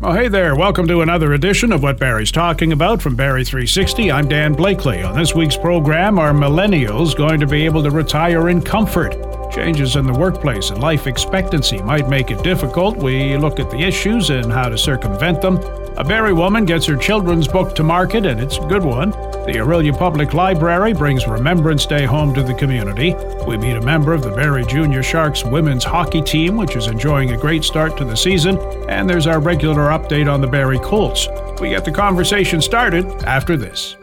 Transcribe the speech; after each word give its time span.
Well, 0.00 0.14
hey 0.14 0.28
there. 0.28 0.56
Welcome 0.56 0.88
to 0.88 1.02
another 1.02 1.34
edition 1.34 1.72
of 1.72 1.82
What 1.82 1.98
Barrie's 1.98 2.32
Talking 2.32 2.72
About 2.72 3.02
from 3.02 3.16
Barrie 3.16 3.44
360. 3.44 4.10
I'm 4.10 4.26
Dan 4.26 4.54
Blakely. 4.54 5.02
On 5.02 5.14
this 5.14 5.34
week's 5.34 5.58
program, 5.58 6.18
are 6.18 6.32
millennials 6.32 7.14
going 7.14 7.38
to 7.38 7.46
be 7.46 7.66
able 7.66 7.82
to 7.82 7.90
retire 7.90 8.48
in 8.48 8.62
comfort? 8.62 9.12
Changes 9.50 9.96
in 9.96 10.06
the 10.06 10.12
workplace 10.12 10.70
and 10.70 10.80
life 10.80 11.06
expectancy 11.06 11.82
might 11.82 12.08
make 12.08 12.30
it 12.30 12.42
difficult. 12.44 12.96
We 12.96 13.36
look 13.36 13.58
at 13.58 13.70
the 13.70 13.80
issues 13.80 14.30
and 14.30 14.52
how 14.52 14.68
to 14.68 14.78
circumvent 14.78 15.42
them. 15.42 15.56
A 15.96 16.04
Barrie 16.04 16.32
woman 16.32 16.64
gets 16.64 16.86
her 16.86 16.96
children's 16.96 17.48
book 17.48 17.74
to 17.74 17.82
market, 17.82 18.24
and 18.24 18.40
it's 18.40 18.58
a 18.58 18.66
good 18.66 18.84
one. 18.84 19.10
The 19.10 19.56
Orillia 19.58 19.96
Public 19.98 20.34
Library 20.34 20.92
brings 20.92 21.26
Remembrance 21.26 21.84
Day 21.84 22.04
home 22.04 22.32
to 22.34 22.42
the 22.42 22.54
community. 22.54 23.14
We 23.46 23.56
meet 23.56 23.76
a 23.76 23.82
member 23.82 24.14
of 24.14 24.22
the 24.22 24.30
Barrie 24.30 24.64
Junior 24.64 25.02
Sharks 25.02 25.44
women's 25.44 25.84
hockey 25.84 26.22
team, 26.22 26.56
which 26.56 26.76
is 26.76 26.86
enjoying 26.86 27.32
a 27.32 27.36
great 27.36 27.64
start 27.64 27.96
to 27.98 28.04
the 28.04 28.16
season. 28.16 28.56
And 28.88 29.10
there's 29.10 29.26
our 29.26 29.40
regular 29.40 29.88
update 29.88 30.32
on 30.32 30.40
the 30.40 30.46
Barrie 30.46 30.78
Colts. 30.78 31.26
We 31.60 31.70
get 31.70 31.84
the 31.84 31.92
conversation 31.92 32.62
started 32.62 33.04
after 33.24 33.56
this. 33.56 33.96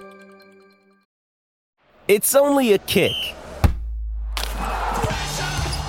It's 2.07 2.35
only 2.35 2.73
a 2.73 2.77
kick, 2.77 3.35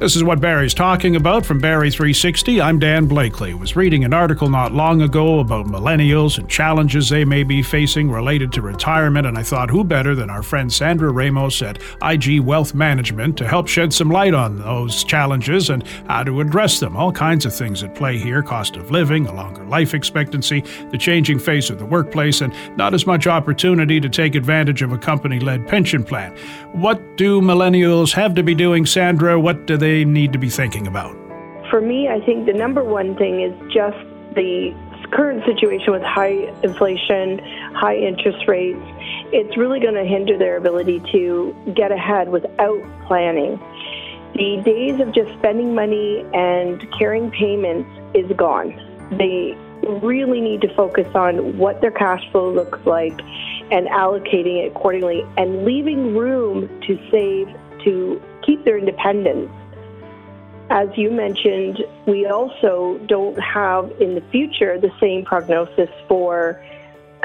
This 0.00 0.16
is 0.16 0.24
what 0.24 0.40
Barrie's 0.40 0.72
talking 0.72 1.14
about 1.14 1.44
from 1.44 1.58
Barrie 1.58 1.90
360. 1.90 2.58
I'm 2.58 2.78
Dan 2.78 3.04
Blakely. 3.04 3.52
Was 3.52 3.76
reading 3.76 4.02
an 4.02 4.14
article 4.14 4.48
not 4.48 4.72
long 4.72 5.02
ago 5.02 5.40
about 5.40 5.66
millennials 5.66 6.38
and 6.38 6.48
challenges 6.48 7.10
they 7.10 7.22
may 7.22 7.42
be 7.42 7.62
facing 7.62 8.10
related 8.10 8.50
to 8.52 8.62
retirement, 8.62 9.26
and 9.26 9.36
I 9.36 9.42
thought 9.42 9.68
who 9.68 9.84
better 9.84 10.14
than 10.14 10.30
our 10.30 10.42
friend 10.42 10.72
Sandra 10.72 11.12
Ramos 11.12 11.60
at 11.60 11.82
IG 12.02 12.40
Wealth 12.40 12.72
Management 12.72 13.36
to 13.36 13.46
help 13.46 13.68
shed 13.68 13.92
some 13.92 14.08
light 14.08 14.32
on 14.32 14.56
those 14.56 15.04
challenges 15.04 15.68
and 15.68 15.86
how 16.08 16.22
to 16.22 16.40
address 16.40 16.80
them. 16.80 16.96
All 16.96 17.12
kinds 17.12 17.44
of 17.44 17.54
things 17.54 17.82
at 17.82 17.94
play 17.94 18.16
here 18.16 18.42
cost 18.42 18.76
of 18.76 18.90
living, 18.90 19.26
a 19.26 19.34
longer 19.34 19.66
life 19.66 19.92
expectancy, 19.92 20.62
the 20.90 20.96
changing 20.96 21.38
face 21.38 21.68
of 21.68 21.78
the 21.78 21.84
workplace, 21.84 22.40
and 22.40 22.54
not 22.74 22.94
as 22.94 23.06
much 23.06 23.26
opportunity 23.26 24.00
to 24.00 24.08
take 24.08 24.34
advantage 24.34 24.80
of 24.80 24.92
a 24.92 24.98
company 24.98 25.40
led 25.40 25.68
pension 25.68 26.02
plan. 26.02 26.34
What 26.72 27.18
do 27.18 27.42
millennials 27.42 28.14
have 28.14 28.34
to 28.36 28.42
be 28.42 28.54
doing, 28.54 28.86
Sandra? 28.86 29.38
What 29.38 29.66
do 29.66 29.76
they 29.76 29.89
need 30.04 30.32
to 30.32 30.38
be 30.38 30.48
thinking 30.48 30.86
about? 30.86 31.16
For 31.70 31.80
me, 31.80 32.08
I 32.08 32.20
think 32.24 32.46
the 32.46 32.52
number 32.52 32.82
one 32.82 33.16
thing 33.16 33.40
is 33.40 33.52
just 33.72 33.98
the 34.34 34.74
current 35.12 35.44
situation 35.44 35.92
with 35.92 36.02
high 36.02 36.52
inflation, 36.62 37.38
high 37.74 37.96
interest 37.96 38.46
rates. 38.46 38.80
It's 39.32 39.56
really 39.56 39.80
going 39.80 39.94
to 39.94 40.04
hinder 40.04 40.38
their 40.38 40.56
ability 40.56 41.00
to 41.12 41.54
get 41.74 41.92
ahead 41.92 42.28
without 42.28 42.82
planning. 43.06 43.58
The 44.34 44.62
days 44.64 45.00
of 45.00 45.12
just 45.12 45.32
spending 45.38 45.74
money 45.74 46.24
and 46.32 46.80
carrying 46.98 47.30
payments 47.30 47.90
is 48.14 48.30
gone. 48.36 48.74
They 49.18 49.56
really 50.02 50.40
need 50.40 50.60
to 50.60 50.74
focus 50.74 51.08
on 51.14 51.58
what 51.58 51.80
their 51.80 51.90
cash 51.90 52.22
flow 52.30 52.52
looks 52.52 52.78
like 52.86 53.18
and 53.72 53.86
allocating 53.88 54.64
it 54.64 54.72
accordingly 54.72 55.24
and 55.36 55.64
leaving 55.64 56.16
room 56.16 56.68
to 56.86 56.98
save 57.10 57.48
to 57.84 58.22
keep 58.44 58.64
their 58.64 58.78
independence. 58.78 59.50
As 60.70 60.88
you 60.96 61.10
mentioned, 61.10 61.80
we 62.06 62.26
also 62.26 63.00
don't 63.08 63.36
have 63.40 63.90
in 64.00 64.14
the 64.14 64.22
future 64.30 64.78
the 64.78 64.92
same 65.00 65.24
prognosis 65.24 65.90
for 66.06 66.64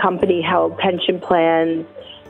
company 0.02 0.42
held 0.42 0.78
pension 0.80 1.20
plans, 1.20 1.86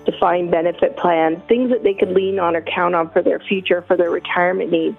defined 0.06 0.52
benefit 0.52 0.98
plans, 0.98 1.40
things 1.48 1.72
that 1.72 1.84
they 1.84 1.94
could 1.94 2.10
lean 2.10 2.38
on 2.38 2.54
or 2.54 2.62
count 2.62 2.96
on 2.96 3.10
for 3.12 3.22
their 3.22 3.40
future, 3.40 3.82
for 3.84 3.96
their 3.96 4.12
retirement 4.12 4.72
needs. 4.72 4.98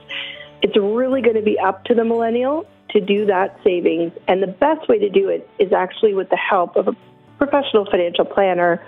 It's 0.63 0.77
really 0.77 1.21
going 1.21 1.37
to 1.37 1.43
be 1.43 1.59
up 1.59 1.85
to 1.85 1.95
the 1.95 2.03
millennial 2.03 2.67
to 2.91 3.01
do 3.01 3.27
that 3.27 3.61
savings. 3.63 4.13
And 4.27 4.43
the 4.43 4.47
best 4.47 4.89
way 4.89 4.99
to 4.99 5.11
do 5.11 5.29
it 5.29 5.49
is 5.59 5.75
actually 5.75 6.15
with 6.15 6.31
the 6.31 6.39
help 6.39 6.77
of 6.77 6.89
a 6.89 6.97
professional 7.37 7.85
financial 7.91 8.25
planner 8.25 8.83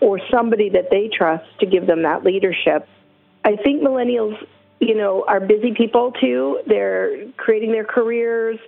or 0.00 0.20
somebody 0.30 0.68
that 0.68 0.90
they 0.90 1.08
trust 1.08 1.46
to 1.60 1.66
give 1.66 1.86
them 1.86 2.02
that 2.02 2.22
leadership. 2.22 2.86
I 3.46 3.56
think 3.56 3.82
millennials, 3.82 4.36
you 4.80 4.94
know, 4.94 5.24
are 5.26 5.40
busy 5.40 5.72
people 5.72 6.12
too. 6.20 6.60
They're 6.66 7.30
creating 7.36 7.72
their 7.72 7.84
careers. 7.84 8.58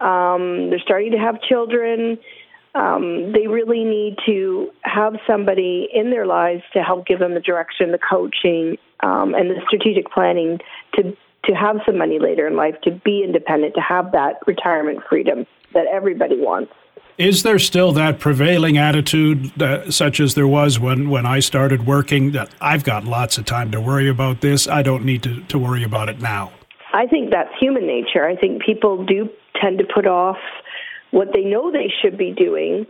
Um, 0.00 0.70
they're 0.70 0.80
starting 0.80 1.12
to 1.12 1.18
have 1.18 1.40
children. 1.42 2.18
Um, 2.74 3.32
they 3.32 3.46
really 3.46 3.84
need 3.84 4.16
to 4.26 4.70
have 4.82 5.14
somebody 5.26 5.88
in 5.92 6.10
their 6.10 6.26
lives 6.26 6.62
to 6.72 6.82
help 6.82 7.06
give 7.06 7.18
them 7.18 7.34
the 7.34 7.40
direction, 7.40 7.92
the 7.92 7.98
coaching, 7.98 8.78
um, 9.00 9.34
and 9.34 9.50
the 9.50 9.60
strategic 9.66 10.10
planning 10.10 10.58
to 10.94 11.16
to 11.44 11.52
have 11.54 11.78
some 11.84 11.98
money 11.98 12.20
later 12.20 12.46
in 12.46 12.54
life, 12.54 12.76
to 12.84 12.92
be 12.92 13.24
independent, 13.24 13.74
to 13.74 13.80
have 13.80 14.12
that 14.12 14.38
retirement 14.46 15.00
freedom 15.08 15.44
that 15.74 15.86
everybody 15.92 16.36
wants. 16.36 16.72
Is 17.18 17.42
there 17.42 17.58
still 17.58 17.92
that 17.92 18.18
prevailing 18.18 18.78
attitude, 18.78 19.60
uh, 19.60 19.90
such 19.90 20.18
as 20.18 20.34
there 20.34 20.46
was 20.46 20.80
when, 20.80 21.10
when 21.10 21.26
I 21.26 21.40
started 21.40 21.86
working, 21.86 22.32
that 22.32 22.50
I've 22.60 22.84
got 22.84 23.04
lots 23.04 23.36
of 23.36 23.44
time 23.44 23.70
to 23.72 23.80
worry 23.80 24.08
about 24.08 24.40
this? 24.40 24.66
I 24.66 24.82
don't 24.82 25.04
need 25.04 25.22
to, 25.24 25.42
to 25.42 25.58
worry 25.58 25.84
about 25.84 26.08
it 26.08 26.20
now. 26.20 26.52
I 26.94 27.06
think 27.06 27.30
that's 27.30 27.50
human 27.60 27.86
nature. 27.86 28.26
I 28.26 28.36
think 28.36 28.62
people 28.62 29.04
do 29.04 29.28
tend 29.60 29.78
to 29.78 29.84
put 29.84 30.06
off 30.06 30.38
what 31.10 31.28
they 31.34 31.42
know 31.42 31.70
they 31.70 31.92
should 32.02 32.16
be 32.16 32.32
doing. 32.32 32.86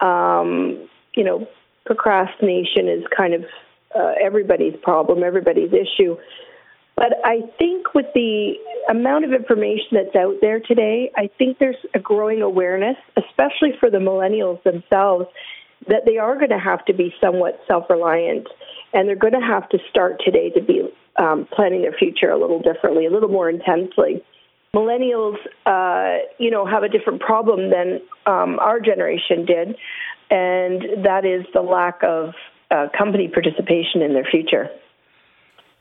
Um, 0.00 0.88
you 1.14 1.24
know, 1.24 1.46
procrastination 1.84 2.88
is 2.88 3.04
kind 3.14 3.34
of 3.34 3.44
uh, 3.94 4.12
everybody's 4.22 4.74
problem, 4.82 5.22
everybody's 5.22 5.72
issue. 5.72 6.16
But 7.00 7.14
I 7.24 7.40
think 7.58 7.94
with 7.94 8.04
the 8.14 8.52
amount 8.90 9.24
of 9.24 9.32
information 9.32 9.88
that's 9.92 10.14
out 10.14 10.34
there 10.42 10.60
today, 10.60 11.10
I 11.16 11.30
think 11.38 11.58
there's 11.58 11.82
a 11.94 11.98
growing 11.98 12.42
awareness, 12.42 12.96
especially 13.16 13.70
for 13.80 13.88
the 13.88 13.96
millennials 13.96 14.62
themselves, 14.64 15.24
that 15.88 16.02
they 16.04 16.18
are 16.18 16.36
going 16.36 16.50
to 16.50 16.58
have 16.58 16.84
to 16.84 16.92
be 16.92 17.14
somewhat 17.18 17.58
self 17.66 17.88
reliant 17.88 18.46
and 18.92 19.08
they're 19.08 19.16
going 19.16 19.32
to 19.32 19.40
have 19.40 19.66
to 19.70 19.78
start 19.88 20.20
today 20.22 20.50
to 20.50 20.60
be 20.60 20.90
um, 21.16 21.48
planning 21.56 21.80
their 21.80 21.94
future 21.94 22.30
a 22.30 22.38
little 22.38 22.60
differently, 22.60 23.06
a 23.06 23.10
little 23.10 23.30
more 23.30 23.48
intensely. 23.48 24.22
Millennials, 24.76 25.36
uh, 25.64 26.18
you 26.38 26.50
know, 26.50 26.66
have 26.66 26.82
a 26.82 26.88
different 26.90 27.22
problem 27.22 27.70
than 27.70 28.00
um, 28.26 28.58
our 28.58 28.78
generation 28.78 29.46
did, 29.46 29.68
and 30.30 31.02
that 31.06 31.24
is 31.24 31.46
the 31.54 31.62
lack 31.62 32.02
of 32.02 32.34
uh, 32.70 32.88
company 32.96 33.26
participation 33.26 34.02
in 34.02 34.12
their 34.12 34.28
future. 34.30 34.68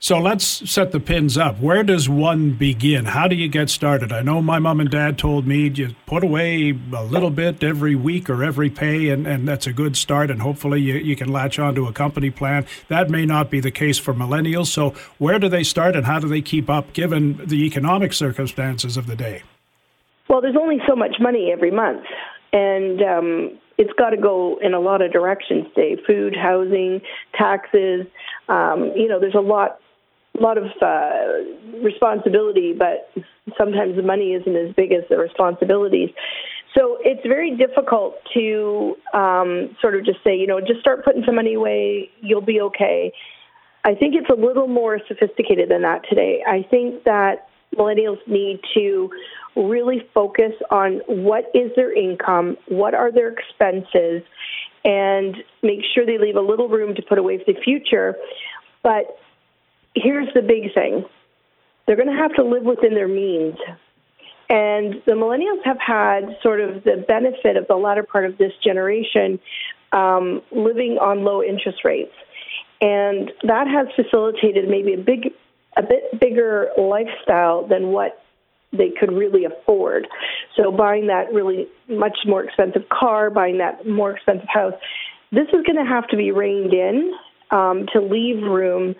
So 0.01 0.17
let's 0.17 0.45
set 0.45 0.93
the 0.93 0.99
pins 1.01 1.37
up. 1.37 1.59
Where 1.59 1.83
does 1.83 2.07
one 2.07 2.53
begin? 2.53 3.03
How 3.03 3.27
do 3.27 3.35
you 3.35 3.49
get 3.49 3.69
started? 3.69 4.13
I 4.13 4.21
know 4.21 4.41
my 4.41 4.57
mom 4.57 4.79
and 4.79 4.89
dad 4.89 5.17
told 5.17 5.45
me 5.45 5.67
you 5.67 5.93
put 6.05 6.23
away 6.23 6.69
a 6.93 7.03
little 7.03 7.29
bit 7.29 7.61
every 7.61 7.95
week 7.95 8.29
or 8.29 8.41
every 8.41 8.69
pay, 8.69 9.09
and, 9.09 9.27
and 9.27 9.45
that's 9.45 9.67
a 9.67 9.73
good 9.73 9.97
start, 9.97 10.31
and 10.31 10.41
hopefully 10.41 10.79
you, 10.79 10.95
you 10.95 11.17
can 11.17 11.27
latch 11.27 11.59
onto 11.59 11.85
a 11.85 11.91
company 11.91 12.29
plan. 12.29 12.65
That 12.87 13.09
may 13.09 13.25
not 13.25 13.51
be 13.51 13.59
the 13.59 13.71
case 13.71 13.97
for 13.97 14.13
millennials. 14.13 14.67
So, 14.67 14.91
where 15.17 15.37
do 15.37 15.49
they 15.49 15.63
start 15.63 15.97
and 15.97 16.05
how 16.05 16.19
do 16.19 16.29
they 16.29 16.41
keep 16.41 16.69
up 16.69 16.93
given 16.93 17.45
the 17.45 17.65
economic 17.65 18.13
circumstances 18.13 18.95
of 18.95 19.05
the 19.05 19.17
day? 19.17 19.43
Well, 20.29 20.39
there's 20.39 20.55
only 20.55 20.77
so 20.87 20.95
much 20.95 21.17
money 21.19 21.51
every 21.51 21.71
month, 21.71 22.05
and 22.53 23.01
um, 23.01 23.59
it's 23.77 23.91
got 23.99 24.11
to 24.11 24.17
go 24.17 24.59
in 24.61 24.73
a 24.73 24.79
lot 24.79 25.01
of 25.01 25.11
directions 25.11 25.67
today 25.75 26.01
food, 26.07 26.37
housing, 26.37 27.01
taxes. 27.37 28.07
Um, 28.47 28.93
you 28.95 29.09
know, 29.09 29.19
there's 29.19 29.35
a 29.35 29.41
lot 29.41 29.79
lot 30.41 30.57
of 30.57 30.65
uh, 30.81 31.81
responsibility, 31.83 32.73
but 32.73 33.11
sometimes 33.57 33.95
the 33.95 34.03
money 34.03 34.33
isn't 34.33 34.55
as 34.55 34.73
big 34.75 34.91
as 34.91 35.03
the 35.09 35.17
responsibilities. 35.17 36.09
So 36.77 36.97
it's 37.01 37.25
very 37.25 37.57
difficult 37.57 38.15
to 38.33 38.95
um, 39.13 39.75
sort 39.81 39.95
of 39.95 40.05
just 40.05 40.19
say, 40.23 40.37
you 40.37 40.47
know, 40.47 40.59
just 40.59 40.81
start 40.81 41.03
putting 41.03 41.23
some 41.25 41.35
money 41.35 41.55
away, 41.55 42.09
you'll 42.21 42.41
be 42.41 42.61
okay. 42.61 43.11
I 43.83 43.95
think 43.95 44.13
it's 44.15 44.29
a 44.29 44.39
little 44.39 44.67
more 44.67 44.99
sophisticated 45.07 45.69
than 45.69 45.81
that 45.81 46.01
today. 46.07 46.43
I 46.45 46.65
think 46.69 47.03
that 47.05 47.47
millennials 47.75 48.17
need 48.27 48.59
to 48.75 49.09
really 49.55 50.07
focus 50.13 50.53
on 50.69 51.01
what 51.07 51.45
is 51.53 51.71
their 51.75 51.95
income, 51.95 52.57
what 52.67 52.93
are 52.93 53.11
their 53.11 53.33
expenses, 53.33 54.21
and 54.85 55.35
make 55.63 55.79
sure 55.93 56.05
they 56.05 56.17
leave 56.17 56.35
a 56.35 56.41
little 56.41 56.69
room 56.69 56.95
to 56.95 57.01
put 57.01 57.17
away 57.17 57.37
for 57.37 57.51
the 57.51 57.59
future. 57.61 58.15
But 58.83 59.17
here's 59.95 60.27
the 60.33 60.41
big 60.41 60.73
thing 60.73 61.05
they're 61.85 61.95
going 61.95 62.07
to 62.07 62.21
have 62.21 62.33
to 62.35 62.43
live 62.43 62.63
within 62.63 62.93
their 62.93 63.07
means. 63.07 63.55
And 64.47 65.01
the 65.07 65.13
millennials 65.13 65.63
have 65.65 65.79
had 65.79 66.37
sort 66.43 66.61
of 66.61 66.83
the 66.83 67.03
benefit 67.07 67.57
of 67.57 67.67
the 67.67 67.75
latter 67.75 68.03
part 68.03 68.25
of 68.25 68.37
this 68.37 68.51
generation 68.63 69.39
um, 69.91 70.43
living 70.51 70.99
on 71.01 71.23
low 71.23 71.41
interest 71.41 71.79
rates. 71.83 72.13
And 72.81 73.31
that 73.43 73.67
has 73.67 73.87
facilitated 73.95 74.69
maybe 74.69 74.93
a 74.93 74.97
big, 74.97 75.33
a 75.77 75.81
bit 75.81 76.19
bigger 76.19 76.69
lifestyle 76.77 77.67
than 77.67 77.87
what 77.87 78.23
they 78.71 78.91
could 78.99 79.11
really 79.11 79.45
afford. 79.45 80.07
So 80.55 80.71
buying 80.71 81.07
that 81.07 81.33
really 81.33 81.67
much 81.87 82.19
more 82.25 82.43
expensive 82.43 82.87
car, 82.89 83.29
buying 83.29 83.57
that 83.57 83.87
more 83.87 84.11
expensive 84.11 84.47
house, 84.47 84.73
this 85.31 85.47
is 85.47 85.63
going 85.65 85.83
to 85.83 85.89
have 85.89 86.07
to 86.09 86.17
be 86.17 86.31
reined 86.31 86.73
in 86.73 87.13
um, 87.51 87.87
to 87.93 87.99
leave 87.99 88.43
room 88.43 88.95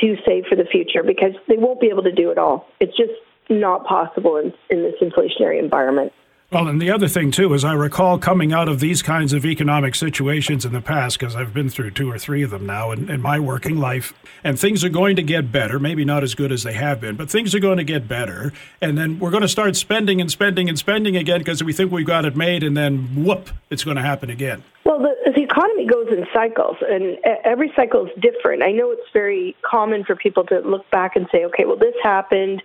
to 0.00 0.16
save 0.26 0.46
for 0.46 0.56
the 0.56 0.64
future 0.64 1.02
because 1.02 1.34
they 1.48 1.56
won't 1.56 1.80
be 1.80 1.88
able 1.88 2.02
to 2.02 2.12
do 2.12 2.30
it 2.30 2.38
all. 2.38 2.68
It's 2.80 2.96
just 2.96 3.12
not 3.50 3.84
possible 3.84 4.36
in, 4.36 4.52
in 4.70 4.82
this 4.82 4.94
inflationary 5.00 5.58
environment. 5.58 6.12
Well, 6.52 6.68
and 6.68 6.82
the 6.82 6.90
other 6.90 7.08
thing, 7.08 7.30
too, 7.30 7.54
is 7.54 7.64
I 7.64 7.72
recall 7.72 8.18
coming 8.18 8.52
out 8.52 8.68
of 8.68 8.78
these 8.78 9.00
kinds 9.00 9.32
of 9.32 9.46
economic 9.46 9.94
situations 9.94 10.66
in 10.66 10.74
the 10.74 10.82
past, 10.82 11.18
because 11.18 11.34
I've 11.34 11.54
been 11.54 11.70
through 11.70 11.92
two 11.92 12.10
or 12.10 12.18
three 12.18 12.42
of 12.42 12.50
them 12.50 12.66
now 12.66 12.90
in, 12.90 13.08
in, 13.08 13.22
my 13.22 13.40
working 13.40 13.78
life, 13.78 14.12
and 14.44 14.60
things 14.60 14.84
are 14.84 14.90
going 14.90 15.16
to 15.16 15.22
get 15.22 15.50
better. 15.50 15.78
Maybe 15.78 16.04
not 16.04 16.22
as 16.22 16.34
good 16.34 16.52
as 16.52 16.62
they 16.62 16.74
have 16.74 17.00
been, 17.00 17.16
but 17.16 17.30
things 17.30 17.54
are 17.54 17.58
going 17.58 17.78
to 17.78 17.84
get 17.84 18.06
better. 18.06 18.52
And 18.82 18.98
then 18.98 19.18
we're 19.18 19.30
going 19.30 19.40
to 19.40 19.48
start 19.48 19.76
spending 19.76 20.20
and 20.20 20.30
spending 20.30 20.68
and 20.68 20.78
spending 20.78 21.16
again 21.16 21.38
because 21.38 21.64
we 21.64 21.72
think 21.72 21.90
we've 21.90 22.06
got 22.06 22.26
it 22.26 22.36
made, 22.36 22.62
and 22.62 22.76
then 22.76 23.24
whoop, 23.24 23.48
it's 23.70 23.82
going 23.82 23.96
to 23.96 24.02
happen 24.02 24.28
again. 24.28 24.62
Well, 24.92 25.00
the, 25.24 25.32
the 25.32 25.42
economy 25.42 25.86
goes 25.86 26.08
in 26.10 26.26
cycles, 26.34 26.76
and 26.86 27.16
every 27.46 27.72
cycle 27.74 28.04
is 28.04 28.12
different. 28.20 28.62
I 28.62 28.72
know 28.72 28.90
it's 28.90 29.08
very 29.14 29.56
common 29.62 30.04
for 30.04 30.14
people 30.14 30.44
to 30.44 30.58
look 30.58 30.90
back 30.90 31.16
and 31.16 31.26
say, 31.32 31.46
okay, 31.46 31.64
well, 31.64 31.78
this 31.78 31.94
happened 32.02 32.62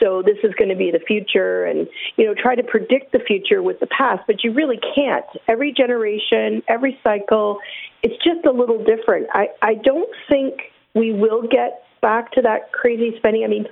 so 0.00 0.22
this 0.22 0.36
is 0.44 0.54
going 0.54 0.68
to 0.68 0.76
be 0.76 0.92
the 0.92 1.00
future 1.00 1.64
and 1.64 1.88
you 2.16 2.24
know 2.24 2.32
try 2.32 2.54
to 2.54 2.62
predict 2.62 3.10
the 3.10 3.18
future 3.18 3.60
with 3.64 3.80
the 3.80 3.86
past 3.88 4.22
but 4.28 4.44
you 4.44 4.52
really 4.52 4.78
can't 4.94 5.24
every 5.48 5.72
generation 5.72 6.62
every 6.68 6.96
cycle 7.02 7.58
it's 8.04 8.14
just 8.22 8.46
a 8.46 8.52
little 8.52 8.78
different 8.84 9.26
i 9.32 9.48
i 9.60 9.74
don't 9.74 10.08
think 10.28 10.54
we 10.94 11.12
will 11.12 11.42
get 11.42 11.82
back 12.00 12.30
to 12.30 12.40
that 12.40 12.70
crazy 12.70 13.12
spending 13.18 13.42
i 13.42 13.48
mean 13.48 13.66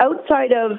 outside 0.00 0.52
of 0.52 0.72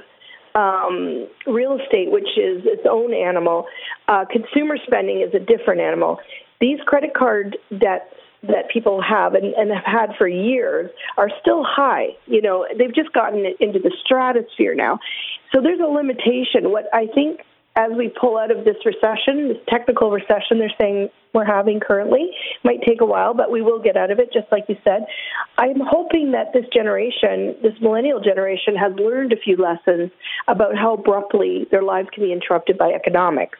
um, 0.54 1.28
real 1.48 1.80
estate, 1.80 2.12
which 2.12 2.38
is 2.38 2.62
its 2.66 2.86
own 2.90 3.14
animal, 3.14 3.66
uh, 4.08 4.26
consumer 4.30 4.78
spending 4.86 5.22
is 5.22 5.34
a 5.34 5.40
different 5.40 5.80
animal. 5.80 6.20
These 6.62 6.80
credit 6.86 7.14
card 7.14 7.58
debts 7.78 8.14
that 8.44 8.70
people 8.72 9.02
have 9.02 9.34
and, 9.34 9.54
and 9.54 9.72
have 9.72 9.84
had 9.86 10.16
for 10.18 10.28
years 10.28 10.90
are 11.18 11.30
still 11.42 11.64
high. 11.64 12.10
You 12.26 12.42
know, 12.42 12.66
they've 12.78 12.94
just 12.94 13.12
gotten 13.14 13.46
into 13.60 13.80
the 13.80 13.92
stratosphere 14.04 14.74
now. 14.74 15.00
So 15.54 15.62
there's 15.62 15.80
a 15.80 15.92
limitation. 15.92 16.72
What 16.72 16.86
I 16.94 17.08
think 17.14 17.42
as 17.76 17.92
we 17.96 18.10
pull 18.10 18.38
out 18.38 18.52
of 18.52 18.66
this 18.66 18.76
recession, 18.86 19.48
this 19.48 19.58
technical 19.70 20.12
recession 20.12 20.60
they're 20.60 20.74
saying 20.80 21.10
we're 21.34 21.46
having 21.46 21.80
currently, 21.80 22.30
might 22.64 22.82
take 22.86 23.00
a 23.00 23.06
while, 23.06 23.34
but 23.34 23.50
we 23.50 23.62
will 23.62 23.80
get 23.80 23.96
out 23.96 24.12
of 24.12 24.20
it, 24.20 24.34
just 24.34 24.52
like 24.52 24.66
you 24.68 24.76
said. 24.84 25.06
I'm 25.58 25.80
hoping 25.80 26.32
that 26.32 26.52
this 26.54 26.66
generation, 26.74 27.56
this 27.64 27.74
millennial 27.80 28.20
generation, 28.20 28.76
has 28.76 28.92
learned 28.98 29.32
a 29.32 29.38
few 29.38 29.56
lessons 29.56 30.12
about 30.50 30.76
how 30.76 30.96
abruptly 30.96 31.68
their 31.72 31.84
lives 31.84 32.10
can 32.14 32.24
be 32.24 32.34
interrupted 32.34 32.78
by 32.78 32.92
economics. 32.92 33.58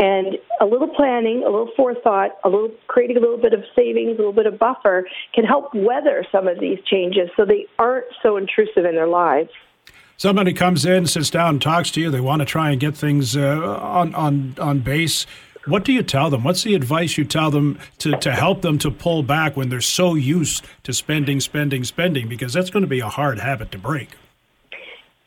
And 0.00 0.38
a 0.62 0.64
little 0.64 0.88
planning, 0.88 1.42
a 1.46 1.50
little 1.50 1.70
forethought, 1.76 2.38
a 2.42 2.48
little 2.48 2.70
creating 2.86 3.18
a 3.18 3.20
little 3.20 3.36
bit 3.36 3.52
of 3.52 3.62
savings, 3.76 4.14
a 4.14 4.16
little 4.16 4.32
bit 4.32 4.46
of 4.46 4.58
buffer 4.58 5.06
can 5.34 5.44
help 5.44 5.74
weather 5.74 6.24
some 6.32 6.48
of 6.48 6.58
these 6.58 6.78
changes 6.86 7.28
so 7.36 7.44
they 7.44 7.66
aren't 7.78 8.06
so 8.22 8.38
intrusive 8.38 8.86
in 8.86 8.94
their 8.94 9.06
lives. 9.06 9.50
Somebody 10.16 10.54
comes 10.54 10.86
in, 10.86 11.06
sits 11.06 11.28
down, 11.28 11.58
talks 11.58 11.90
to 11.92 12.00
you. 12.00 12.10
They 12.10 12.20
want 12.20 12.40
to 12.40 12.46
try 12.46 12.70
and 12.70 12.80
get 12.80 12.96
things 12.96 13.36
uh, 13.36 13.78
on 13.80 14.14
on 14.14 14.54
on 14.58 14.78
base. 14.80 15.26
What 15.66 15.84
do 15.84 15.92
you 15.92 16.02
tell 16.02 16.30
them? 16.30 16.44
What's 16.44 16.62
the 16.62 16.74
advice 16.74 17.18
you 17.18 17.26
tell 17.26 17.50
them 17.50 17.78
to, 17.98 18.16
to 18.16 18.32
help 18.32 18.62
them 18.62 18.78
to 18.78 18.90
pull 18.90 19.22
back 19.22 19.58
when 19.58 19.68
they're 19.68 19.82
so 19.82 20.14
used 20.14 20.64
to 20.84 20.94
spending, 20.94 21.40
spending, 21.40 21.84
spending? 21.84 22.26
Because 22.26 22.54
that's 22.54 22.70
going 22.70 22.82
to 22.82 22.88
be 22.88 23.00
a 23.00 23.08
hard 23.08 23.38
habit 23.38 23.70
to 23.72 23.78
break 23.78 24.08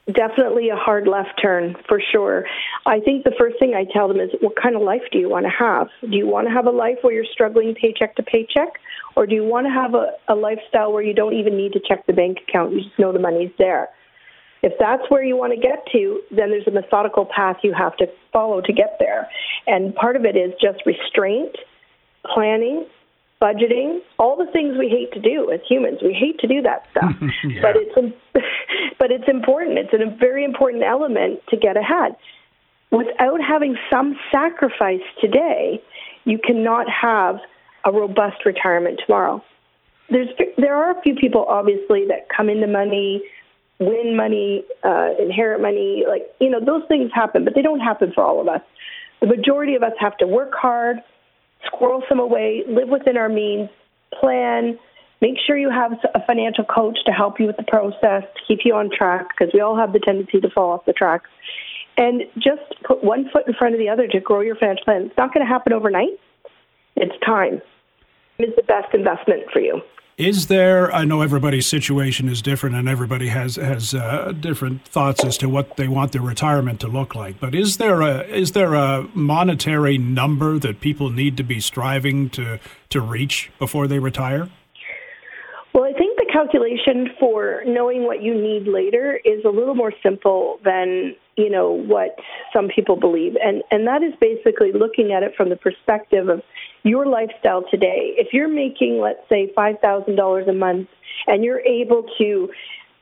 definitely 0.07 0.69
a 0.69 0.75
hard 0.75 1.07
left 1.07 1.39
turn 1.41 1.75
for 1.87 2.01
sure. 2.11 2.45
I 2.85 2.99
think 2.99 3.23
the 3.23 3.33
first 3.37 3.57
thing 3.59 3.73
I 3.73 3.85
tell 3.91 4.07
them 4.07 4.19
is 4.19 4.29
what 4.41 4.53
kind 4.61 4.75
of 4.75 4.81
life 4.81 5.03
do 5.11 5.17
you 5.17 5.29
want 5.29 5.45
to 5.45 5.51
have? 5.51 5.87
Do 6.01 6.17
you 6.17 6.27
want 6.27 6.47
to 6.47 6.53
have 6.53 6.65
a 6.65 6.71
life 6.71 6.97
where 7.01 7.13
you're 7.13 7.25
struggling 7.31 7.73
paycheck 7.73 8.15
to 8.17 8.23
paycheck? 8.23 8.73
Or 9.15 9.25
do 9.25 9.35
you 9.35 9.43
want 9.43 9.67
to 9.67 9.71
have 9.71 9.93
a, 9.93 10.11
a 10.27 10.35
lifestyle 10.35 10.91
where 10.91 11.03
you 11.03 11.13
don't 11.13 11.33
even 11.33 11.55
need 11.55 11.73
to 11.73 11.79
check 11.87 12.05
the 12.05 12.13
bank 12.13 12.39
account? 12.47 12.73
You 12.73 12.81
just 12.81 12.99
know 12.99 13.13
the 13.13 13.19
money's 13.19 13.51
there. 13.57 13.89
If 14.61 14.73
that's 14.79 15.03
where 15.09 15.23
you 15.23 15.35
want 15.35 15.53
to 15.53 15.59
get 15.59 15.85
to, 15.91 16.21
then 16.31 16.49
there's 16.49 16.67
a 16.67 16.71
methodical 16.71 17.25
path 17.25 17.57
you 17.63 17.73
have 17.77 17.95
to 17.97 18.07
follow 18.31 18.61
to 18.61 18.73
get 18.73 18.97
there. 18.99 19.29
And 19.67 19.93
part 19.93 20.15
of 20.15 20.25
it 20.25 20.35
is 20.35 20.53
just 20.59 20.85
restraint, 20.85 21.55
planning, 22.33 22.85
budgeting, 23.43 23.99
all 24.17 24.37
the 24.37 24.49
things 24.53 24.77
we 24.79 24.87
hate 24.87 25.11
to 25.11 25.19
do 25.19 25.51
as 25.51 25.59
humans. 25.67 25.99
We 26.01 26.13
hate 26.13 26.39
to 26.39 26.47
do 26.47 26.61
that 26.61 26.83
stuff, 26.91 27.11
yeah. 27.43 27.61
but 27.61 27.75
it's 27.75 28.15
but 28.99 29.11
it's 29.11 29.27
important. 29.27 29.77
It's 29.77 29.93
a 29.93 30.17
very 30.17 30.45
important 30.45 30.83
element 30.83 31.41
to 31.49 31.57
get 31.57 31.75
ahead. 31.75 32.15
Without 32.91 33.39
having 33.45 33.75
some 33.91 34.15
sacrifice 34.31 35.03
today, 35.19 35.81
you 36.23 36.39
cannot 36.41 36.87
have 36.89 37.39
a 37.85 37.91
robust 37.91 38.45
retirement 38.45 39.01
tomorrow. 39.05 39.43
There's 40.09 40.29
there 40.57 40.75
are 40.75 40.97
a 40.97 41.01
few 41.01 41.15
people 41.15 41.45
obviously 41.49 42.05
that 42.07 42.29
come 42.35 42.49
into 42.49 42.67
money, 42.67 43.21
win 43.79 44.15
money, 44.15 44.63
uh, 44.83 45.09
inherit 45.19 45.61
money, 45.61 46.05
like 46.07 46.23
you 46.39 46.49
know 46.49 46.63
those 46.63 46.83
things 46.87 47.11
happen, 47.13 47.43
but 47.43 47.55
they 47.55 47.61
don't 47.61 47.81
happen 47.81 48.13
for 48.15 48.23
all 48.23 48.39
of 48.39 48.47
us. 48.47 48.61
The 49.19 49.27
majority 49.27 49.75
of 49.75 49.83
us 49.83 49.93
have 49.99 50.17
to 50.17 50.27
work 50.27 50.51
hard 50.53 50.97
squirrel 51.65 52.03
some 52.07 52.19
away, 52.19 52.63
live 52.67 52.89
within 52.89 53.17
our 53.17 53.29
means, 53.29 53.69
plan, 54.19 54.77
make 55.21 55.35
sure 55.45 55.57
you 55.57 55.69
have 55.69 55.93
a 56.13 56.25
financial 56.25 56.65
coach 56.65 56.97
to 57.05 57.11
help 57.11 57.39
you 57.39 57.47
with 57.47 57.57
the 57.57 57.63
process, 57.63 58.23
to 58.23 58.41
keep 58.47 58.59
you 58.65 58.75
on 58.75 58.89
track, 58.95 59.27
because 59.29 59.53
we 59.53 59.61
all 59.61 59.77
have 59.77 59.93
the 59.93 59.99
tendency 59.99 60.39
to 60.41 60.49
fall 60.49 60.71
off 60.71 60.85
the 60.85 60.93
tracks. 60.93 61.29
And 61.95 62.23
just 62.35 62.61
put 62.83 63.03
one 63.03 63.29
foot 63.31 63.47
in 63.47 63.53
front 63.53 63.75
of 63.75 63.79
the 63.79 63.89
other 63.89 64.07
to 64.07 64.19
grow 64.19 64.41
your 64.41 64.55
financial 64.55 64.83
plan. 64.83 65.03
It's 65.03 65.17
not 65.17 65.33
going 65.33 65.45
to 65.45 65.49
happen 65.51 65.73
overnight. 65.73 66.19
It's 66.95 67.13
time. 67.25 67.61
It's 68.39 68.55
the 68.55 68.63
best 68.63 68.93
investment 68.93 69.43
for 69.51 69.59
you. 69.59 69.81
Is 70.23 70.47
there? 70.47 70.89
I 70.95 71.03
know 71.03 71.21
everybody's 71.21 71.67
situation 71.67 72.29
is 72.29 72.41
different, 72.41 72.77
and 72.77 72.87
everybody 72.87 73.27
has 73.27 73.57
has 73.57 73.93
uh, 73.93 74.31
different 74.39 74.87
thoughts 74.87 75.21
as 75.25 75.37
to 75.39 75.49
what 75.49 75.75
they 75.75 75.89
want 75.89 76.13
their 76.13 76.21
retirement 76.21 76.79
to 76.79 76.87
look 76.87 77.13
like. 77.13 77.41
But 77.41 77.53
is 77.53 77.75
there 77.75 77.99
a 77.99 78.21
is 78.21 78.53
there 78.53 78.73
a 78.73 79.05
monetary 79.13 79.97
number 79.97 80.57
that 80.59 80.79
people 80.79 81.09
need 81.09 81.35
to 81.35 81.43
be 81.43 81.59
striving 81.59 82.29
to 82.29 82.57
to 82.91 83.01
reach 83.01 83.51
before 83.59 83.85
they 83.85 83.99
retire? 83.99 84.49
Well, 85.73 85.83
I 85.83 85.91
think 85.91 86.17
the 86.17 86.29
calculation 86.31 87.09
for 87.19 87.61
knowing 87.65 88.05
what 88.05 88.21
you 88.21 88.33
need 88.33 88.65
later 88.65 89.19
is 89.25 89.43
a 89.43 89.49
little 89.49 89.75
more 89.75 89.91
simple 90.01 90.57
than 90.63 91.17
you 91.35 91.49
know 91.49 91.71
what 91.71 92.15
some 92.53 92.67
people 92.67 92.95
believe, 92.95 93.35
and 93.43 93.63
and 93.71 93.87
that 93.87 94.03
is 94.03 94.13
basically 94.19 94.71
looking 94.71 95.11
at 95.11 95.23
it 95.23 95.33
from 95.35 95.49
the 95.49 95.55
perspective 95.55 96.29
of 96.29 96.41
your 96.83 97.05
lifestyle 97.05 97.63
today. 97.71 98.13
If 98.17 98.33
you're 98.33 98.49
making, 98.49 98.99
let's 99.01 99.27
say, 99.29 99.51
$5,000 99.57 100.49
a 100.49 100.53
month 100.53 100.89
and 101.27 101.43
you're 101.43 101.61
able 101.61 102.05
to 102.17 102.49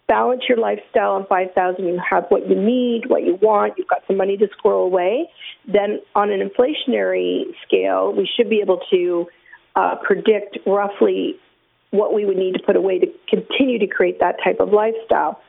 balance 0.07 0.43
your 0.47 0.57
lifestyle 0.57 1.13
on 1.13 1.25
5000 1.27 1.85
you 1.85 1.99
have 2.07 2.25
what 2.29 2.47
you 2.47 2.55
need, 2.55 3.03
what 3.07 3.23
you 3.23 3.39
want, 3.41 3.73
you've 3.77 3.87
got 3.87 4.03
some 4.07 4.17
money 4.17 4.37
to 4.37 4.47
squirrel 4.57 4.85
away, 4.85 5.29
then 5.65 5.99
on 6.15 6.31
an 6.31 6.41
inflationary 6.41 7.43
scale, 7.65 8.13
we 8.13 8.29
should 8.35 8.49
be 8.49 8.59
able 8.59 8.81
to 8.91 9.25
uh, 9.75 9.95
predict 10.03 10.59
roughly 10.67 11.35
what 11.91 12.13
we 12.13 12.25
would 12.25 12.37
need 12.37 12.53
to 12.53 12.59
put 12.65 12.75
away 12.75 12.99
to 12.99 13.07
continue 13.29 13.79
to 13.79 13.87
create 13.87 14.19
that 14.19 14.35
type 14.43 14.59
of 14.59 14.69
lifestyle. 14.73 15.41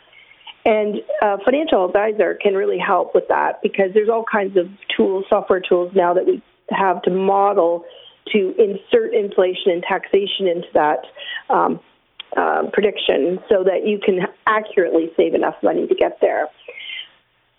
And 0.65 0.97
a 1.23 1.39
financial 1.45 1.85
advisor 1.85 2.39
can 2.41 2.55
really 2.55 2.79
help 2.79 3.15
with 3.15 3.25
that 3.29 3.61
because 3.63 3.91
there's 3.95 4.09
all 4.09 4.25
kinds 4.31 4.57
of 4.57 4.69
tools, 4.97 5.25
software 5.29 5.61
tools 5.61 5.93
now 5.95 6.15
that 6.15 6.25
we 6.25 6.43
have 6.71 7.03
to 7.03 7.11
model 7.11 7.85
to 8.33 8.55
insert 8.59 9.13
inflation 9.13 9.73
and 9.73 9.83
taxation 9.83 10.47
into 10.47 10.69
that 10.75 11.01
um, 11.51 11.81
uh, 12.37 12.63
prediction 12.73 13.41
so 13.49 13.65
that 13.65 13.87
you 13.87 13.99
can 13.99 14.21
accurately 14.47 15.11
save 15.17 15.35
enough 15.35 15.57
money 15.63 15.87
to 15.89 15.95
get 15.95 16.19
there. 16.21 16.49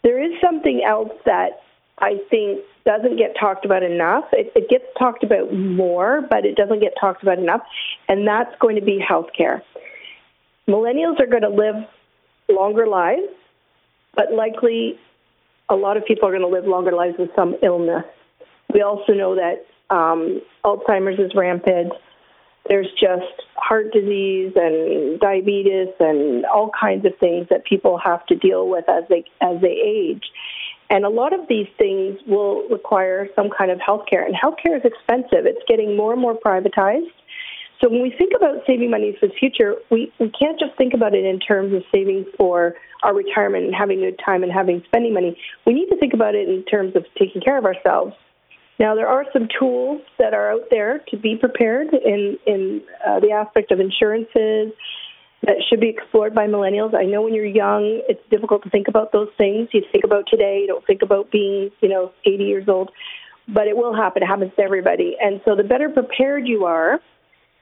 There 0.03 0.23
is 0.23 0.39
something 0.41 0.81
else 0.87 1.11
that 1.25 1.61
I 1.99 2.17
think 2.29 2.61
doesn't 2.85 3.17
get 3.17 3.35
talked 3.39 3.65
about 3.65 3.83
enough. 3.83 4.25
It, 4.31 4.51
it 4.55 4.69
gets 4.69 4.85
talked 4.97 5.23
about 5.23 5.53
more, 5.53 6.21
but 6.27 6.45
it 6.45 6.55
doesn't 6.55 6.79
get 6.79 6.93
talked 6.99 7.23
about 7.23 7.37
enough, 7.37 7.61
and 8.07 8.27
that's 8.27 8.53
going 8.59 8.75
to 8.75 8.81
be 8.81 8.99
healthcare. 8.99 9.61
Millennials 10.67 11.19
are 11.19 11.27
going 11.27 11.43
to 11.43 11.49
live 11.49 11.75
longer 12.49 12.87
lives, 12.87 13.33
but 14.15 14.31
likely 14.33 14.99
a 15.69 15.75
lot 15.75 15.97
of 15.97 16.05
people 16.05 16.27
are 16.27 16.31
going 16.31 16.41
to 16.41 16.47
live 16.47 16.65
longer 16.65 16.91
lives 16.91 17.15
with 17.17 17.29
some 17.35 17.55
illness. 17.63 18.05
We 18.73 18.81
also 18.81 19.13
know 19.13 19.35
that 19.35 19.65
um, 19.93 20.41
Alzheimer's 20.65 21.19
is 21.19 21.31
rampant. 21.35 21.93
There's 22.69 22.87
just 22.99 23.43
heart 23.55 23.91
disease 23.91 24.53
and 24.55 25.19
diabetes 25.19 25.89
and 25.99 26.45
all 26.45 26.71
kinds 26.79 27.05
of 27.05 27.13
things 27.19 27.47
that 27.49 27.65
people 27.65 27.97
have 27.97 28.25
to 28.27 28.35
deal 28.35 28.69
with 28.69 28.87
as 28.87 29.03
they 29.09 29.25
as 29.41 29.61
they 29.61 29.77
age. 29.85 30.23
And 30.89 31.05
a 31.05 31.09
lot 31.09 31.33
of 31.33 31.47
these 31.47 31.67
things 31.77 32.19
will 32.27 32.67
require 32.69 33.27
some 33.35 33.49
kind 33.49 33.71
of 33.71 33.79
health 33.81 34.05
care. 34.09 34.25
And 34.25 34.35
health 34.35 34.55
care 34.63 34.77
is 34.77 34.83
expensive. 34.85 35.45
It's 35.45 35.63
getting 35.67 35.97
more 35.97 36.13
and 36.13 36.21
more 36.21 36.37
privatized. 36.37 37.11
So 37.83 37.89
when 37.89 38.01
we 38.01 38.13
think 38.17 38.31
about 38.33 38.63
saving 38.65 38.89
money 38.89 39.15
for 39.19 39.27
the 39.27 39.33
future, 39.33 39.75
we, 39.91 40.09
we 40.17 40.29
can't 40.29 40.57
just 40.57 40.71
think 40.77 40.93
about 40.93 41.13
it 41.13 41.25
in 41.25 41.37
terms 41.39 41.73
of 41.73 41.83
saving 41.91 42.25
for 42.37 42.75
our 43.03 43.13
retirement 43.13 43.65
and 43.65 43.75
having 43.75 43.99
good 43.99 44.17
time 44.25 44.41
and 44.41 44.51
having 44.51 44.81
spending 44.85 45.13
money. 45.13 45.37
We 45.67 45.73
need 45.73 45.89
to 45.89 45.97
think 45.97 46.13
about 46.13 46.33
it 46.33 46.47
in 46.47 46.63
terms 46.63 46.95
of 46.95 47.03
taking 47.19 47.41
care 47.41 47.57
of 47.57 47.65
ourselves. 47.65 48.13
Now, 48.79 48.95
there 48.95 49.07
are 49.07 49.25
some 49.33 49.49
tools 49.59 50.01
that 50.17 50.33
are 50.33 50.53
out 50.53 50.69
there 50.71 50.99
to 51.09 51.17
be 51.17 51.35
prepared 51.35 51.93
in, 51.93 52.37
in 52.47 52.81
uh, 53.05 53.19
the 53.19 53.31
aspect 53.31 53.71
of 53.71 53.81
insurances 53.81 54.71
that 55.41 55.57
should 55.69 55.81
be 55.81 55.89
explored 55.89 56.33
by 56.33 56.47
millennials. 56.47 56.95
I 56.95 57.03
know 57.03 57.21
when 57.23 57.33
you're 57.33 57.45
young, 57.45 58.01
it's 58.07 58.23
difficult 58.31 58.63
to 58.63 58.69
think 58.69 58.87
about 58.87 59.11
those 59.11 59.29
things. 59.37 59.67
You 59.73 59.83
think 59.91 60.05
about 60.05 60.23
today, 60.29 60.59
you 60.61 60.67
don't 60.67 60.85
think 60.87 61.01
about 61.01 61.31
being, 61.31 61.69
you 61.81 61.89
know, 61.89 62.13
80 62.25 62.43
years 62.45 62.69
old, 62.69 62.91
but 63.49 63.67
it 63.67 63.75
will 63.75 63.93
happen. 63.93 64.23
It 64.23 64.27
happens 64.27 64.53
to 64.55 64.61
everybody. 64.61 65.17
And 65.21 65.41
so 65.43 65.53
the 65.57 65.63
better 65.63 65.89
prepared 65.89 66.47
you 66.47 66.63
are 66.63 67.01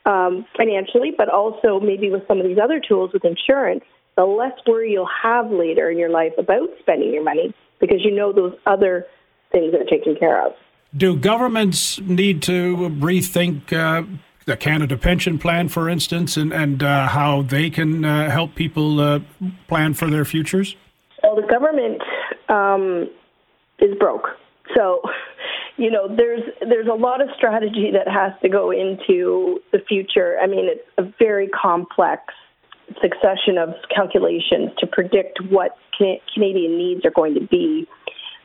um, 0.05 0.45
financially, 0.57 1.11
but 1.15 1.29
also 1.29 1.79
maybe 1.79 2.09
with 2.09 2.27
some 2.27 2.39
of 2.39 2.45
these 2.45 2.57
other 2.61 2.79
tools 2.79 3.11
with 3.13 3.23
insurance, 3.25 3.83
the 4.17 4.25
less 4.25 4.53
worry 4.67 4.91
you'll 4.91 5.07
have 5.23 5.51
later 5.51 5.89
in 5.89 5.97
your 5.97 6.09
life 6.09 6.33
about 6.37 6.69
spending 6.79 7.13
your 7.13 7.23
money 7.23 7.53
because 7.79 8.03
you 8.03 8.11
know 8.11 8.31
those 8.31 8.53
other 8.65 9.05
things 9.51 9.73
are 9.73 9.85
taken 9.85 10.15
care 10.15 10.45
of. 10.45 10.53
Do 10.95 11.15
governments 11.15 11.99
need 12.01 12.41
to 12.43 12.89
rethink 12.99 13.71
uh, 13.71 14.03
the 14.45 14.57
Canada 14.57 14.97
Pension 14.97 15.37
Plan, 15.37 15.69
for 15.69 15.87
instance, 15.87 16.35
and, 16.35 16.51
and 16.51 16.83
uh, 16.83 17.07
how 17.07 17.43
they 17.43 17.69
can 17.69 18.03
uh, 18.03 18.29
help 18.29 18.55
people 18.55 18.99
uh, 18.99 19.19
plan 19.67 19.93
for 19.93 20.09
their 20.09 20.25
futures? 20.25 20.75
Well, 21.23 21.35
the 21.35 21.47
government 21.47 22.01
um, 22.49 23.09
is 23.79 23.97
broke. 23.97 24.27
So, 24.75 25.01
you 25.77 25.89
know, 25.89 26.07
there's 26.07 26.43
there's 26.61 26.87
a 26.87 26.93
lot 26.93 27.21
of 27.21 27.29
strategy 27.35 27.91
that 27.93 28.07
has 28.11 28.33
to 28.41 28.49
go 28.49 28.71
into 28.71 29.59
the 29.71 29.79
future. 29.87 30.37
I 30.41 30.47
mean, 30.47 30.67
it's 30.69 30.87
a 30.97 31.03
very 31.17 31.47
complex 31.49 32.23
succession 33.01 33.57
of 33.57 33.69
calculations 33.93 34.71
to 34.79 34.87
predict 34.87 35.39
what 35.49 35.77
Canadian 36.33 36.77
needs 36.77 37.05
are 37.05 37.11
going 37.11 37.35
to 37.35 37.47
be 37.47 37.87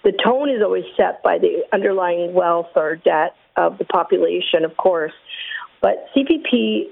the 0.07 0.13
tone 0.25 0.49
is 0.49 0.63
always 0.63 0.85
set 0.97 1.21
by 1.25 1.37
the 1.37 1.65
underlying 1.73 2.33
wealth 2.33 2.69
or 2.77 2.95
debt 2.95 3.35
of 3.57 3.77
the 3.79 3.85
population, 3.85 4.65
of 4.65 4.77
course. 4.77 5.13
But 5.83 6.07
CPP 6.15 6.85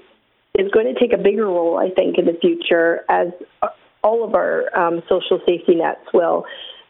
is 0.59 0.69
going 0.73 0.93
to 0.93 0.99
take 0.99 1.13
a 1.13 1.17
bigger 1.17 1.45
role, 1.45 1.77
I 1.77 1.91
think, 1.95 2.17
in 2.17 2.25
the 2.25 2.37
future, 2.41 3.05
as 3.07 3.27
all 4.03 4.25
of 4.25 4.35
our 4.35 4.77
um, 4.77 5.01
social 5.07 5.39
safety 5.47 5.75
nets 5.75 6.01
will, 6.13 6.43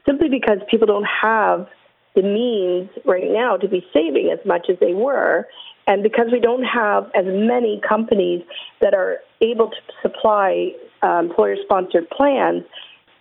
simply 0.08 0.28
because 0.28 0.58
people 0.70 0.88
don't 0.88 1.06
have 1.06 1.68
the 2.16 2.24
means 2.24 2.90
right 3.06 3.30
now 3.30 3.58
to 3.58 3.68
be 3.68 3.86
saving 3.94 4.32
as 4.32 4.44
much 4.46 4.68
as 4.70 4.78
they 4.80 4.94
were. 4.94 5.48
And 5.88 6.02
because 6.02 6.28
we 6.32 6.40
don't 6.40 6.64
have 6.64 7.12
as 7.14 7.26
many 7.26 7.82
companies 7.88 8.44
that 8.82 8.94
are 8.94 9.20
able 9.42 9.70
to 9.70 9.78
supply 10.02 10.72
uh, 11.04 11.20
employer 11.20 11.56
sponsored 11.64 12.10
plans, 12.10 12.64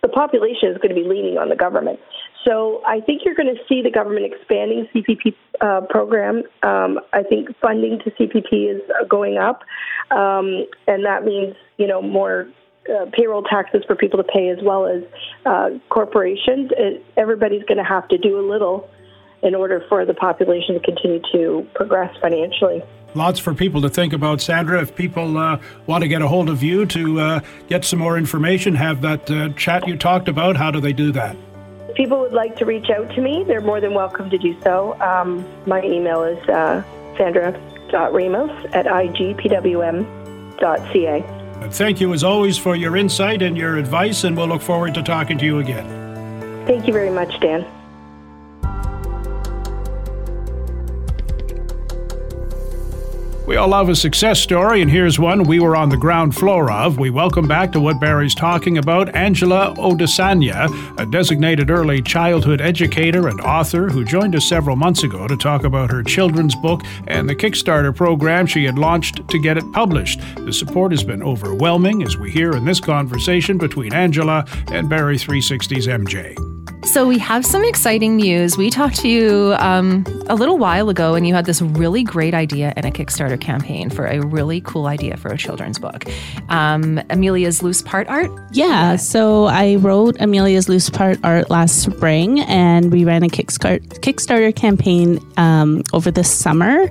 the 0.01 0.07
population 0.07 0.69
is 0.69 0.77
going 0.77 0.89
to 0.89 0.95
be 0.95 1.07
leaning 1.07 1.37
on 1.37 1.49
the 1.49 1.55
government. 1.55 1.99
So 2.45 2.81
I 2.85 3.01
think 3.01 3.23
you're 3.25 3.35
going 3.35 3.53
to 3.53 3.61
see 3.67 3.81
the 3.81 3.89
government 3.89 4.31
expanding 4.31 4.87
CPP 4.93 5.33
uh, 5.61 5.81
program. 5.89 6.43
Um, 6.61 6.99
I 7.11 7.23
think 7.23 7.49
funding 7.59 7.99
to 8.03 8.11
CPP 8.11 8.75
is 8.75 8.81
uh, 8.89 9.05
going 9.05 9.37
up, 9.37 9.63
um, 10.11 10.67
and 10.87 11.03
that 11.05 11.25
means 11.25 11.55
you 11.77 11.87
know 11.87 12.03
more 12.03 12.47
uh, 12.89 13.05
payroll 13.11 13.43
taxes 13.43 13.83
for 13.85 13.95
people 13.95 14.21
to 14.21 14.23
pay 14.23 14.49
as 14.49 14.59
well 14.61 14.85
as 14.87 15.03
uh, 15.45 15.69
corporations. 15.89 16.71
It, 16.77 17.05
everybody's 17.17 17.63
going 17.63 17.77
to 17.77 17.83
have 17.83 18.07
to 18.09 18.17
do 18.17 18.39
a 18.39 18.45
little 18.45 18.89
in 19.41 19.55
order 19.55 19.85
for 19.89 20.05
the 20.05 20.13
population 20.13 20.75
to 20.75 20.81
continue 20.81 21.21
to 21.31 21.67
progress 21.73 22.15
financially. 22.21 22.83
Lots 23.13 23.39
for 23.39 23.53
people 23.53 23.81
to 23.81 23.89
think 23.89 24.11
about, 24.11 24.41
Sandra. 24.41 24.81
If 24.81 24.95
people 24.95 25.37
uh, 25.37 25.59
want 25.87 26.01
to 26.03 26.07
get 26.07 26.21
a 26.21 26.27
hold 26.27 26.49
of 26.49 26.61
you 26.61 26.85
to 26.87 27.19
uh, 27.19 27.39
get 27.69 27.85
some 27.85 27.99
more 27.99 28.17
information, 28.17 28.75
have 28.75 29.01
that 29.01 29.31
uh, 29.31 29.49
chat 29.49 29.87
you 29.87 29.95
talked 29.95 30.27
about, 30.27 30.57
how 30.57 30.69
do 30.69 30.81
they 30.81 30.91
do 30.91 31.13
that? 31.13 31.37
If 31.87 31.95
people 31.95 32.19
would 32.19 32.33
like 32.33 32.57
to 32.57 32.65
reach 32.65 32.89
out 32.89 33.09
to 33.15 33.21
me, 33.21 33.45
they're 33.47 33.61
more 33.61 33.79
than 33.79 33.93
welcome 33.93 34.29
to 34.29 34.37
do 34.37 34.59
so. 34.61 34.99
Um, 34.99 35.45
my 35.65 35.81
email 35.81 36.23
is 36.23 36.37
uh, 36.49 36.83
sandra.ramos 37.17 38.65
at 38.73 38.85
igpwm.ca. 38.85 40.05
Thank 41.71 41.99
you, 41.99 42.13
as 42.13 42.23
always, 42.23 42.57
for 42.57 42.75
your 42.75 42.95
insight 42.95 43.41
and 43.41 43.57
your 43.57 43.77
advice, 43.77 44.23
and 44.23 44.35
we'll 44.37 44.47
look 44.47 44.61
forward 44.61 44.93
to 44.95 45.03
talking 45.03 45.37
to 45.37 45.45
you 45.45 45.59
again. 45.59 46.65
Thank 46.65 46.87
you 46.87 46.93
very 46.93 47.09
much, 47.09 47.39
Dan. 47.39 47.65
We 53.47 53.57
all 53.57 53.67
love 53.67 53.89
a 53.89 53.95
success 53.95 54.39
story, 54.39 54.81
and 54.81 54.89
here's 54.89 55.19
one 55.19 55.43
we 55.43 55.59
were 55.59 55.75
on 55.75 55.89
the 55.89 55.97
ground 55.97 56.33
floor 56.33 56.71
of. 56.71 56.97
We 56.97 57.11
welcome 57.11 57.47
back 57.47 57.71
to 57.73 57.79
what 57.79 57.99
Barrie's 57.99 58.33
talking 58.33 58.79
about 58.79 59.15
Angela 59.15 59.75
Odusanya, 59.77 60.99
a 60.99 61.05
designated 61.05 61.69
early 61.69 62.01
childhood 62.01 62.59
educator 62.59 63.27
and 63.27 63.39
author 63.41 63.87
who 63.87 64.03
joined 64.03 64.35
us 64.35 64.49
several 64.49 64.75
months 64.75 65.03
ago 65.03 65.27
to 65.27 65.37
talk 65.37 65.63
about 65.63 65.91
her 65.91 66.01
children's 66.01 66.55
book 66.55 66.81
and 67.05 67.29
the 67.29 67.35
Kickstarter 67.35 67.95
program 67.95 68.47
she 68.47 68.63
had 68.63 68.79
launched 68.79 69.27
to 69.29 69.37
get 69.37 69.57
it 69.57 69.71
published. 69.73 70.21
The 70.37 70.51
support 70.51 70.91
has 70.91 71.03
been 71.03 71.21
overwhelming, 71.21 72.01
as 72.01 72.17
we 72.17 72.31
hear 72.31 72.53
in 72.53 72.65
this 72.65 72.79
conversation 72.79 73.59
between 73.59 73.93
Angela 73.93 74.45
and 74.71 74.89
Barrie 74.89 75.17
360's 75.17 75.85
MJ. 75.85 76.54
So, 76.85 77.05
we 77.07 77.17
have 77.17 77.45
some 77.45 77.65
exciting 77.65 78.15
news. 78.15 78.57
We 78.57 78.69
talked 78.69 78.97
to 78.97 79.09
you 79.09 79.55
um, 79.57 80.05
a 80.27 80.35
little 80.35 80.57
while 80.57 80.87
ago, 80.87 81.15
and 81.15 81.27
you 81.27 81.33
had 81.33 81.45
this 81.45 81.61
really 81.61 82.03
great 82.03 82.33
idea 82.33 82.73
in 82.77 82.85
a 82.85 82.91
Kickstarter 82.91 83.41
campaign 83.41 83.89
for 83.89 84.05
a 84.05 84.19
really 84.21 84.61
cool 84.61 84.85
idea 84.85 85.17
for 85.17 85.29
a 85.29 85.37
children's 85.37 85.79
book. 85.79 86.05
Um, 86.49 87.01
Amelia's 87.09 87.63
Loose 87.63 87.81
Part 87.81 88.07
Art? 88.07 88.31
Yeah. 88.53 88.95
So, 88.97 89.45
I 89.45 89.75
wrote 89.75 90.15
Amelia's 90.21 90.69
Loose 90.69 90.89
Part 90.89 91.17
Art 91.23 91.49
last 91.49 91.81
spring, 91.81 92.41
and 92.41 92.93
we 92.93 93.03
ran 93.03 93.23
a 93.23 93.29
Kickstarter 93.29 94.55
campaign 94.55 95.19
um, 95.37 95.83
over 95.91 96.11
the 96.11 96.23
summer, 96.23 96.89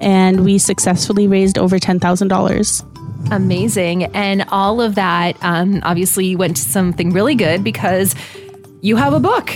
and 0.00 0.44
we 0.44 0.58
successfully 0.58 1.28
raised 1.28 1.58
over 1.58 1.78
$10,000. 1.78 3.30
Amazing. 3.30 4.04
And 4.04 4.44
all 4.48 4.80
of 4.80 4.94
that 4.94 5.36
um, 5.42 5.80
obviously 5.82 6.34
went 6.34 6.56
to 6.56 6.62
something 6.62 7.10
really 7.10 7.34
good 7.34 7.62
because 7.62 8.14
you 8.80 8.96
have 8.96 9.12
a 9.12 9.20
book. 9.20 9.54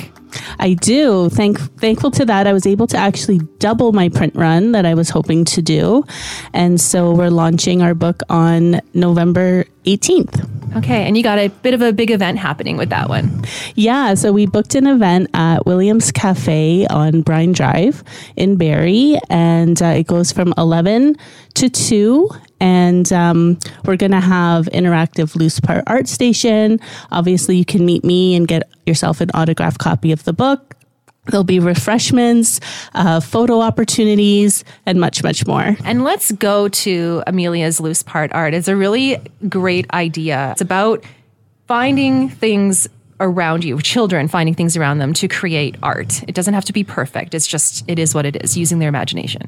I 0.58 0.74
do. 0.74 1.28
Thank, 1.28 1.58
thankful 1.78 2.10
to 2.12 2.24
that, 2.24 2.46
I 2.46 2.52
was 2.52 2.66
able 2.66 2.86
to 2.88 2.96
actually 2.96 3.38
double 3.58 3.92
my 3.92 4.08
print 4.08 4.34
run 4.34 4.72
that 4.72 4.86
I 4.86 4.94
was 4.94 5.10
hoping 5.10 5.44
to 5.46 5.62
do. 5.62 6.04
And 6.52 6.80
so 6.80 7.12
we're 7.12 7.30
launching 7.30 7.82
our 7.82 7.94
book 7.94 8.22
on 8.30 8.80
November 8.94 9.64
18th. 9.84 10.48
Okay, 10.76 11.06
and 11.06 11.16
you 11.16 11.22
got 11.22 11.38
a 11.38 11.48
bit 11.48 11.74
of 11.74 11.82
a 11.82 11.92
big 11.92 12.10
event 12.10 12.38
happening 12.38 12.76
with 12.76 12.88
that 12.90 13.08
one. 13.08 13.44
Yeah, 13.74 14.14
so 14.14 14.32
we 14.32 14.46
booked 14.46 14.74
an 14.74 14.86
event 14.86 15.28
at 15.34 15.66
Williams 15.66 16.10
Cafe 16.10 16.86
on 16.86 17.20
Bryne 17.22 17.52
Drive 17.52 18.02
in 18.36 18.56
Barrie, 18.56 19.18
and 19.28 19.80
uh, 19.82 19.86
it 19.86 20.06
goes 20.06 20.32
from 20.32 20.54
11 20.56 21.16
to 21.54 21.68
2 21.68 22.30
and 22.60 23.12
um, 23.12 23.58
we're 23.84 23.96
going 23.96 24.12
to 24.12 24.20
have 24.20 24.66
interactive 24.66 25.36
loose 25.36 25.60
part 25.60 25.84
art 25.86 26.08
station 26.08 26.80
obviously 27.10 27.56
you 27.56 27.64
can 27.64 27.84
meet 27.84 28.04
me 28.04 28.34
and 28.34 28.48
get 28.48 28.70
yourself 28.86 29.20
an 29.20 29.30
autographed 29.34 29.78
copy 29.78 30.12
of 30.12 30.24
the 30.24 30.32
book 30.32 30.74
There'll 31.26 31.44
be 31.44 31.60
refreshments, 31.60 32.58
uh, 32.94 33.20
photo 33.20 33.60
opportunities, 33.60 34.64
and 34.86 34.98
much, 34.98 35.22
much 35.22 35.46
more. 35.46 35.76
And 35.84 36.02
let's 36.02 36.32
go 36.32 36.68
to 36.68 37.22
Amelia's 37.28 37.78
loose 37.78 38.02
part 38.02 38.32
art. 38.32 38.54
It's 38.54 38.66
a 38.66 38.74
really 38.74 39.18
great 39.48 39.88
idea. 39.92 40.50
It's 40.50 40.60
about 40.60 41.04
finding 41.68 42.28
things 42.28 42.88
around 43.20 43.62
you, 43.62 43.80
children 43.80 44.26
finding 44.26 44.52
things 44.52 44.76
around 44.76 44.98
them 44.98 45.12
to 45.14 45.28
create 45.28 45.76
art. 45.80 46.24
It 46.24 46.34
doesn't 46.34 46.54
have 46.54 46.64
to 46.64 46.72
be 46.72 46.82
perfect. 46.82 47.34
It's 47.34 47.46
just, 47.46 47.84
it 47.88 48.00
is 48.00 48.16
what 48.16 48.26
it 48.26 48.42
is, 48.42 48.56
using 48.56 48.80
their 48.80 48.88
imagination. 48.88 49.42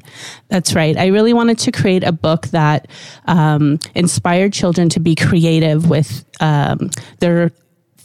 That's 0.47 0.73
right. 0.73 0.95
I 0.95 1.07
really 1.07 1.33
wanted 1.33 1.59
to 1.59 1.73
create 1.73 2.05
a 2.05 2.13
book 2.13 2.47
that 2.47 2.87
um, 3.25 3.79
inspired 3.93 4.53
children 4.53 4.87
to 4.89 5.01
be 5.01 5.13
creative 5.13 5.89
with 5.89 6.23
um, 6.39 6.89
their 7.19 7.51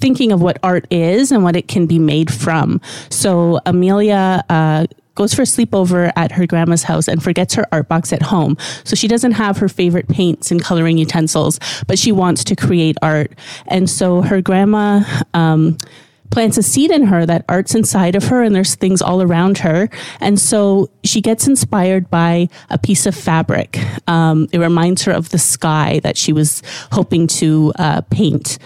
thinking 0.01 0.33
of 0.33 0.41
what 0.43 0.59
art 0.63 0.87
is 0.91 1.31
and 1.33 1.45
what 1.45 1.57
it 1.57 1.69
can 1.69 1.87
be 1.87 1.99
made 1.99 2.33
from. 2.33 2.81
So 3.11 3.61
Amelia 3.67 4.45
uh, 4.49 4.87
goes 5.15 5.35
for 5.35 5.43
a 5.43 5.45
sleepover 5.45 6.13
at 6.17 6.33
her 6.33 6.47
grandma's 6.47 6.85
house 6.85 7.09
and 7.09 7.23
forgets 7.23 7.55
her 7.55 7.67
art 7.73 7.89
box 7.89 8.13
at 8.13 8.23
home. 8.23 8.57
So 8.85 8.97
she 8.97 9.09
doesn't 9.09 9.33
have 9.33 9.59
her 9.59 9.69
favorite 9.69 10.09
paints 10.09 10.51
and 10.51 10.63
coloring 10.63 10.99
utensils, 10.99 11.61
but 11.87 11.99
she 11.99 12.13
wants 12.13 12.45
to 12.45 12.57
create 12.57 12.97
art. 13.03 13.33
And 13.67 13.89
so 13.91 14.23
her 14.23 14.41
grandma, 14.41 15.03
um, 15.35 15.77
plants 16.31 16.57
a 16.57 16.63
seed 16.63 16.91
in 16.91 17.05
her 17.05 17.27
that 17.27 17.45
art's 17.49 17.75
inside 17.75 18.15
of 18.15 18.25
her 18.25 18.43
and 18.43 18.55
there's 18.55 18.77
things 18.77 19.03
all 19.03 19.21
around 19.21 19.59
her. 19.59 19.89
And 20.21 20.39
so 20.41 20.89
she 21.05 21.21
gets 21.21 21.47
inspired 21.47 22.09
by 22.09 22.49
a 22.71 22.79
piece 22.79 23.07
of 23.07 23.15
fabric. 23.15 23.79
Um, 24.09 24.49
it 24.53 24.59
reminds 24.59 25.03
her 25.03 25.13
of 25.13 25.31
the 25.31 25.39
sky 25.39 26.01
that 26.03 26.17
she 26.17 26.33
was 26.33 26.63
hoping 26.93 27.27
to 27.27 27.73
uh, 27.79 28.01
paint. 28.03 28.59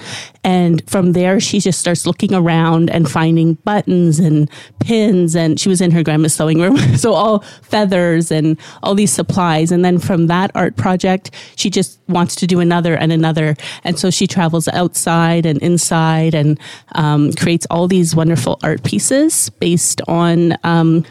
And 0.44 0.88
from 0.88 1.12
there, 1.12 1.40
she 1.40 1.58
just 1.58 1.80
starts 1.80 2.06
looking 2.06 2.34
around 2.34 2.90
and 2.90 3.10
finding 3.10 3.54
buttons 3.54 4.18
and 4.18 4.50
pins. 4.78 5.34
And 5.34 5.58
she 5.58 5.70
was 5.70 5.80
in 5.80 5.90
her 5.90 6.02
grandma's 6.02 6.34
sewing 6.34 6.60
room. 6.60 6.76
so 6.96 7.14
all 7.14 7.40
feathers 7.62 8.30
and 8.30 8.58
all 8.82 8.94
these 8.94 9.12
supplies. 9.12 9.72
And 9.72 9.84
then 9.84 9.98
from 9.98 10.26
that 10.26 10.50
art 10.54 10.76
project, 10.76 11.30
she 11.56 11.70
just 11.70 11.98
wants 12.08 12.36
to 12.36 12.46
do 12.46 12.60
another 12.60 12.94
and 12.94 13.10
another. 13.10 13.56
And 13.84 13.98
so 13.98 14.10
she 14.10 14.26
travels 14.26 14.68
outside 14.68 15.46
and 15.46 15.60
inside 15.62 16.34
and 16.34 16.60
um, 16.94 17.32
creates 17.32 17.66
all 17.70 17.88
these 17.88 18.14
wonderful 18.14 18.58
art 18.62 18.84
pieces 18.84 19.48
based 19.48 20.02
on 20.06 20.56
um, 20.62 21.04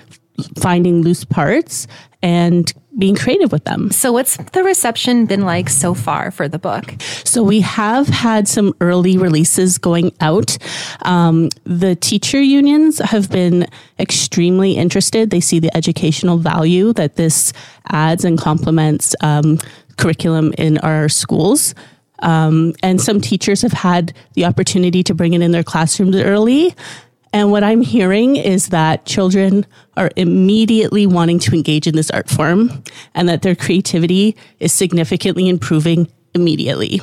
finding 0.59 1.01
loose 1.01 1.25
parts 1.25 1.87
and 2.21 2.71
being 2.97 3.15
creative 3.15 3.51
with 3.51 3.63
them. 3.63 3.91
So, 3.91 4.11
what's 4.11 4.37
the 4.37 4.63
reception 4.63 5.25
been 5.25 5.41
like 5.41 5.69
so 5.69 5.93
far 5.93 6.31
for 6.31 6.47
the 6.47 6.59
book? 6.59 6.95
So, 7.23 7.43
we 7.43 7.61
have 7.61 8.07
had 8.07 8.47
some 8.47 8.73
early 8.81 9.17
releases 9.17 9.77
going 9.77 10.13
out. 10.21 10.57
Um, 11.01 11.49
the 11.63 11.95
teacher 11.95 12.41
unions 12.41 12.99
have 12.99 13.29
been 13.29 13.67
extremely 13.99 14.73
interested. 14.73 15.29
They 15.29 15.39
see 15.39 15.59
the 15.59 15.75
educational 15.75 16.37
value 16.37 16.93
that 16.93 17.15
this 17.15 17.53
adds 17.89 18.25
and 18.25 18.37
complements 18.37 19.15
um, 19.21 19.59
curriculum 19.97 20.53
in 20.57 20.77
our 20.79 21.09
schools. 21.09 21.75
Um, 22.19 22.73
and 22.81 23.01
some 23.01 23.19
teachers 23.19 23.61
have 23.63 23.73
had 23.73 24.13
the 24.33 24.45
opportunity 24.45 25.03
to 25.03 25.13
bring 25.13 25.33
it 25.33 25.41
in 25.41 25.51
their 25.51 25.63
classrooms 25.63 26.15
early 26.15 26.73
and 27.33 27.51
what 27.51 27.63
I'm 27.63 27.81
hearing 27.81 28.35
is 28.35 28.67
that 28.69 29.05
children 29.05 29.65
are 29.97 30.11
immediately 30.15 31.07
wanting 31.07 31.39
to 31.39 31.55
engage 31.55 31.87
in 31.87 31.95
this 31.95 32.11
art 32.11 32.29
form 32.29 32.83
and 33.15 33.27
that 33.27 33.41
their 33.41 33.55
creativity 33.55 34.37
is 34.59 34.71
significantly 34.71 35.49
improving 35.49 36.07
immediately. 36.35 36.99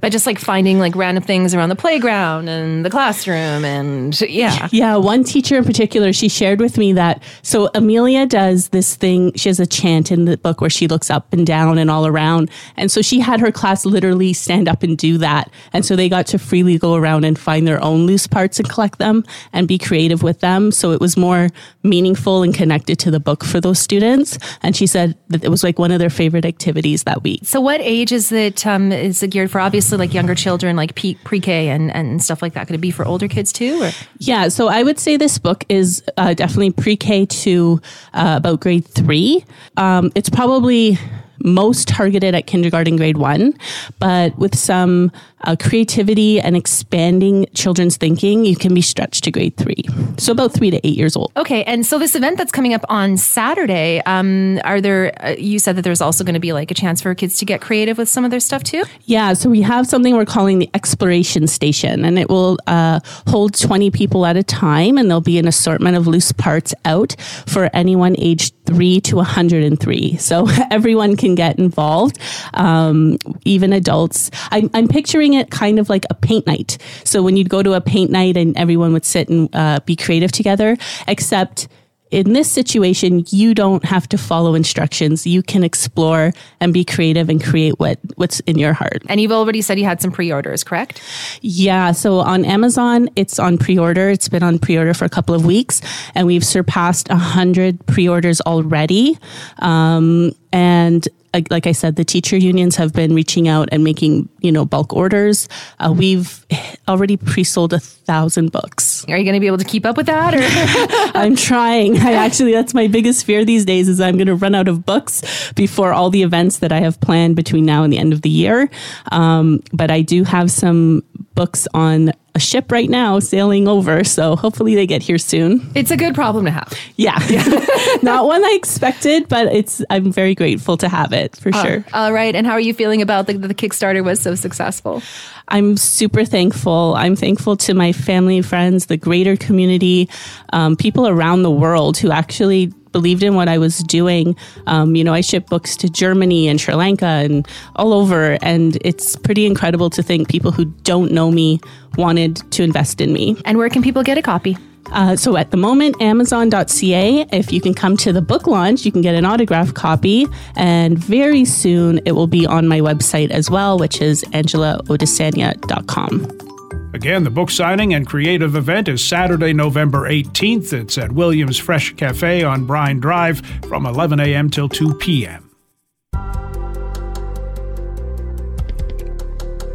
By 0.00 0.08
just 0.08 0.24
like 0.24 0.38
finding 0.38 0.78
like 0.78 0.96
random 0.96 1.22
things 1.22 1.54
around 1.54 1.68
the 1.68 1.76
playground 1.76 2.48
and 2.48 2.84
the 2.84 2.90
classroom 2.90 3.64
and 3.64 4.18
yeah. 4.22 4.68
Yeah, 4.72 4.96
one 4.96 5.24
teacher 5.24 5.58
in 5.58 5.64
particular, 5.64 6.12
she 6.14 6.28
shared 6.28 6.58
with 6.60 6.78
me 6.78 6.94
that 6.94 7.22
so 7.42 7.68
Amelia 7.74 8.24
does 8.24 8.70
this 8.70 8.96
thing, 8.96 9.32
she 9.34 9.50
has 9.50 9.60
a 9.60 9.66
chant 9.66 10.10
in 10.10 10.24
the 10.24 10.38
book 10.38 10.62
where 10.62 10.70
she 10.70 10.88
looks 10.88 11.10
up 11.10 11.32
and 11.32 11.46
down 11.46 11.76
and 11.76 11.90
all 11.90 12.06
around. 12.06 12.50
And 12.78 12.90
so 12.90 13.02
she 13.02 13.20
had 13.20 13.40
her 13.40 13.52
class 13.52 13.84
literally 13.84 14.32
stand 14.32 14.68
up 14.68 14.82
and 14.82 14.96
do 14.96 15.18
that. 15.18 15.50
And 15.74 15.84
so 15.84 15.96
they 15.96 16.08
got 16.08 16.26
to 16.28 16.38
freely 16.38 16.78
go 16.78 16.94
around 16.94 17.24
and 17.24 17.38
find 17.38 17.68
their 17.68 17.82
own 17.84 18.06
loose 18.06 18.26
parts 18.26 18.58
and 18.58 18.68
collect 18.68 18.98
them 18.98 19.24
and 19.52 19.68
be 19.68 19.76
creative 19.76 20.22
with 20.22 20.40
them. 20.40 20.72
So 20.72 20.92
it 20.92 21.00
was 21.00 21.18
more 21.18 21.48
meaningful 21.82 22.42
and 22.42 22.54
connected 22.54 22.98
to 23.00 23.10
the 23.10 23.20
book 23.20 23.44
for 23.44 23.60
those 23.60 23.78
students. 23.78 24.38
And 24.62 24.74
she 24.74 24.86
said 24.86 25.18
that 25.28 25.44
it 25.44 25.50
was 25.50 25.62
like 25.62 25.78
one 25.78 25.92
of 25.92 25.98
their 25.98 26.08
favorite 26.08 26.46
activities 26.46 27.04
that 27.04 27.22
week. 27.22 27.40
So 27.44 27.60
what 27.60 27.82
age 27.82 28.12
is 28.12 28.32
it 28.32 28.56
um, 28.74 28.92
is 28.92 29.22
it 29.22 29.28
geared 29.28 29.50
for? 29.50 29.60
Obviously, 29.60 29.98
like 29.98 30.14
younger 30.14 30.34
children, 30.34 30.76
like 30.76 30.94
pre 30.94 31.40
K 31.40 31.68
and, 31.68 31.90
and 31.94 32.22
stuff 32.22 32.42
like 32.42 32.54
that. 32.54 32.66
Could 32.66 32.76
it 32.76 32.80
be 32.80 32.90
for 32.90 33.04
older 33.04 33.28
kids 33.28 33.52
too? 33.52 33.82
Or? 33.82 33.90
Yeah, 34.18 34.48
so 34.48 34.68
I 34.68 34.82
would 34.82 34.98
say 34.98 35.16
this 35.16 35.38
book 35.38 35.64
is 35.68 36.02
uh, 36.16 36.34
definitely 36.34 36.72
pre 36.72 36.96
K 36.96 37.26
to 37.26 37.80
uh, 38.14 38.34
about 38.36 38.60
grade 38.60 38.86
three. 38.86 39.44
Um, 39.76 40.12
it's 40.14 40.30
probably 40.30 40.98
most 41.42 41.88
targeted 41.88 42.34
at 42.34 42.46
kindergarten 42.46 42.96
grade 42.96 43.16
one, 43.16 43.54
but 43.98 44.36
with 44.38 44.54
some 44.56 45.10
uh, 45.42 45.56
creativity 45.58 46.40
and 46.40 46.56
expanding 46.56 47.46
children's 47.54 47.96
thinking, 47.96 48.44
you 48.44 48.56
can 48.56 48.74
be 48.74 48.82
stretched 48.82 49.24
to 49.24 49.30
grade 49.30 49.56
three. 49.56 49.84
So 50.18 50.32
about 50.32 50.52
three 50.52 50.70
to 50.70 50.86
eight 50.86 50.96
years 50.96 51.16
old. 51.16 51.32
Okay. 51.36 51.64
And 51.64 51.84
so 51.86 51.98
this 51.98 52.14
event 52.14 52.38
that's 52.38 52.52
coming 52.52 52.74
up 52.74 52.84
on 52.88 53.16
Saturday, 53.16 54.02
um, 54.06 54.60
are 54.64 54.80
there, 54.80 55.12
uh, 55.24 55.30
you 55.30 55.58
said 55.58 55.76
that 55.76 55.82
there's 55.82 56.00
also 56.00 56.24
going 56.24 56.34
to 56.34 56.40
be 56.40 56.52
like 56.52 56.70
a 56.70 56.74
chance 56.74 57.00
for 57.00 57.14
kids 57.14 57.38
to 57.38 57.44
get 57.44 57.60
creative 57.60 57.98
with 57.98 58.08
some 58.08 58.24
of 58.24 58.30
their 58.30 58.40
stuff 58.40 58.62
too? 58.62 58.84
Yeah. 59.04 59.32
So 59.34 59.48
we 59.48 59.62
have 59.62 59.86
something 59.86 60.14
we're 60.16 60.24
calling 60.24 60.58
the 60.58 60.70
exploration 60.74 61.46
station 61.46 62.04
and 62.04 62.18
it 62.18 62.28
will 62.28 62.58
uh, 62.66 63.00
hold 63.26 63.58
20 63.58 63.90
people 63.90 64.26
at 64.26 64.36
a 64.36 64.42
time 64.42 64.98
and 64.98 65.08
there'll 65.08 65.20
be 65.20 65.38
an 65.38 65.48
assortment 65.48 65.96
of 65.96 66.06
loose 66.06 66.32
parts 66.32 66.74
out 66.84 67.16
for 67.46 67.70
anyone 67.72 68.14
aged 68.18 68.54
three 68.66 69.00
to 69.00 69.16
103. 69.16 70.16
So 70.16 70.46
everyone 70.70 71.16
can 71.16 71.34
get 71.34 71.58
involved, 71.58 72.18
um, 72.54 73.18
even 73.44 73.72
adults. 73.72 74.30
I'm, 74.50 74.70
I'm 74.74 74.88
picturing 74.88 75.29
it 75.34 75.50
kind 75.50 75.78
of 75.78 75.88
like 75.88 76.04
a 76.10 76.14
paint 76.14 76.46
night. 76.46 76.78
So 77.04 77.22
when 77.22 77.36
you'd 77.36 77.50
go 77.50 77.62
to 77.62 77.74
a 77.74 77.80
paint 77.80 78.10
night 78.10 78.36
and 78.36 78.56
everyone 78.56 78.92
would 78.92 79.04
sit 79.04 79.28
and 79.28 79.48
uh, 79.54 79.80
be 79.84 79.96
creative 79.96 80.32
together, 80.32 80.76
except 81.06 81.68
in 82.10 82.32
this 82.32 82.50
situation, 82.50 83.24
you 83.28 83.54
don't 83.54 83.84
have 83.84 84.08
to 84.08 84.18
follow 84.18 84.54
instructions. 84.54 85.26
You 85.26 85.42
can 85.42 85.62
explore 85.62 86.32
and 86.60 86.74
be 86.74 86.84
creative 86.84 87.28
and 87.28 87.42
create 87.42 87.78
what, 87.78 87.98
what's 88.16 88.40
in 88.40 88.58
your 88.58 88.72
heart. 88.72 89.02
And 89.08 89.20
you've 89.20 89.32
already 89.32 89.62
said 89.62 89.78
you 89.78 89.84
had 89.84 90.02
some 90.02 90.10
pre 90.10 90.32
orders, 90.32 90.64
correct? 90.64 91.00
Yeah. 91.40 91.92
So 91.92 92.18
on 92.18 92.44
Amazon, 92.44 93.08
it's 93.14 93.38
on 93.38 93.58
pre 93.58 93.78
order. 93.78 94.10
It's 94.10 94.28
been 94.28 94.42
on 94.42 94.58
pre 94.58 94.76
order 94.76 94.92
for 94.92 95.04
a 95.04 95.08
couple 95.08 95.34
of 95.34 95.44
weeks, 95.44 95.80
and 96.14 96.26
we've 96.26 96.44
surpassed 96.44 97.08
100 97.08 97.86
pre 97.86 98.08
orders 98.08 98.40
already. 98.40 99.16
Um, 99.60 100.32
and 100.52 101.06
like 101.50 101.66
I 101.66 101.72
said, 101.72 101.96
the 101.96 102.04
teacher 102.04 102.36
unions 102.36 102.76
have 102.76 102.92
been 102.92 103.14
reaching 103.14 103.48
out 103.48 103.68
and 103.70 103.84
making, 103.84 104.28
you 104.40 104.50
know, 104.50 104.64
bulk 104.64 104.92
orders. 104.92 105.48
Uh, 105.78 105.94
we've 105.96 106.44
already 106.88 107.16
pre-sold 107.16 107.72
a 107.72 107.78
thousand 107.78 108.50
books. 108.52 109.04
Are 109.08 109.16
you 109.16 109.24
going 109.24 109.34
to 109.34 109.40
be 109.40 109.46
able 109.46 109.58
to 109.58 109.64
keep 109.64 109.86
up 109.86 109.96
with 109.96 110.06
that? 110.06 110.34
Or? 110.34 110.40
I'm 111.18 111.36
trying. 111.36 111.98
I 111.98 112.12
actually, 112.12 112.52
that's 112.52 112.74
my 112.74 112.88
biggest 112.88 113.24
fear 113.24 113.44
these 113.44 113.64
days 113.64 113.88
is 113.88 114.00
I'm 114.00 114.16
going 114.16 114.26
to 114.26 114.34
run 114.34 114.54
out 114.54 114.68
of 114.68 114.84
books 114.84 115.52
before 115.52 115.92
all 115.92 116.10
the 116.10 116.22
events 116.22 116.58
that 116.58 116.72
I 116.72 116.80
have 116.80 117.00
planned 117.00 117.36
between 117.36 117.64
now 117.64 117.84
and 117.84 117.92
the 117.92 117.98
end 117.98 118.12
of 118.12 118.22
the 118.22 118.30
year. 118.30 118.68
Um, 119.12 119.62
but 119.72 119.90
I 119.90 120.02
do 120.02 120.24
have 120.24 120.50
some 120.50 121.04
books 121.34 121.68
on 121.74 122.12
a 122.34 122.40
ship 122.40 122.70
right 122.70 122.88
now 122.88 123.18
sailing 123.18 123.66
over. 123.68 124.04
So 124.04 124.36
hopefully 124.36 124.74
they 124.74 124.86
get 124.86 125.02
here 125.02 125.18
soon. 125.18 125.68
It's 125.74 125.90
a 125.90 125.96
good 125.96 126.14
problem 126.14 126.44
to 126.44 126.50
have. 126.50 126.72
Yeah. 126.96 127.18
Not 128.02 128.26
one 128.26 128.44
I 128.44 128.52
expected, 128.52 129.28
but 129.28 129.48
it's 129.48 129.82
I'm 129.90 130.12
very 130.12 130.34
grateful 130.34 130.76
to 130.78 130.88
have 130.88 131.12
it 131.12 131.36
for 131.36 131.50
uh, 131.54 131.62
sure. 131.62 131.84
All 131.92 132.12
right. 132.12 132.34
And 132.34 132.46
how 132.46 132.52
are 132.52 132.60
you 132.60 132.74
feeling 132.74 133.02
about 133.02 133.26
the, 133.26 133.34
the 133.34 133.54
Kickstarter 133.54 134.04
was 134.04 134.20
so 134.20 134.34
successful? 134.34 135.02
I'm 135.48 135.76
super 135.76 136.24
thankful. 136.24 136.94
I'm 136.96 137.16
thankful 137.16 137.56
to 137.58 137.74
my 137.74 137.92
family, 137.92 138.42
friends, 138.42 138.86
the 138.86 138.96
greater 138.96 139.36
community, 139.36 140.08
um, 140.52 140.76
people 140.76 141.08
around 141.08 141.42
the 141.42 141.50
world 141.50 141.98
who 141.98 142.10
actually 142.10 142.72
believed 142.92 143.22
in 143.22 143.34
what 143.34 143.48
I 143.48 143.58
was 143.58 143.78
doing. 143.78 144.36
Um, 144.66 144.96
you 144.96 145.04
know, 145.04 145.14
I 145.14 145.20
ship 145.20 145.48
books 145.48 145.76
to 145.78 145.88
Germany 145.88 146.48
and 146.48 146.60
Sri 146.60 146.74
Lanka 146.74 147.06
and 147.06 147.46
all 147.76 147.92
over, 147.92 148.38
and 148.42 148.78
it's 148.82 149.16
pretty 149.16 149.46
incredible 149.46 149.90
to 149.90 150.02
think 150.02 150.28
people 150.28 150.52
who 150.52 150.66
don't 150.84 151.12
know 151.12 151.30
me 151.30 151.60
wanted 151.96 152.36
to 152.52 152.62
invest 152.62 153.00
in 153.00 153.12
me. 153.12 153.36
And 153.44 153.58
where 153.58 153.68
can 153.68 153.82
people 153.82 154.02
get 154.02 154.18
a 154.18 154.22
copy? 154.22 154.56
Uh, 154.92 155.16
so 155.16 155.36
at 155.36 155.50
the 155.50 155.56
moment, 155.56 156.00
Amazon.ca. 156.00 157.26
If 157.32 157.52
you 157.52 157.60
can 157.60 157.74
come 157.74 157.96
to 157.98 158.12
the 158.12 158.22
book 158.22 158.46
launch, 158.46 158.84
you 158.84 158.92
can 158.92 159.02
get 159.02 159.14
an 159.14 159.24
autograph 159.24 159.74
copy. 159.74 160.26
And 160.56 160.98
very 160.98 161.44
soon, 161.44 162.00
it 162.04 162.12
will 162.12 162.26
be 162.26 162.46
on 162.46 162.66
my 162.66 162.80
website 162.80 163.30
as 163.30 163.50
well, 163.50 163.78
which 163.78 164.00
is 164.00 164.24
angelaodusanya.com. 164.32 166.49
Again, 166.92 167.22
the 167.22 167.30
book 167.30 167.50
signing 167.50 167.94
and 167.94 168.06
creative 168.06 168.56
event 168.56 168.88
is 168.88 169.02
Saturday, 169.02 169.52
November 169.52 170.08
18th. 170.08 170.72
It's 170.72 170.98
at 170.98 171.12
Williams 171.12 171.56
Fresh 171.56 171.94
Cafe 171.94 172.42
on 172.42 172.66
Bryne 172.66 172.98
Drive 172.98 173.40
from 173.68 173.86
11 173.86 174.18
a.m. 174.18 174.50
till 174.50 174.68
2 174.68 174.94
p.m. 174.94 175.50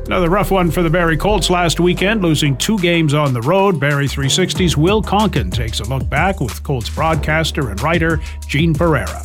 Another 0.06 0.30
rough 0.30 0.52
one 0.52 0.70
for 0.70 0.84
the 0.84 0.90
Barrie 0.90 1.18
Colts 1.18 1.50
last 1.50 1.80
weekend, 1.80 2.22
losing 2.22 2.56
two 2.58 2.78
games 2.78 3.16
on 3.16 3.34
the 3.34 3.42
road. 3.42 3.80
Barrie 3.80 4.08
360's 4.08 4.78
Will 4.78 5.02
Konken 5.02 5.52
takes 5.52 5.80
a 5.80 5.84
look 5.84 6.08
back 6.08 6.40
with 6.40 6.62
Colts 6.62 6.90
broadcaster 6.90 7.72
and 7.72 7.82
writer 7.82 8.22
Gene 8.46 8.76
Pereira. 8.76 9.24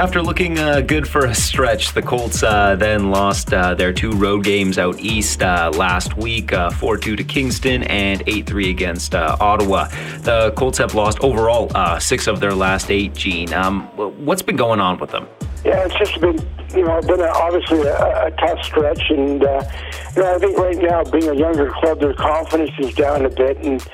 After 0.00 0.20
looking 0.20 0.58
uh, 0.58 0.80
good 0.80 1.06
for 1.06 1.26
a 1.26 1.34
stretch, 1.34 1.94
the 1.94 2.02
Colts 2.02 2.42
uh, 2.42 2.74
then 2.74 3.10
lost 3.10 3.54
uh, 3.54 3.74
their 3.74 3.92
two 3.92 4.10
road 4.12 4.42
games 4.42 4.78
out 4.78 4.98
east 4.98 5.44
uh, 5.44 5.70
last 5.74 6.16
week 6.16 6.52
uh, 6.52 6.70
4 6.70 6.98
2 6.98 7.14
to 7.14 7.24
Kingston 7.24 7.84
and 7.84 8.24
8 8.26 8.46
3 8.46 8.70
against 8.70 9.14
uh, 9.14 9.36
Ottawa. 9.38 9.86
The 10.22 10.52
Colts 10.56 10.78
have 10.78 10.96
lost 10.96 11.20
overall 11.20 11.70
six 12.00 12.26
of 12.26 12.40
their 12.40 12.52
last 12.52 12.90
eight, 12.90 13.14
Gene. 13.14 13.54
Um, 13.54 13.84
what's 14.26 14.42
been 14.42 14.56
going 14.56 14.80
on 14.80 14.98
with 14.98 15.12
them? 15.12 15.28
Yeah, 15.64 15.84
it's 15.84 15.98
just 15.98 16.20
been, 16.20 16.38
you 16.74 16.84
know, 16.84 17.00
been 17.02 17.20
a, 17.20 17.28
obviously 17.28 17.80
a, 17.80 18.26
a, 18.26 18.30
tough 18.32 18.62
stretch. 18.64 19.10
And, 19.10 19.40
you 19.40 20.22
know, 20.22 20.34
I 20.34 20.38
think 20.38 20.58
right 20.58 20.78
now, 20.78 21.02
being 21.04 21.28
a 21.28 21.34
younger 21.34 21.70
club, 21.70 22.00
their 22.00 22.14
confidence 22.14 22.70
is 22.78 22.94
down 22.94 23.24
a 23.24 23.30
bit. 23.30 23.58
And, 23.58 23.84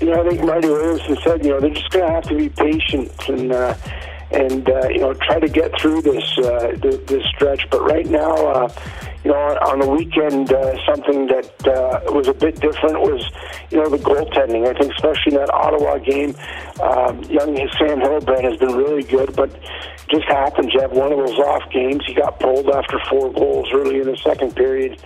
you 0.00 0.06
know, 0.06 0.24
I 0.24 0.28
think 0.28 0.42
Marty 0.42 0.68
Williamson 0.68 1.18
said, 1.22 1.44
you 1.44 1.50
know, 1.50 1.60
they're 1.60 1.70
just 1.70 1.90
going 1.90 2.06
to 2.06 2.12
have 2.12 2.24
to 2.24 2.36
be 2.36 2.48
patient 2.48 3.28
and 3.28 3.52
uh, 3.52 3.74
and 4.32 4.68
uh, 4.68 4.88
you 4.88 5.00
know 5.00 5.12
try 5.14 5.40
to 5.40 5.48
get 5.48 5.78
through 5.80 6.02
this 6.02 6.38
uh, 6.38 6.72
this 6.80 7.24
stretch. 7.34 7.68
But 7.70 7.82
right 7.82 8.06
now, 8.06 8.34
uh, 8.34 8.68
you 9.24 9.30
know, 9.30 9.36
on 9.36 9.80
the 9.80 9.88
weekend, 9.88 10.52
uh, 10.52 10.74
something 10.86 11.26
that 11.26 11.52
uh, 11.68 12.12
was 12.12 12.28
a 12.28 12.34
bit 12.34 12.58
different 12.60 13.00
was 13.00 13.20
you 13.70 13.78
know 13.78 13.88
the 13.88 13.98
goaltending. 13.98 14.66
I 14.66 14.78
think 14.78 14.92
especially 14.92 15.32
in 15.32 15.38
that 15.38 15.52
Ottawa 15.52 15.98
game, 15.98 16.34
um, 16.80 17.22
young 17.24 17.54
Sam 17.78 18.00
Hillebrandt 18.00 18.44
has 18.44 18.58
been 18.58 18.76
really 18.76 19.02
good, 19.02 19.36
but 19.36 19.50
just 20.08 20.24
happens 20.24 20.72
you 20.72 20.80
have 20.80 20.92
one 20.92 21.12
of 21.12 21.18
those 21.18 21.38
off 21.38 21.70
games. 21.70 22.02
He 22.06 22.14
got 22.14 22.40
pulled 22.40 22.68
after 22.70 22.98
four 23.10 23.32
goals 23.32 23.68
early 23.72 24.00
in 24.00 24.06
the 24.06 24.16
second 24.16 24.56
period 24.56 25.00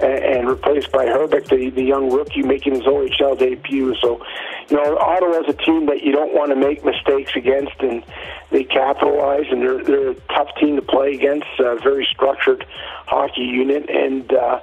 and, 0.00 0.48
replaced 0.48 0.92
by 0.92 1.06
Hrbek, 1.06 1.48
the, 1.48 1.70
the 1.70 1.82
young 1.82 2.10
rookie 2.10 2.42
making 2.42 2.74
his 2.74 2.84
OHL 2.84 3.38
debut. 3.38 3.94
So, 4.00 4.24
you 4.68 4.76
know, 4.76 4.98
Ottawa's 4.98 5.48
a 5.48 5.54
team 5.54 5.86
that 5.86 6.02
you 6.02 6.12
don't 6.12 6.34
want 6.34 6.50
to 6.50 6.56
make 6.56 6.84
mistakes 6.84 7.32
against, 7.34 7.80
and 7.80 8.04
they 8.50 8.64
capitalize, 8.64 9.46
and 9.50 9.62
they're, 9.62 9.82
they're 9.82 10.10
a 10.10 10.20
tough 10.34 10.48
team 10.60 10.76
to 10.76 10.82
play 10.82 11.14
against, 11.14 11.46
a 11.58 11.76
very 11.82 12.06
structured 12.10 12.66
hockey 13.06 13.42
unit, 13.42 13.88
and 13.88 14.30
uh, 14.32 14.60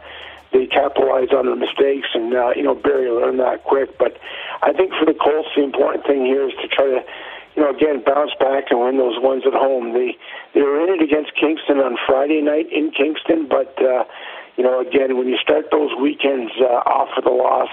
they 0.54 0.68
capitalize 0.68 1.30
on 1.34 1.46
their 1.48 1.56
mistakes, 1.56 2.08
and, 2.14 2.34
uh, 2.36 2.52
you 2.56 2.64
know, 2.64 2.76
Barrie 2.76 3.10
learned 3.10 3.40
that 3.40 3.64
quick. 3.64 3.98
But 3.98 4.18
I 4.62 4.74
think 4.74 4.94
for 4.94 5.06
the 5.06 5.18
Colts, 5.18 5.50
the 5.56 5.64
important 5.64 6.06
thing 6.06 6.26
here 6.26 6.48
is 6.48 6.54
to 6.62 6.68
try 6.68 6.86
to 6.86 7.04
you 7.56 7.64
know, 7.64 7.70
again, 7.72 8.04
bounce 8.06 8.32
back 8.38 8.66
and 8.70 8.82
win 8.82 8.98
those 8.98 9.16
ones 9.20 9.44
at 9.48 9.54
home. 9.54 9.94
They 9.94 10.18
they 10.54 10.62
were 10.62 10.82
in 10.84 10.94
it 10.94 11.02
against 11.02 11.34
Kingston 11.40 11.80
on 11.80 11.98
Friday 12.06 12.42
night 12.42 12.68
in 12.70 12.92
Kingston, 12.92 13.48
but 13.48 13.74
uh, 13.82 14.04
you 14.58 14.64
know, 14.64 14.82
again, 14.82 15.18
when 15.18 15.28
you 15.28 15.38
start 15.38 15.72
those 15.72 15.92
weekends 16.00 16.52
uh, 16.60 16.84
off 16.84 17.10
with 17.16 17.26
a 17.26 17.32
loss, 17.32 17.70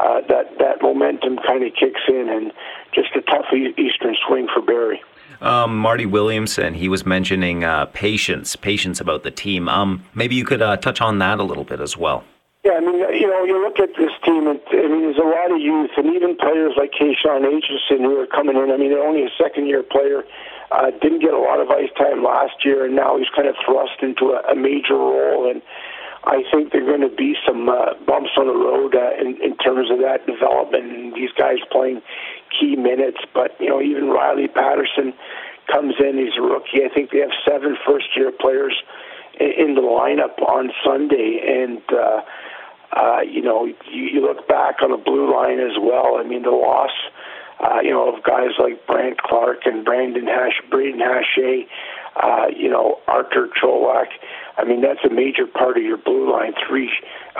uh, 0.00 0.20
that 0.28 0.58
that 0.58 0.82
momentum 0.82 1.38
kind 1.46 1.64
of 1.64 1.72
kicks 1.74 2.00
in, 2.08 2.28
and 2.28 2.52
just 2.94 3.14
a 3.16 3.22
tough 3.22 3.46
Eastern 3.52 4.16
swing 4.26 4.48
for 4.52 4.62
Barrie. 4.62 5.02
Um, 5.40 5.76
Marty 5.76 6.06
Williamson, 6.06 6.74
he 6.74 6.88
was 6.88 7.04
mentioning 7.04 7.64
uh, 7.64 7.86
patience, 7.86 8.54
patience 8.54 9.00
about 9.00 9.24
the 9.24 9.30
team. 9.30 9.68
Um, 9.68 10.04
maybe 10.14 10.36
you 10.36 10.44
could 10.44 10.62
uh, 10.62 10.76
touch 10.76 11.00
on 11.00 11.18
that 11.18 11.40
a 11.40 11.42
little 11.42 11.64
bit 11.64 11.80
as 11.80 11.96
well. 11.96 12.22
Yeah, 12.64 12.74
I 12.78 12.80
mean, 12.80 12.94
you 12.94 13.26
know, 13.26 13.42
you 13.42 13.60
look 13.60 13.80
at 13.80 13.90
this 13.98 14.12
team, 14.24 14.46
and 14.46 14.60
I 14.70 14.86
mean, 14.86 15.02
there's 15.02 15.18
a 15.18 15.26
lot 15.26 15.50
of 15.50 15.60
youth, 15.60 15.90
and 15.96 16.14
even 16.14 16.36
players 16.36 16.74
like 16.76 16.92
Kashawn 16.92 17.42
Aitcheson 17.42 17.98
who 17.98 18.20
are 18.20 18.26
coming 18.26 18.56
in. 18.56 18.70
I 18.70 18.76
mean, 18.76 18.90
they're 18.90 19.02
only 19.02 19.24
a 19.24 19.30
second-year 19.36 19.82
player. 19.82 20.22
Uh, 20.70 20.92
didn't 21.02 21.18
get 21.20 21.34
a 21.34 21.38
lot 21.38 21.58
of 21.58 21.70
ice 21.70 21.90
time 21.98 22.22
last 22.22 22.64
year, 22.64 22.86
and 22.86 22.94
now 22.94 23.18
he's 23.18 23.26
kind 23.34 23.48
of 23.48 23.56
thrust 23.66 24.00
into 24.00 24.30
a, 24.30 24.52
a 24.52 24.54
major 24.54 24.94
role. 24.94 25.50
And 25.50 25.60
I 26.24 26.44
think 26.52 26.70
there 26.70 26.82
are 26.82 26.86
going 26.86 27.08
to 27.08 27.14
be 27.14 27.34
some 27.46 27.68
uh, 27.68 27.94
bumps 28.06 28.30
on 28.36 28.46
the 28.46 28.54
road 28.54 28.94
uh, 28.94 29.10
in, 29.20 29.42
in 29.42 29.56
terms 29.58 29.90
of 29.90 29.98
that 29.98 30.24
development 30.24 30.84
and 30.84 31.14
these 31.14 31.32
guys 31.36 31.58
playing 31.70 32.00
key 32.58 32.76
minutes. 32.76 33.18
But, 33.34 33.58
you 33.58 33.68
know, 33.68 33.82
even 33.82 34.08
Riley 34.08 34.46
Patterson 34.46 35.14
comes 35.66 35.94
in, 35.98 36.18
he's 36.18 36.38
a 36.38 36.42
rookie. 36.42 36.84
I 36.84 36.94
think 36.94 37.10
they 37.10 37.18
have 37.18 37.34
seven 37.44 37.76
first 37.84 38.06
year 38.16 38.30
players 38.30 38.74
in, 39.40 39.50
in 39.50 39.74
the 39.74 39.82
lineup 39.82 40.38
on 40.46 40.70
Sunday. 40.86 41.42
And, 41.42 41.82
uh, 41.90 42.20
uh, 42.94 43.20
you 43.22 43.42
know, 43.42 43.64
you, 43.64 43.74
you 43.90 44.20
look 44.20 44.46
back 44.46 44.76
on 44.80 44.92
the 44.92 45.02
blue 45.02 45.32
line 45.32 45.58
as 45.58 45.74
well. 45.80 46.18
I 46.18 46.22
mean, 46.22 46.42
the 46.42 46.50
loss, 46.50 46.94
uh, 47.58 47.80
you 47.82 47.90
know, 47.90 48.14
of 48.14 48.22
guys 48.22 48.50
like 48.58 48.86
Brandt 48.86 49.20
Clarke 49.22 49.66
and 49.66 49.84
Brandon 49.84 50.26
Hash, 50.26 50.60
Brayden 50.70 51.00
Hache, 51.02 51.66
uh, 52.16 52.46
you 52.54 52.68
know, 52.68 52.98
Artur 53.08 53.48
Cholach. 53.60 54.08
I 54.56 54.64
mean, 54.64 54.82
that's 54.82 55.00
a 55.04 55.12
major 55.12 55.46
part 55.46 55.76
of 55.76 55.82
your 55.82 55.96
blue 55.96 56.30
line. 56.30 56.52
Three 56.68 56.90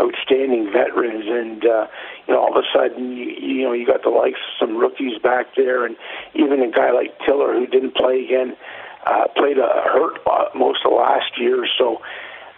outstanding 0.00 0.72
veterans, 0.72 1.24
and 1.28 1.64
uh, 1.64 1.86
you 2.26 2.34
know, 2.34 2.40
all 2.40 2.56
of 2.56 2.64
a 2.64 2.66
sudden, 2.72 3.16
you, 3.16 3.26
you 3.36 3.62
know, 3.64 3.72
you 3.72 3.86
got 3.86 4.02
the 4.02 4.10
likes 4.10 4.38
of 4.38 4.66
some 4.66 4.76
rookies 4.76 5.20
back 5.22 5.54
there, 5.56 5.84
and 5.84 5.96
even 6.34 6.62
a 6.62 6.70
guy 6.70 6.90
like 6.92 7.12
Tiller 7.26 7.52
who 7.52 7.66
didn't 7.66 7.94
play 7.94 8.24
again, 8.24 8.56
uh, 9.06 9.28
played 9.36 9.58
a 9.58 9.68
hurt 9.92 10.18
uh, 10.26 10.48
most 10.54 10.80
of 10.86 10.92
last 10.92 11.38
year, 11.38 11.66
so. 11.78 12.00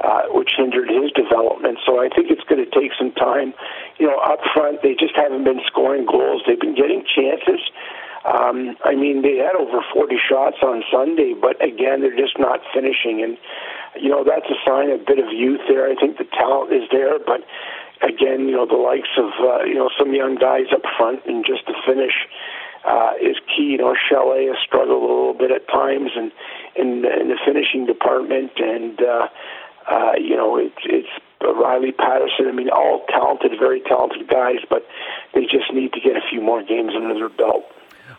Uh, 0.01 0.27
which 0.35 0.51
hindered 0.59 0.91
his 0.91 1.11
development. 1.13 1.79
So 1.87 2.03
I 2.03 2.11
think 2.11 2.29
it's 2.29 2.43
going 2.51 2.61
to 2.61 2.69
take 2.69 2.91
some 2.99 3.13
time. 3.13 3.55
You 3.97 4.09
know, 4.09 4.19
up 4.19 4.41
front, 4.53 4.83
they 4.83 4.93
just 4.93 5.15
haven't 5.17 5.45
been 5.45 5.63
scoring 5.67 6.05
goals. 6.05 6.43
They've 6.47 6.61
been 6.61 6.75
getting 6.75 7.07
chances, 7.07 7.63
um, 8.25 8.77
I 8.85 8.97
mean, 8.97 9.21
they 9.21 9.37
had 9.37 9.53
over 9.53 9.85
40 9.93 10.17
shots 10.17 10.57
on 10.63 10.83
Sunday, 10.91 11.35
but 11.37 11.61
again, 11.61 12.01
they're 12.01 12.17
just 12.17 12.39
not 12.39 12.61
finishing. 12.73 13.21
And, 13.21 13.37
you 14.01 14.09
know, 14.09 14.25
that's 14.25 14.49
a 14.49 14.57
sign 14.65 14.89
of 14.91 15.03
a 15.03 15.05
bit 15.05 15.19
of 15.19 15.29
youth 15.29 15.61
there. 15.69 15.85
I 15.85 15.95
think 15.95 16.17
the 16.17 16.25
talent 16.33 16.73
is 16.73 16.89
there, 16.91 17.19
but 17.21 17.45
again, 18.01 18.49
you 18.49 18.57
know, 18.57 18.65
the 18.65 18.81
likes 18.81 19.13
of, 19.21 19.29
uh, 19.45 19.65
you 19.65 19.75
know, 19.75 19.91
some 19.99 20.15
young 20.15 20.37
guys 20.37 20.73
up 20.73 20.83
front 20.97 21.21
and 21.27 21.45
just 21.45 21.67
to 21.67 21.75
finish 21.85 22.17
uh, 22.89 23.13
is 23.21 23.37
key. 23.45 23.77
You 23.77 23.79
know, 23.79 23.95
Chalet 24.09 24.49
has 24.49 24.57
struggled 24.65 25.05
a 25.05 25.07
little 25.07 25.37
bit 25.37 25.53
at 25.53 25.69
times 25.69 26.17
and 26.17 26.33
in, 26.77 27.05
in 27.05 27.29
the 27.29 27.37
finishing 27.45 27.85
department. 27.85 28.53
And, 28.57 29.01
uh, 29.05 29.29
uh, 29.85 30.13
you 30.17 30.37
know, 30.37 30.57
it, 30.57 30.73
it's 30.85 31.13
Riley 31.45 31.93
Patterson. 31.93 32.49
I 32.49 32.53
mean, 32.53 32.71
all 32.71 33.05
talented, 33.09 33.53
very 33.61 33.81
talented 33.85 34.29
guys, 34.29 34.65
but 34.71 34.89
they 35.35 35.43
just 35.45 35.69
need 35.73 35.93
to 35.93 36.01
get 36.01 36.17
a 36.17 36.25
few 36.31 36.41
more 36.41 36.63
games 36.63 36.93
under 36.97 37.13
their 37.13 37.29
belt. 37.29 37.69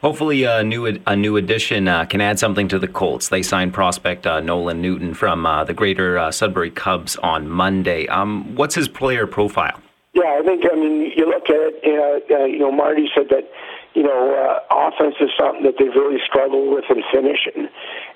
Hopefully, 0.05 0.43
a 0.43 0.63
new 0.63 0.85
a 1.07 1.15
new 1.15 1.35
addition 1.35 1.87
uh, 1.87 2.05
can 2.05 2.21
add 2.21 2.37
something 2.37 2.67
to 2.67 2.77
the 2.77 2.87
Colts. 2.87 3.29
They 3.29 3.41
signed 3.41 3.73
prospect 3.73 4.27
uh, 4.27 4.39
Nolan 4.39 4.79
Newton 4.79 5.15
from 5.15 5.47
uh, 5.47 5.63
the 5.63 5.73
Greater 5.73 6.19
uh, 6.19 6.29
Sudbury 6.29 6.69
Cubs 6.69 7.15
on 7.15 7.49
Monday. 7.49 8.05
Um, 8.05 8.53
what's 8.53 8.75
his 8.75 8.87
player 8.87 9.25
profile? 9.25 9.81
Yeah, 10.13 10.37
I 10.39 10.45
think 10.45 10.63
I 10.71 10.75
mean 10.75 11.11
you 11.17 11.25
look 11.25 11.49
at 11.49 11.57
it. 11.57 12.29
Uh, 12.29 12.45
you 12.45 12.59
know, 12.59 12.71
Marty 12.71 13.09
said 13.15 13.29
that 13.31 13.49
you 13.95 14.03
know 14.03 14.29
uh, 14.37 14.59
offense 14.69 15.15
is 15.19 15.31
something 15.39 15.63
that 15.63 15.73
they've 15.79 15.95
really 15.95 16.21
struggled 16.23 16.71
with 16.71 16.85
in 16.91 17.01
finishing. 17.11 17.67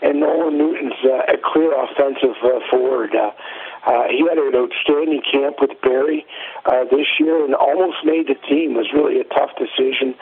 and 0.03 0.19
Nolan 0.19 0.59
Newton's 0.59 0.93
uh, 1.03 1.33
a 1.33 1.37
clear 1.41 1.73
offensive 1.73 2.37
uh, 2.43 2.59
forward. 2.69 3.15
Uh, 3.15 3.31
he 4.11 4.25
had 4.27 4.37
an 4.37 4.55
outstanding 4.55 5.21
camp 5.23 5.57
with 5.61 5.71
Barrie 5.81 6.25
uh, 6.65 6.83
this 6.91 7.07
year 7.19 7.45
and 7.45 7.55
almost 7.55 8.03
made 8.03 8.27
the 8.27 8.35
team. 8.47 8.75
It 8.75 8.83
was 8.83 8.91
really 8.93 9.19
a 9.19 9.27
tough 9.31 9.51
decision. 9.55 10.15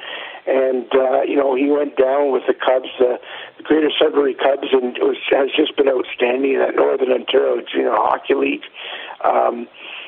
And, 0.47 0.87
uh, 0.95 1.21
you 1.27 1.35
know, 1.35 1.55
he 1.55 1.67
went 1.67 1.97
down 1.97 2.31
with 2.31 2.43
the 2.47 2.55
Cubs, 2.55 2.87
uh, 3.03 3.19
the 3.57 3.63
Greater 3.63 3.91
Sudbury 3.99 4.33
Cubs, 4.33 4.71
and 4.71 4.95
was, 5.03 5.19
has 5.35 5.51
just 5.51 5.75
been 5.75 5.89
outstanding 5.89 6.55
in 6.55 6.59
that 6.63 6.75
Northern 6.75 7.11
Ontario 7.11 7.59
Junior 7.67 7.91
Hockey 7.91 8.33
League. 8.33 8.63
Um, 9.27 9.67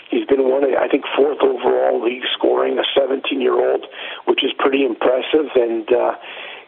he's 0.10 0.24
been 0.32 0.48
one 0.48 0.64
of, 0.64 0.72
I 0.80 0.88
think, 0.88 1.04
fourth 1.12 1.44
overall 1.44 2.00
league 2.00 2.24
scoring, 2.38 2.80
a 2.80 2.88
17 2.96 3.42
year 3.42 3.60
old, 3.60 3.86
which 4.32 4.40
is 4.44 4.52
pretty 4.58 4.86
impressive. 4.86 5.52
And, 5.60 5.92
uh, 5.92 6.16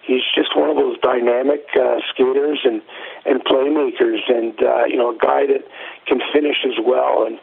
he's 0.04 0.26
just 0.36 0.56
one 0.56 0.70
of 0.70 0.76
those 0.76 0.98
dynamic 1.00 1.66
uh, 1.76 1.98
skaters 2.14 2.60
and 2.64 2.82
and 3.26 3.44
playmakers, 3.46 4.22
and 4.28 4.54
uh, 4.62 4.86
you 4.86 4.98
know 4.98 5.16
a 5.16 5.18
guy 5.18 5.46
that 5.46 5.64
can 6.08 6.20
finish 6.34 6.58
as 6.66 6.78
well. 6.84 7.26
And 7.26 7.40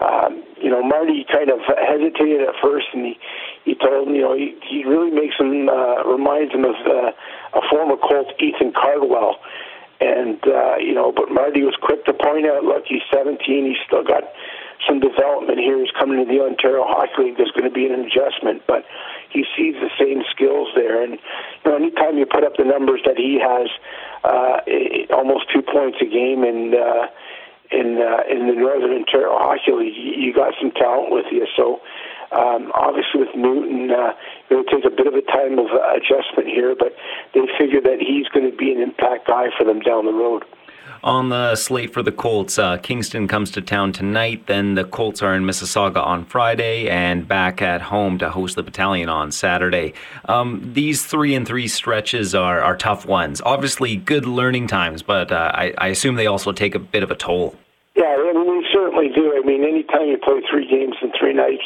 um, 0.00 0.44
you 0.60 0.70
know 0.70 0.82
Marty 0.82 1.24
kind 1.30 1.50
of 1.50 1.60
hesitated 1.66 2.42
at 2.42 2.54
first, 2.62 2.86
and 2.92 3.06
he 3.06 3.18
he 3.64 3.74
told 3.74 4.08
him 4.08 4.14
you 4.14 4.22
know 4.22 4.34
he 4.34 4.58
he 4.68 4.84
really 4.84 5.10
makes 5.10 5.36
him 5.38 5.68
uh, 5.68 6.04
reminds 6.04 6.52
him 6.52 6.64
of 6.64 6.76
uh, 6.86 7.12
a 7.58 7.62
former 7.70 7.96
Colt 7.96 8.28
Ethan 8.40 8.72
Cardwell. 8.72 9.36
And 10.00 10.40
uh, 10.48 10.76
you 10.80 10.94
know, 10.94 11.12
but 11.12 11.30
Marty 11.30 11.60
was 11.60 11.76
quick 11.82 12.06
to 12.06 12.14
point 12.14 12.46
out, 12.46 12.64
look, 12.64 12.84
he's 12.88 13.04
17. 13.12 13.36
He's 13.44 13.76
still 13.86 14.02
got 14.02 14.24
some 14.88 15.00
development 15.00 15.58
here. 15.58 15.78
He's 15.78 15.92
coming 15.92 16.16
to 16.16 16.24
the 16.24 16.40
Ontario 16.40 16.84
Hockey 16.88 17.28
League. 17.28 17.36
There's 17.36 17.52
going 17.52 17.68
to 17.68 17.74
be 17.74 17.84
an 17.84 18.00
adjustment, 18.00 18.62
but 18.66 18.84
he 19.32 19.44
sees 19.56 19.74
the 19.80 19.90
same 19.98 20.22
skills 20.30 20.68
there. 20.74 21.02
And 21.02 21.12
you 21.14 21.70
know, 21.70 21.76
anytime 21.76 22.18
you 22.18 22.26
put 22.26 22.44
up 22.44 22.56
the 22.56 22.64
numbers 22.64 23.00
that 23.06 23.16
he 23.16 23.38
has, 23.40 23.68
uh, 24.24 25.14
almost 25.14 25.50
two 25.52 25.62
points 25.62 25.98
a 26.00 26.06
game 26.06 26.44
in 26.44 26.74
uh, 26.74 27.06
in 27.70 27.98
uh, 28.02 28.26
in 28.28 28.48
the 28.48 28.54
Northern 28.54 28.92
Ontario 28.92 29.36
Hockey 29.38 29.72
League, 29.72 29.96
you 29.96 30.34
got 30.34 30.54
some 30.60 30.70
talent 30.72 31.10
with 31.10 31.26
you. 31.30 31.46
So. 31.56 31.80
Um, 32.30 32.70
obviously, 32.78 33.26
with 33.26 33.34
Newton, 33.34 33.90
uh, 33.90 34.14
it'll 34.50 34.62
take 34.62 34.84
a 34.84 34.94
bit 34.94 35.08
of 35.08 35.14
a 35.14 35.22
time 35.22 35.58
of 35.58 35.66
adjustment 35.66 36.46
here, 36.46 36.76
but 36.78 36.94
they 37.34 37.42
figure 37.58 37.80
that 37.80 37.98
he's 37.98 38.28
going 38.28 38.48
to 38.48 38.56
be 38.56 38.70
an 38.70 38.78
impact 38.78 39.26
guy 39.26 39.46
for 39.58 39.64
them 39.64 39.80
down 39.80 40.06
the 40.06 40.12
road 40.12 40.44
on 41.02 41.28
the 41.28 41.56
slate 41.56 41.92
for 41.92 42.02
the 42.02 42.12
Colts. 42.12 42.58
Uh, 42.58 42.76
Kingston 42.78 43.28
comes 43.28 43.50
to 43.52 43.62
town 43.62 43.92
tonight. 43.92 44.46
Then 44.46 44.74
the 44.74 44.84
Colts 44.84 45.22
are 45.22 45.34
in 45.34 45.44
Mississauga 45.44 46.04
on 46.04 46.24
Friday 46.24 46.88
and 46.88 47.26
back 47.26 47.62
at 47.62 47.82
home 47.82 48.18
to 48.18 48.30
host 48.30 48.56
the 48.56 48.62
Battalion 48.62 49.08
on 49.08 49.32
Saturday. 49.32 49.94
Um, 50.26 50.72
these 50.74 51.04
three 51.04 51.34
and 51.34 51.46
three 51.46 51.68
stretches 51.68 52.34
are, 52.34 52.60
are 52.60 52.76
tough 52.76 53.06
ones. 53.06 53.40
Obviously, 53.44 53.96
good 53.96 54.26
learning 54.26 54.66
times, 54.66 55.02
but 55.02 55.32
uh, 55.32 55.52
I, 55.54 55.72
I 55.78 55.88
assume 55.88 56.16
they 56.16 56.26
also 56.26 56.52
take 56.52 56.74
a 56.74 56.78
bit 56.78 57.02
of 57.02 57.10
a 57.10 57.16
toll. 57.16 57.54
Yeah, 57.96 58.16
I 58.18 58.32
mean, 58.32 58.58
we 58.58 58.66
certainly 58.72 59.08
do. 59.08 59.34
I 59.36 59.44
mean, 59.46 59.64
anytime 59.64 60.06
you 60.08 60.18
play 60.18 60.40
three 60.50 60.68
games 60.68 60.94
in 61.02 61.12
three 61.18 61.32
nights, 61.34 61.64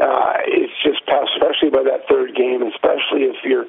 uh, 0.00 0.42
it's 0.46 0.72
just 0.82 1.06
tough, 1.06 1.28
especially 1.36 1.70
by 1.70 1.82
that 1.84 2.08
third 2.08 2.34
game, 2.34 2.62
especially 2.62 3.30
if 3.30 3.36
you're, 3.44 3.66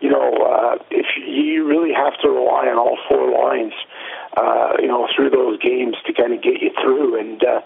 you 0.00 0.10
know, 0.10 0.34
uh, 0.34 0.82
if 0.90 1.06
you 1.26 1.66
really 1.66 1.92
have 1.94 2.18
to 2.22 2.28
rely 2.28 2.66
on 2.66 2.78
all 2.78 2.98
four 3.08 3.30
lines 3.30 3.72
uh, 3.72 3.97
you 4.80 4.88
know, 4.88 5.08
through 5.14 5.30
those 5.30 5.58
games 5.60 5.96
to 6.06 6.12
kind 6.12 6.32
of 6.32 6.42
get 6.42 6.60
you 6.60 6.70
through. 6.80 7.18
And, 7.18 7.42
uh, 7.44 7.60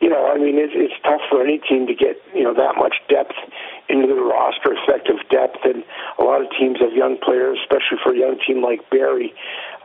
you 0.00 0.08
know, 0.08 0.26
I 0.26 0.36
mean, 0.36 0.58
it's, 0.58 0.74
it's 0.74 0.94
tough 1.04 1.20
for 1.30 1.42
any 1.42 1.58
team 1.58 1.86
to 1.86 1.94
get, 1.94 2.18
you 2.34 2.42
know, 2.42 2.54
that 2.54 2.74
much 2.76 2.96
depth 3.08 3.38
into 3.88 4.06
the 4.06 4.18
roster 4.18 4.74
effective 4.74 5.22
depth, 5.30 5.62
and 5.64 5.84
a 6.18 6.22
lot 6.24 6.40
of 6.42 6.48
teams 6.58 6.80
have 6.80 6.92
young 6.92 7.18
players, 7.22 7.58
especially 7.62 7.98
for 8.02 8.14
a 8.14 8.18
young 8.18 8.38
team 8.46 8.62
like 8.62 8.82
Barrie. 8.90 9.34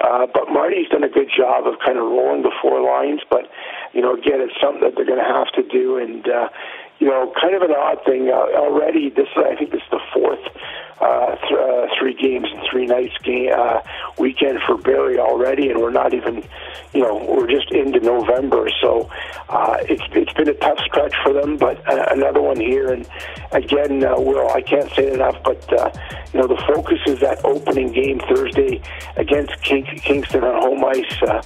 Uh, 0.02 0.26
but 0.26 0.50
Marty's 0.50 0.90
done 0.90 1.04
a 1.04 1.10
good 1.10 1.30
job 1.30 1.68
of 1.68 1.78
kind 1.86 1.98
of 1.98 2.06
rolling 2.06 2.42
the 2.42 2.54
four 2.62 2.82
lines, 2.82 3.22
but 3.30 3.50
you 3.94 4.02
know, 4.02 4.14
again, 4.14 4.42
it's 4.42 4.58
something 4.62 4.82
that 4.82 4.94
they're 4.96 5.06
going 5.06 5.22
to 5.22 5.26
have 5.26 5.52
to 5.54 5.64
do, 5.64 5.98
and 5.98 6.28
uh, 6.28 6.50
you 7.00 7.08
know, 7.08 7.32
kind 7.40 7.56
of 7.56 7.62
an 7.62 7.72
odd 7.72 8.04
thing. 8.06 8.30
Uh, 8.30 8.58
already, 8.58 9.10
this 9.10 9.28
I 9.36 9.56
think 9.56 9.72
this 9.72 9.82
is 9.82 9.90
the 9.92 10.02
fourth 10.14 10.40
uh, 11.00 11.36
th- 11.36 11.52
uh, 11.52 11.88
three 12.00 12.16
games 12.16 12.48
and 12.52 12.68
three 12.70 12.86
nights 12.86 13.16
game 13.24 13.52
uh, 13.56 13.82
weekend 14.18 14.60
for 14.66 14.78
Barrie 14.78 15.20
already, 15.20 15.70
and 15.70 15.80
we're 15.80 15.92
not 15.92 16.14
even, 16.14 16.44
you 16.94 17.02
know, 17.02 17.24
we're 17.30 17.48
just 17.48 17.72
into 17.72 18.00
November, 18.00 18.68
so 18.82 19.10
uh, 19.50 19.78
it's 19.82 20.02
it's 20.14 20.34
been 20.34 20.50
a 20.50 20.54
tough 20.56 20.80
stretch 20.80 21.14
for 21.24 21.34
them. 21.34 21.58
But 21.58 21.88
uh, 21.88 22.06
another 22.10 22.42
one 22.42 22.60
here, 22.60 22.92
and 22.92 23.08
again, 23.52 24.04
uh, 24.04 24.20
Will, 24.20 24.50
I 24.50 24.62
can't 24.62 24.90
say 24.92 25.08
it 25.08 25.14
enough, 25.14 25.38
but 25.44 25.62
uh, 25.80 25.92
you 26.34 26.42
know, 26.42 26.48
the 26.48 26.62
focus 26.68 27.00
is 27.06 27.20
that 27.20 27.46
opening 27.46 27.92
game 27.92 28.20
Thursday 28.20 28.82
against 29.18 29.62
King- 29.62 29.86
Kingston 29.86 30.44
on 30.44 30.62
home 30.62 30.86
ice. 30.86 31.22
Uh, 31.22 31.42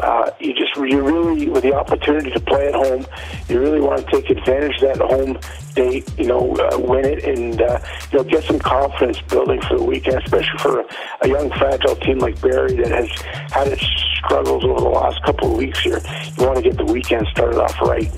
uh, 0.00 0.30
you 0.40 0.54
just 0.54 0.76
you 0.76 1.02
really 1.02 1.48
with 1.48 1.62
the 1.62 1.74
opportunity 1.74 2.30
to 2.30 2.40
play 2.40 2.68
at 2.68 2.74
home, 2.74 3.06
you 3.48 3.60
really 3.60 3.80
want 3.80 4.06
to 4.06 4.10
take 4.10 4.30
advantage 4.30 4.76
of 4.76 4.80
that 4.80 4.89
home 4.98 5.38
date. 5.74 6.08
You 6.18 6.26
know, 6.26 6.54
uh, 6.56 6.78
win 6.78 7.04
it 7.04 7.24
and 7.24 7.60
uh, 7.60 7.78
you 8.12 8.18
know 8.18 8.24
get 8.24 8.44
some 8.44 8.58
confidence 8.58 9.20
building 9.22 9.60
for 9.62 9.78
the 9.78 9.84
weekend, 9.84 10.22
especially 10.22 10.58
for 10.58 10.84
a 11.22 11.28
young 11.28 11.50
fragile 11.50 11.96
team 11.96 12.18
like 12.18 12.40
Barrie 12.40 12.76
that 12.76 12.90
has 12.90 13.10
had 13.52 13.68
its 13.68 13.84
struggles 14.16 14.64
over 14.64 14.80
the 14.80 14.88
last 14.88 15.22
couple 15.24 15.52
of 15.52 15.56
weeks 15.56 15.80
here. 15.80 16.00
You 16.38 16.46
want 16.46 16.56
to 16.56 16.62
get 16.62 16.76
the 16.76 16.84
weekend 16.84 17.26
started 17.28 17.60
off 17.60 17.80
right. 17.80 18.10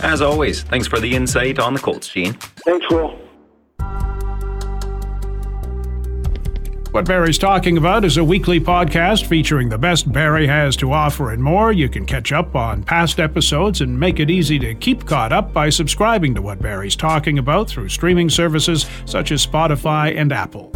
As 0.00 0.20
always, 0.20 0.62
thanks 0.64 0.86
for 0.86 1.00
the 1.00 1.14
insight 1.14 1.58
on 1.58 1.74
the 1.74 1.80
Colts, 1.80 2.08
Gene. 2.08 2.34
Thanks, 2.64 2.88
Will. 2.90 3.23
What 6.94 7.06
Barrie's 7.06 7.38
Talking 7.38 7.76
About 7.76 8.04
is 8.04 8.18
a 8.18 8.22
weekly 8.22 8.60
podcast 8.60 9.26
featuring 9.26 9.68
the 9.68 9.76
best 9.76 10.12
Barrie 10.12 10.46
has 10.46 10.76
to 10.76 10.92
offer 10.92 11.32
and 11.32 11.42
more. 11.42 11.72
You 11.72 11.88
can 11.88 12.06
catch 12.06 12.30
up 12.30 12.54
on 12.54 12.84
past 12.84 13.18
episodes 13.18 13.80
and 13.80 13.98
make 13.98 14.20
it 14.20 14.30
easy 14.30 14.60
to 14.60 14.76
keep 14.76 15.04
caught 15.04 15.32
up 15.32 15.52
by 15.52 15.70
subscribing 15.70 16.36
to 16.36 16.42
What 16.42 16.62
Barrie's 16.62 16.94
Talking 16.94 17.40
About 17.40 17.68
through 17.68 17.88
streaming 17.88 18.30
services 18.30 18.86
such 19.06 19.32
as 19.32 19.44
Spotify 19.44 20.16
and 20.16 20.32
Apple. 20.32 20.70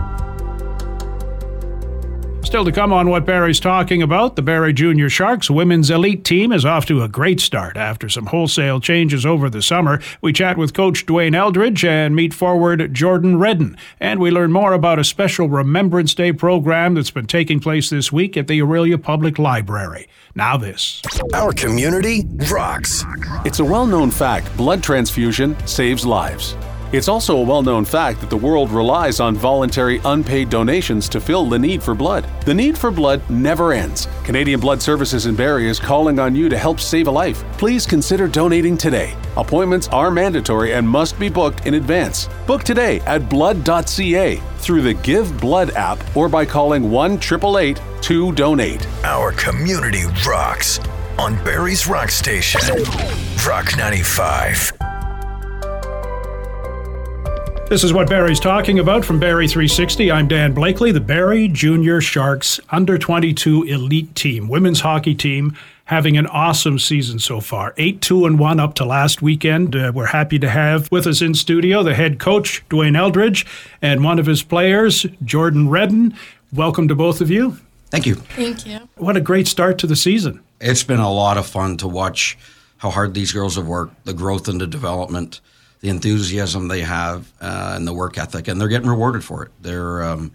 Still 2.48 2.64
to 2.64 2.72
come 2.72 2.94
on 2.94 3.10
what 3.10 3.26
Barrie's 3.26 3.60
talking 3.60 4.00
about, 4.00 4.34
the 4.34 4.40
Barrie 4.40 4.72
Junior 4.72 5.10
Sharks 5.10 5.50
women's 5.50 5.90
elite 5.90 6.24
team 6.24 6.50
is 6.50 6.64
off 6.64 6.86
to 6.86 7.02
a 7.02 7.06
great 7.08 7.40
start 7.40 7.76
after 7.76 8.08
some 8.08 8.24
wholesale 8.24 8.80
changes 8.80 9.26
over 9.26 9.50
the 9.50 9.60
summer. 9.60 10.00
We 10.22 10.32
chat 10.32 10.56
with 10.56 10.72
coach 10.72 11.04
Duane 11.04 11.34
Eldridge 11.34 11.84
and 11.84 12.16
meet 12.16 12.32
forward 12.32 12.94
Jordan 12.94 13.38
Redden, 13.38 13.76
and 14.00 14.18
we 14.18 14.30
learn 14.30 14.50
more 14.50 14.72
about 14.72 14.98
a 14.98 15.04
special 15.04 15.50
Remembrance 15.50 16.14
Day 16.14 16.32
program 16.32 16.94
that's 16.94 17.10
been 17.10 17.26
taking 17.26 17.60
place 17.60 17.90
this 17.90 18.10
week 18.10 18.34
at 18.38 18.46
the 18.46 18.60
Orillia 18.60 19.00
Public 19.00 19.38
Library. 19.38 20.08
Now 20.34 20.56
this. 20.56 21.02
Our 21.34 21.52
community 21.52 22.24
rocks. 22.50 23.04
It's 23.44 23.60
a 23.60 23.64
well 23.64 23.84
known 23.84 24.10
fact 24.10 24.56
blood 24.56 24.82
transfusion 24.82 25.54
saves 25.66 26.06
lives. 26.06 26.56
It's 26.90 27.08
also 27.08 27.36
a 27.36 27.42
well 27.42 27.62
known 27.62 27.84
fact 27.84 28.20
that 28.20 28.30
the 28.30 28.36
world 28.36 28.70
relies 28.70 29.20
on 29.20 29.34
voluntary 29.34 30.00
unpaid 30.06 30.48
donations 30.48 31.08
to 31.10 31.20
fill 31.20 31.46
the 31.46 31.58
need 31.58 31.82
for 31.82 31.94
blood. 31.94 32.26
The 32.46 32.54
need 32.54 32.78
for 32.78 32.90
blood 32.90 33.20
never 33.28 33.74
ends. 33.74 34.08
Canadian 34.24 34.58
Blood 34.58 34.80
Services 34.80 35.26
in 35.26 35.36
Barrie 35.36 35.68
is 35.68 35.78
calling 35.78 36.18
on 36.18 36.34
you 36.34 36.48
to 36.48 36.56
help 36.56 36.80
save 36.80 37.06
a 37.06 37.10
life. 37.10 37.44
Please 37.58 37.84
consider 37.84 38.26
donating 38.26 38.78
today. 38.78 39.14
Appointments 39.36 39.88
are 39.88 40.10
mandatory 40.10 40.72
and 40.72 40.88
must 40.88 41.18
be 41.18 41.28
booked 41.28 41.66
in 41.66 41.74
advance. 41.74 42.28
Book 42.46 42.64
today 42.64 43.00
at 43.00 43.28
blood.ca 43.28 44.36
through 44.56 44.82
the 44.82 44.94
Give 44.94 45.38
Blood 45.40 45.72
app 45.72 45.98
or 46.16 46.28
by 46.28 46.46
calling 46.46 46.90
1 46.90 47.12
888 47.12 47.80
2 48.00 48.32
Donate. 48.32 48.86
Our 49.04 49.32
community 49.32 50.04
rocks 50.26 50.80
on 51.18 51.34
Barrie's 51.44 51.86
Rock 51.86 52.10
Station. 52.10 52.60
Rock 53.46 53.76
95. 53.76 54.77
This 57.68 57.84
is 57.84 57.92
what 57.92 58.08
Barrie's 58.08 58.40
talking 58.40 58.78
about 58.78 59.04
from 59.04 59.20
Barrie 59.20 59.46
360. 59.46 60.10
I'm 60.10 60.26
Dan 60.26 60.54
Blakely, 60.54 60.90
the 60.90 61.02
Barrie 61.02 61.48
Junior 61.48 62.00
Sharks 62.00 62.58
under 62.70 62.96
22 62.96 63.64
elite 63.64 64.14
team, 64.14 64.48
women's 64.48 64.80
hockey 64.80 65.14
team, 65.14 65.54
having 65.84 66.16
an 66.16 66.26
awesome 66.28 66.78
season 66.78 67.18
so 67.18 67.42
far. 67.42 67.74
8 67.76 68.00
2 68.00 68.24
and 68.24 68.38
1 68.38 68.58
up 68.58 68.72
to 68.76 68.86
last 68.86 69.20
weekend. 69.20 69.76
Uh, 69.76 69.92
we're 69.94 70.06
happy 70.06 70.38
to 70.38 70.48
have 70.48 70.90
with 70.90 71.06
us 71.06 71.20
in 71.20 71.34
studio 71.34 71.82
the 71.82 71.94
head 71.94 72.18
coach, 72.18 72.66
Duane 72.70 72.96
Eldridge, 72.96 73.44
and 73.82 74.02
one 74.02 74.18
of 74.18 74.24
his 74.24 74.42
players, 74.42 75.04
Jordan 75.22 75.68
Redden. 75.68 76.16
Welcome 76.54 76.88
to 76.88 76.94
both 76.94 77.20
of 77.20 77.30
you. 77.30 77.58
Thank 77.90 78.06
you. 78.06 78.14
Thank 78.14 78.66
you. 78.66 78.88
What 78.96 79.18
a 79.18 79.20
great 79.20 79.46
start 79.46 79.76
to 79.80 79.86
the 79.86 79.94
season. 79.94 80.42
It's 80.58 80.84
been 80.84 81.00
a 81.00 81.12
lot 81.12 81.36
of 81.36 81.46
fun 81.46 81.76
to 81.76 81.86
watch 81.86 82.38
how 82.78 82.88
hard 82.88 83.12
these 83.12 83.30
girls 83.30 83.56
have 83.56 83.66
worked, 83.66 84.06
the 84.06 84.14
growth 84.14 84.48
and 84.48 84.58
the 84.58 84.66
development 84.66 85.42
the 85.80 85.88
enthusiasm 85.88 86.68
they 86.68 86.80
have 86.80 87.32
uh, 87.40 87.72
and 87.76 87.86
the 87.86 87.92
work 87.92 88.18
ethic, 88.18 88.48
and 88.48 88.60
they're 88.60 88.68
getting 88.68 88.88
rewarded 88.88 89.24
for 89.24 89.44
it. 89.44 89.52
They're 89.60 90.02
um, 90.02 90.32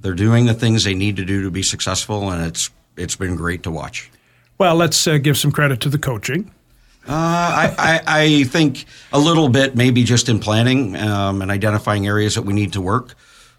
they're 0.00 0.14
doing 0.14 0.46
the 0.46 0.54
things 0.54 0.84
they 0.84 0.94
need 0.94 1.16
to 1.16 1.24
do 1.24 1.42
to 1.42 1.50
be 1.50 1.62
successful, 1.62 2.30
and 2.30 2.46
it's 2.46 2.70
it's 2.96 3.16
been 3.16 3.36
great 3.36 3.62
to 3.64 3.70
watch. 3.70 4.10
Well, 4.58 4.74
let's 4.74 5.06
uh, 5.06 5.18
give 5.18 5.36
some 5.36 5.52
credit 5.52 5.80
to 5.82 5.88
the 5.88 5.98
coaching. 5.98 6.50
Uh, 7.06 7.12
I, 7.12 7.74
I, 7.78 8.02
I, 8.06 8.44
think 8.44 8.84
a 9.14 9.18
little 9.18 9.48
bit, 9.48 9.74
maybe 9.74 10.04
just 10.04 10.28
in 10.28 10.40
planning 10.40 10.94
um, 10.94 11.40
and 11.40 11.50
identifying 11.50 12.06
areas 12.06 12.34
that 12.34 12.42
we 12.42 12.52
need 12.52 12.74
to 12.74 12.82
work. 12.82 13.14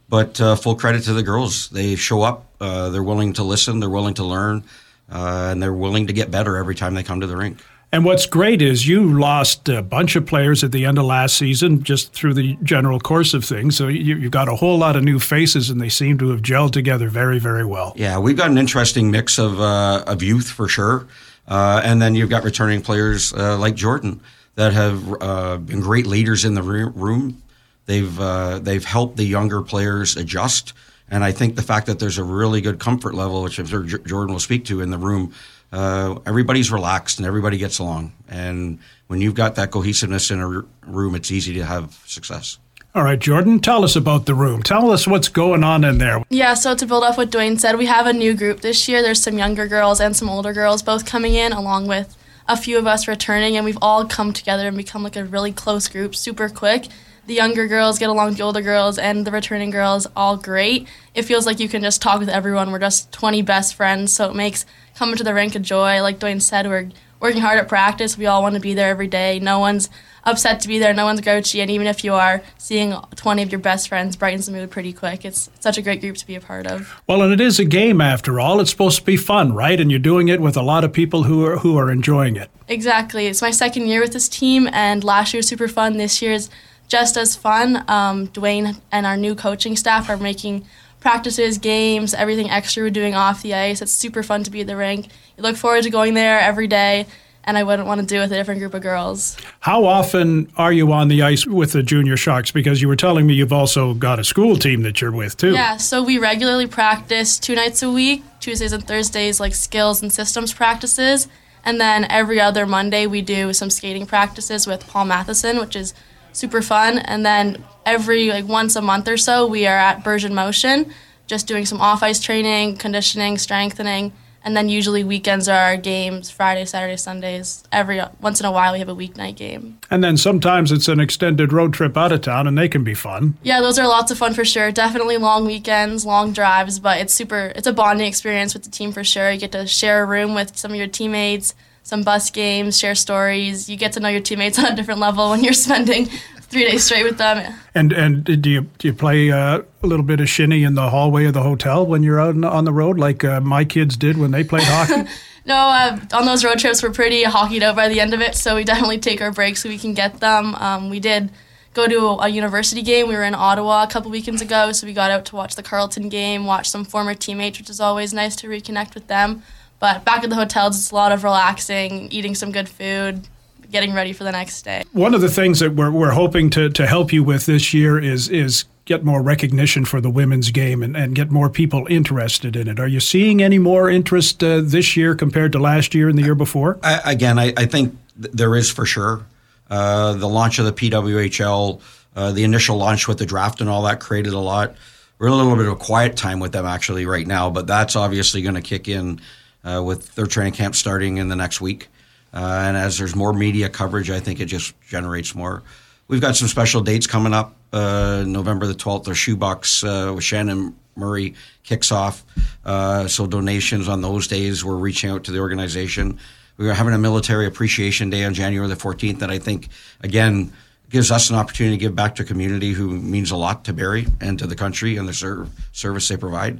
But 0.07 0.39
uh, 0.39 0.55
full 0.55 0.75
credit 0.75 1.03
to 1.03 1.13
the 1.13 1.23
girls. 1.23 1.69
They 1.69 1.95
show 1.95 2.21
up. 2.21 2.45
Uh, 2.61 2.89
they're 2.89 3.01
willing 3.01 3.33
to 3.33 3.43
listen. 3.43 3.79
They're 3.79 3.89
willing 3.89 4.13
to 4.15 4.23
learn, 4.23 4.63
uh, 5.11 5.49
and 5.51 5.63
they're 5.63 5.73
willing 5.73 6.07
to 6.07 6.13
get 6.13 6.29
better 6.29 6.57
every 6.57 6.75
time 6.75 6.93
they 6.93 7.01
come 7.01 7.21
to 7.21 7.27
the 7.27 7.37
rink. 7.37 7.57
And 7.91 8.05
what's 8.05 8.27
great 8.27 8.61
is 8.61 8.87
you 8.87 9.19
lost 9.19 9.67
a 9.67 9.81
bunch 9.81 10.15
of 10.15 10.27
players 10.27 10.63
at 10.63 10.71
the 10.71 10.85
end 10.85 10.99
of 10.99 11.05
last 11.05 11.35
season 11.35 11.81
just 11.81 12.13
through 12.13 12.35
the 12.35 12.55
general 12.61 12.99
course 12.99 13.33
of 13.33 13.43
things. 13.43 13.75
So 13.75 13.87
you, 13.87 14.15
have 14.21 14.31
got 14.31 14.47
a 14.47 14.55
whole 14.55 14.77
lot 14.77 14.95
of 14.95 15.03
new 15.03 15.17
faces, 15.17 15.71
and 15.71 15.81
they 15.81 15.89
seem 15.89 16.19
to 16.19 16.29
have 16.29 16.43
gelled 16.43 16.71
together 16.71 17.09
very, 17.09 17.39
very 17.39 17.65
well. 17.65 17.93
Yeah, 17.95 18.19
we've 18.19 18.37
got 18.37 18.51
an 18.51 18.59
interesting 18.59 19.09
mix 19.09 19.39
of, 19.39 19.59
uh, 19.59 20.03
of 20.05 20.21
youth 20.21 20.47
for 20.47 20.67
sure. 20.67 21.07
Uh, 21.47 21.81
and 21.83 21.99
then 21.99 22.13
you've 22.13 22.29
got 22.29 22.43
returning 22.43 22.83
players 22.83 23.33
uh, 23.33 23.57
like 23.57 23.73
Jordan 23.73 24.21
that 24.53 24.71
have 24.73 25.21
uh, 25.21 25.57
been 25.57 25.79
great 25.79 26.05
leaders 26.05 26.45
in 26.45 26.53
the 26.53 26.61
room. 26.61 27.41
They've, 27.87 28.19
uh, 28.19 28.59
they've 28.59 28.85
helped 28.85 29.17
the 29.17 29.23
younger 29.23 29.63
players 29.63 30.15
adjust. 30.15 30.73
And 31.09 31.23
I 31.23 31.31
think 31.31 31.55
the 31.55 31.63
fact 31.63 31.87
that 31.87 31.97
there's 31.97 32.19
a 32.19 32.23
really 32.23 32.61
good 32.61 32.79
comfort 32.79 33.15
level, 33.15 33.41
which 33.41 33.57
I'm 33.57 33.65
sure 33.65 33.81
Jordan 33.81 34.33
will 34.33 34.39
speak 34.39 34.65
to 34.65 34.81
in 34.81 34.91
the 34.91 34.99
room, 34.99 35.33
uh, 35.71 36.19
everybody's 36.25 36.71
relaxed 36.71 37.19
and 37.19 37.27
everybody 37.27 37.57
gets 37.57 37.79
along. 37.79 38.13
And 38.27 38.79
when 39.07 39.21
you've 39.21 39.35
got 39.35 39.55
that 39.55 39.71
cohesiveness 39.71 40.31
in 40.31 40.39
a 40.39 40.47
r- 40.47 40.65
room, 40.85 41.15
it's 41.15 41.31
easy 41.31 41.53
to 41.55 41.65
have 41.65 41.93
success. 42.05 42.57
All 42.95 43.03
right, 43.03 43.19
Jordan, 43.19 43.59
tell 43.59 43.83
us 43.83 43.95
about 43.95 44.25
the 44.25 44.33
room. 44.33 44.63
Tell 44.63 44.89
us 44.89 45.05
what's 45.05 45.27
going 45.29 45.63
on 45.63 45.83
in 45.83 45.99
there. 45.99 46.23
Yeah, 46.29 46.55
so 46.55 46.75
to 46.75 46.85
build 46.87 47.03
off 47.03 47.17
what 47.17 47.29
Duane 47.29 47.59
said, 47.59 47.77
we 47.77 47.85
have 47.85 48.07
a 48.07 48.13
new 48.13 48.33
group 48.33 48.61
this 48.61 48.87
year. 48.87 49.03
There's 49.03 49.21
some 49.21 49.37
younger 49.37 49.67
girls 49.67 50.01
and 50.01 50.15
some 50.15 50.27
older 50.27 50.53
girls 50.53 50.81
both 50.81 51.05
coming 51.05 51.35
in, 51.35 51.53
along 51.53 51.85
with 51.85 52.17
a 52.47 52.57
few 52.57 52.79
of 52.79 52.87
us 52.87 53.07
returning, 53.07 53.55
and 53.55 53.63
we've 53.63 53.77
all 53.79 54.05
come 54.05 54.33
together 54.33 54.67
and 54.67 54.75
become 54.75 55.03
like 55.03 55.15
a 55.15 55.23
really 55.23 55.51
close 55.51 55.87
group 55.87 56.15
super 56.15 56.49
quick. 56.49 56.87
The 57.29 57.35
younger 57.35 57.67
girls 57.67 57.99
get 57.99 58.09
along 58.09 58.29
with 58.29 58.37
the 58.37 58.43
older 58.43 58.63
girls, 58.63 58.97
and 58.97 59.23
the 59.23 59.29
returning 59.29 59.69
girls 59.69 60.07
all 60.15 60.35
great. 60.35 60.87
It 61.13 61.25
feels 61.25 61.45
like 61.45 61.59
you 61.59 61.69
can 61.69 61.83
just 61.83 62.01
talk 62.01 62.19
with 62.19 62.27
everyone. 62.27 62.71
We're 62.71 62.79
just 62.79 63.11
20 63.11 63.43
best 63.43 63.75
friends, 63.75 64.11
so 64.11 64.31
it 64.31 64.35
makes 64.35 64.65
coming 64.95 65.15
to 65.15 65.23
the 65.23 65.35
rink 65.35 65.53
a 65.53 65.59
joy. 65.59 66.01
Like 66.01 66.17
Duane 66.17 66.39
said, 66.39 66.65
we're 66.65 66.89
working 67.19 67.41
hard 67.41 67.59
at 67.59 67.67
practice. 67.67 68.17
We 68.17 68.25
all 68.25 68.41
want 68.41 68.55
to 68.55 68.59
be 68.59 68.73
there 68.73 68.89
every 68.89 69.05
day. 69.05 69.37
No 69.37 69.59
one's 69.59 69.91
upset 70.23 70.59
to 70.61 70.67
be 70.67 70.79
there. 70.79 70.91
No 70.91 71.05
one's 71.05 71.21
grouchy. 71.21 71.61
And 71.61 71.69
even 71.69 71.85
if 71.85 72.03
you 72.03 72.15
are, 72.15 72.41
seeing 72.57 72.95
20 73.15 73.43
of 73.43 73.51
your 73.51 73.59
best 73.59 73.89
friends 73.89 74.15
brightens 74.15 74.47
the 74.47 74.51
mood 74.51 74.71
pretty 74.71 74.91
quick. 74.91 75.23
It's 75.23 75.51
such 75.59 75.77
a 75.77 75.83
great 75.83 76.01
group 76.01 76.17
to 76.17 76.25
be 76.25 76.33
a 76.33 76.41
part 76.41 76.65
of. 76.65 76.99
Well, 77.05 77.21
and 77.21 77.31
it 77.31 77.39
is 77.39 77.59
a 77.59 77.65
game 77.65 78.01
after 78.01 78.39
all. 78.39 78.59
It's 78.59 78.71
supposed 78.71 78.97
to 78.97 79.05
be 79.05 79.17
fun, 79.17 79.53
right? 79.53 79.79
And 79.79 79.91
you're 79.91 79.99
doing 79.99 80.29
it 80.29 80.41
with 80.41 80.57
a 80.57 80.63
lot 80.63 80.83
of 80.83 80.91
people 80.91 81.21
who 81.25 81.45
are 81.45 81.57
who 81.57 81.77
are 81.77 81.91
enjoying 81.91 82.37
it. 82.37 82.49
Exactly. 82.67 83.27
It's 83.27 83.43
my 83.43 83.51
second 83.51 83.85
year 83.85 84.01
with 84.01 84.13
this 84.13 84.27
team, 84.27 84.67
and 84.73 85.03
last 85.03 85.31
year 85.31 85.39
was 85.39 85.47
super 85.47 85.67
fun. 85.67 85.97
This 85.97 86.23
year's 86.23 86.49
just 86.89 87.15
as 87.15 87.37
fun. 87.37 87.85
Um, 87.87 88.25
Duane 88.25 88.75
and 88.91 89.05
our 89.05 89.15
new 89.15 89.35
coaching 89.35 89.77
staff 89.77 90.09
are 90.09 90.17
making 90.17 90.65
practices, 90.99 91.57
games, 91.57 92.13
everything 92.13 92.49
extra 92.49 92.83
we're 92.83 92.89
doing 92.89 93.15
off 93.15 93.41
the 93.41 93.53
ice. 93.53 93.81
It's 93.81 93.93
super 93.93 94.23
fun 94.23 94.43
to 94.43 94.51
be 94.51 94.61
at 94.61 94.67
the 94.67 94.75
rink. 94.75 95.07
You 95.37 95.43
look 95.43 95.55
forward 95.55 95.83
to 95.83 95.89
going 95.89 96.13
there 96.13 96.39
every 96.39 96.67
day, 96.67 97.05
and 97.45 97.57
I 97.57 97.63
wouldn't 97.63 97.87
want 97.87 98.01
to 98.01 98.07
do 98.07 98.17
it 98.17 98.21
with 98.21 98.31
a 98.33 98.35
different 98.35 98.59
group 98.59 98.73
of 98.73 98.81
girls. 98.81 99.37
How 99.61 99.85
often 99.85 100.51
are 100.57 100.73
you 100.73 100.91
on 100.91 101.07
the 101.07 101.21
ice 101.21 101.47
with 101.47 101.71
the 101.71 101.83
Junior 101.83 102.17
Sharks? 102.17 102.51
Because 102.51 102.81
you 102.81 102.89
were 102.89 102.97
telling 102.97 103.25
me 103.25 103.33
you've 103.33 103.53
also 103.53 103.93
got 103.93 104.19
a 104.19 104.25
school 104.25 104.57
team 104.57 104.81
that 104.81 104.99
you're 104.99 105.11
with 105.11 105.37
too. 105.37 105.53
Yeah, 105.53 105.77
so 105.77 106.03
we 106.03 106.17
regularly 106.17 106.67
practice 106.67 107.39
two 107.39 107.55
nights 107.55 107.81
a 107.81 107.89
week, 107.89 108.23
Tuesdays 108.41 108.73
and 108.73 108.85
Thursdays, 108.85 109.39
like 109.39 109.55
skills 109.55 110.01
and 110.01 110.11
systems 110.11 110.53
practices. 110.53 111.29
And 111.63 111.79
then 111.79 112.05
every 112.05 112.41
other 112.41 112.65
Monday, 112.65 113.05
we 113.05 113.21
do 113.21 113.53
some 113.53 113.69
skating 113.69 114.05
practices 114.05 114.65
with 114.65 114.87
Paul 114.87 115.05
Matheson, 115.05 115.59
which 115.59 115.75
is 115.75 115.93
super 116.39 116.61
fun. 116.61 116.97
And 116.99 117.25
then 117.25 117.63
every 117.85 118.29
like 118.29 118.47
once 118.47 118.75
a 118.75 118.81
month 118.81 119.07
or 119.07 119.17
so, 119.17 119.45
we 119.45 119.67
are 119.67 119.77
at 119.77 120.03
Bergen 120.03 120.33
Motion, 120.33 120.91
just 121.27 121.47
doing 121.47 121.65
some 121.65 121.81
off 121.81 122.01
ice 122.01 122.19
training, 122.19 122.77
conditioning, 122.77 123.37
strengthening. 123.37 124.13
And 124.41 124.55
then 124.55 124.69
usually 124.69 125.03
weekends 125.03 125.49
are 125.49 125.59
our 125.59 125.77
games, 125.77 126.29
Friday, 126.29 126.63
Saturday, 126.63 126.95
Sundays. 126.95 127.63
Every 127.73 128.01
once 128.21 128.39
in 128.39 128.45
a 128.45 128.51
while 128.51 128.71
we 128.71 128.79
have 128.79 128.87
a 128.87 128.95
weeknight 128.95 129.35
game. 129.35 129.79
And 129.91 130.01
then 130.01 130.15
sometimes 130.15 130.71
it's 130.71 130.87
an 130.87 131.01
extended 131.01 131.51
road 131.51 131.73
trip 131.73 131.97
out 131.97 132.13
of 132.13 132.21
town 132.21 132.47
and 132.47 132.57
they 132.57 132.69
can 132.69 132.83
be 132.83 132.93
fun. 132.93 133.37
Yeah, 133.43 133.59
those 133.59 133.77
are 133.77 133.87
lots 133.87 134.11
of 134.11 134.17
fun 134.17 134.33
for 134.33 134.45
sure. 134.45 134.71
Definitely 134.71 135.17
long 135.17 135.45
weekends, 135.45 136.05
long 136.05 136.31
drives, 136.31 136.79
but 136.79 136.99
it's 136.99 137.13
super 137.13 137.51
it's 137.55 137.67
a 137.67 137.73
bonding 137.73 138.07
experience 138.07 138.53
with 138.53 138.63
the 138.63 138.71
team 138.71 138.93
for 138.93 139.03
sure. 139.03 139.29
You 139.29 139.39
get 139.39 139.51
to 139.51 139.67
share 139.67 140.03
a 140.03 140.05
room 140.05 140.33
with 140.33 140.55
some 140.57 140.71
of 140.71 140.77
your 140.77 140.87
teammates, 140.87 141.53
some 141.89 142.03
bus 142.03 142.29
games, 142.29 142.77
share 142.77 142.93
stories. 142.93 143.67
You 143.67 143.75
get 143.75 143.93
to 143.93 143.99
know 143.99 144.09
your 144.09 144.21
teammates 144.21 144.59
on 144.63 144.65
a 144.65 144.75
different 144.75 144.99
level 144.99 145.31
when 145.31 145.43
you're 145.43 145.53
spending 145.53 146.05
three 146.49 146.63
days 146.63 146.85
straight 146.85 147.03
with 147.03 147.17
them. 147.17 147.53
And 147.73 147.91
and 147.91 148.23
do 148.23 148.49
you 148.49 148.61
do 148.77 148.87
you 148.87 148.93
play 148.93 149.31
uh, 149.31 149.63
a 149.83 149.87
little 149.87 150.05
bit 150.05 150.19
of 150.19 150.29
shinny 150.29 150.63
in 150.63 150.75
the 150.75 150.89
hallway 150.91 151.25
of 151.25 151.33
the 151.33 151.41
hotel 151.41 151.85
when 151.85 152.03
you're 152.03 152.19
out 152.19 152.41
on 152.43 152.63
the 152.63 152.71
road, 152.71 152.99
like 152.99 153.23
uh, 153.23 153.41
my 153.41 153.65
kids 153.65 153.97
did 153.97 154.17
when 154.17 154.31
they 154.31 154.43
played 154.43 154.63
hockey? 154.63 155.09
no, 155.45 155.55
uh, 155.55 155.99
on 156.13 156.25
those 156.25 156.45
road 156.45 156.59
trips 156.59 156.83
we're 156.83 156.91
pretty 156.91 157.23
hockeyed 157.23 157.63
out 157.63 157.75
by 157.75 157.89
the 157.89 157.99
end 157.99 158.13
of 158.13 158.21
it, 158.21 158.35
so 158.35 158.55
we 158.55 158.63
definitely 158.63 158.99
take 158.99 159.19
our 159.21 159.31
breaks 159.31 159.63
so 159.63 159.69
we 159.69 159.79
can 159.79 159.95
get 159.95 160.19
them. 160.19 160.53
Um, 160.55 160.91
we 160.91 160.99
did 160.99 161.31
go 161.73 161.87
to 161.87 161.97
a, 161.97 162.15
a, 162.25 162.29
university 162.29 162.83
game. 162.83 163.07
We 163.07 163.15
were 163.15 163.23
in 163.23 163.35
Ottawa 163.35 163.83
a 163.83 163.87
couple 163.87 164.11
weekends 164.11 164.41
ago, 164.41 164.71
so 164.73 164.85
we 164.85 164.93
got 164.93 165.09
out 165.11 165.25
to 165.25 165.35
watch 165.35 165.55
the 165.55 165.63
Carleton 165.63 166.09
game, 166.09 166.45
watch 166.45 166.69
some 166.69 166.85
former 166.85 167.15
teammates, 167.15 167.59
which 167.59 167.69
is 167.69 167.79
always 167.79 168.13
nice 168.13 168.35
to 168.37 168.47
reconnect 168.47 168.93
with 168.93 169.07
them. 169.07 169.43
But 169.79 170.03
back 170.05 170.23
at 170.23 170.29
the 170.29 170.35
hotels, 170.35 170.77
it's 170.77 170.91
a 170.91 170.95
lot 170.95 171.11
of 171.11 171.23
relaxing, 171.23 172.11
eating 172.11 172.35
some 172.35 172.51
good 172.51 172.67
food, 172.67 173.27
getting 173.71 173.93
ready 173.93 174.13
for 174.13 174.23
the 174.23 174.31
next 174.31 174.63
day. 174.63 174.83
One 174.91 175.13
of 175.13 175.21
the 175.21 175.29
things 175.29 175.59
that 175.59 175.73
we're, 175.73 175.91
we're 175.91 176.11
hoping 176.11 176.49
to, 176.51 176.69
to 176.69 176.85
help 176.87 177.13
you 177.13 177.23
with 177.23 177.45
this 177.45 177.73
year 177.73 177.99
is 177.99 178.29
is 178.29 178.65
get 178.85 179.05
more 179.05 179.21
recognition 179.21 179.85
for 179.85 180.01
the 180.01 180.09
women's 180.09 180.49
game 180.49 180.81
and, 180.81 180.97
and 180.97 181.13
get 181.13 181.29
more 181.29 181.47
people 181.47 181.85
interested 181.91 182.55
in 182.55 182.67
it. 182.67 182.79
Are 182.79 182.87
you 182.87 182.99
seeing 182.99 183.39
any 183.39 183.59
more 183.59 183.87
interest 183.87 184.43
uh, 184.43 184.61
this 184.63 184.97
year 184.97 185.13
compared 185.13 185.51
to 185.51 185.59
last 185.59 185.93
year 185.93 186.09
and 186.09 186.17
the 186.17 186.23
year 186.23 186.33
before? 186.33 186.79
I, 186.81 187.11
again, 187.11 187.37
I, 187.37 187.53
I, 187.55 187.67
think 187.67 187.95
th- 188.19 188.33
there 188.33 188.55
is 188.55 188.71
for 188.71 188.87
sure. 188.87 189.27
Uh, 189.69 190.13
the 190.13 190.27
launch 190.27 190.57
of 190.57 190.65
the 190.65 190.73
PWHL, 190.73 191.79
uh, 192.15 192.31
the 192.31 192.43
initial 192.43 192.77
launch 192.77 193.07
with 193.07 193.19
the 193.19 193.27
draft 193.27 193.61
and 193.61 193.69
all 193.69 193.83
that 193.83 193.99
created 193.99 194.33
a 194.33 194.39
lot. 194.39 194.73
We're 195.19 195.27
in 195.27 195.33
a 195.33 195.35
little 195.35 195.55
bit 195.55 195.67
of 195.67 195.73
a 195.73 195.75
quiet 195.75 196.17
time 196.17 196.39
with 196.39 196.53
them 196.53 196.65
actually 196.65 197.05
right 197.05 197.27
now, 197.27 197.51
but 197.51 197.67
that's 197.67 197.95
obviously 197.95 198.41
going 198.41 198.55
to 198.55 198.61
kick 198.61 198.87
in 198.87 199.21
uh, 199.69 199.81
with 199.81 200.15
their 200.15 200.25
training 200.25 200.53
camp 200.53 200.75
starting 200.75 201.17
in 201.17 201.27
the 201.27 201.35
next 201.35 201.61
week. 201.61 201.87
Uh, 202.33 202.63
and 202.65 202.77
as 202.77 202.97
there's 202.97 203.15
more 203.15 203.33
media 203.33 203.69
coverage, 203.69 204.09
I 204.09 204.19
think 204.19 204.39
it 204.39 204.45
just 204.45 204.79
generates 204.81 205.33
more. 205.35 205.63
We've 206.07 206.21
got 206.21 206.35
some 206.35 206.47
special 206.47 206.81
dates 206.81 207.07
coming 207.07 207.33
up. 207.33 207.55
Uh, 207.71 208.23
November 208.25 208.65
the 208.65 208.73
12th, 208.73 209.07
our 209.07 209.15
shoebox 209.15 209.83
uh, 209.83 210.11
with 210.15 210.23
Shannon 210.23 210.75
Murray 210.95 211.35
kicks 211.63 211.91
off. 211.91 212.23
Uh, 212.65 213.07
so 213.07 213.27
donations 213.27 213.87
on 213.87 214.01
those 214.01 214.27
days, 214.27 214.65
we're 214.65 214.75
reaching 214.75 215.09
out 215.09 215.23
to 215.25 215.31
the 215.31 215.39
organization. 215.39 216.19
We're 216.57 216.73
having 216.73 216.93
a 216.93 216.97
military 216.97 217.45
appreciation 217.45 218.09
day 218.09 218.25
on 218.25 218.33
January 218.33 218.67
the 218.67 218.75
14th 218.75 219.19
that 219.19 219.29
I 219.29 219.39
think, 219.39 219.69
again, 220.01 220.51
gives 220.89 221.11
us 221.11 221.29
an 221.29 221.35
opportunity 221.35 221.77
to 221.77 221.79
give 221.79 221.95
back 221.95 222.15
to 222.15 222.23
a 222.23 222.25
community 222.25 222.71
who 222.73 222.89
means 222.89 223.31
a 223.31 223.35
lot 223.35 223.65
to 223.65 223.73
Barrie 223.73 224.07
and 224.19 224.37
to 224.39 224.47
the 224.47 224.55
country 224.55 224.97
and 224.97 225.07
the 225.07 225.47
service 225.71 226.07
they 226.07 226.17
provide. 226.17 226.59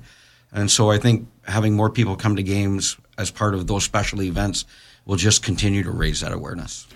And 0.52 0.70
so 0.70 0.90
I 0.90 0.98
think 0.98 1.28
having 1.50 1.76
more 1.76 1.90
people 1.90 2.16
come 2.16 2.36
to 2.36 2.44
games 2.44 2.98
as 3.18 3.32
part 3.32 3.54
of 3.54 3.68
those 3.68 3.84
special 3.84 4.22
events 4.22 4.66
will 5.06 5.16
just 5.16 5.44
continue 5.44 5.84
to 5.84 5.92
raise 5.92 6.22
that 6.22 6.32
awareness. 6.32 6.88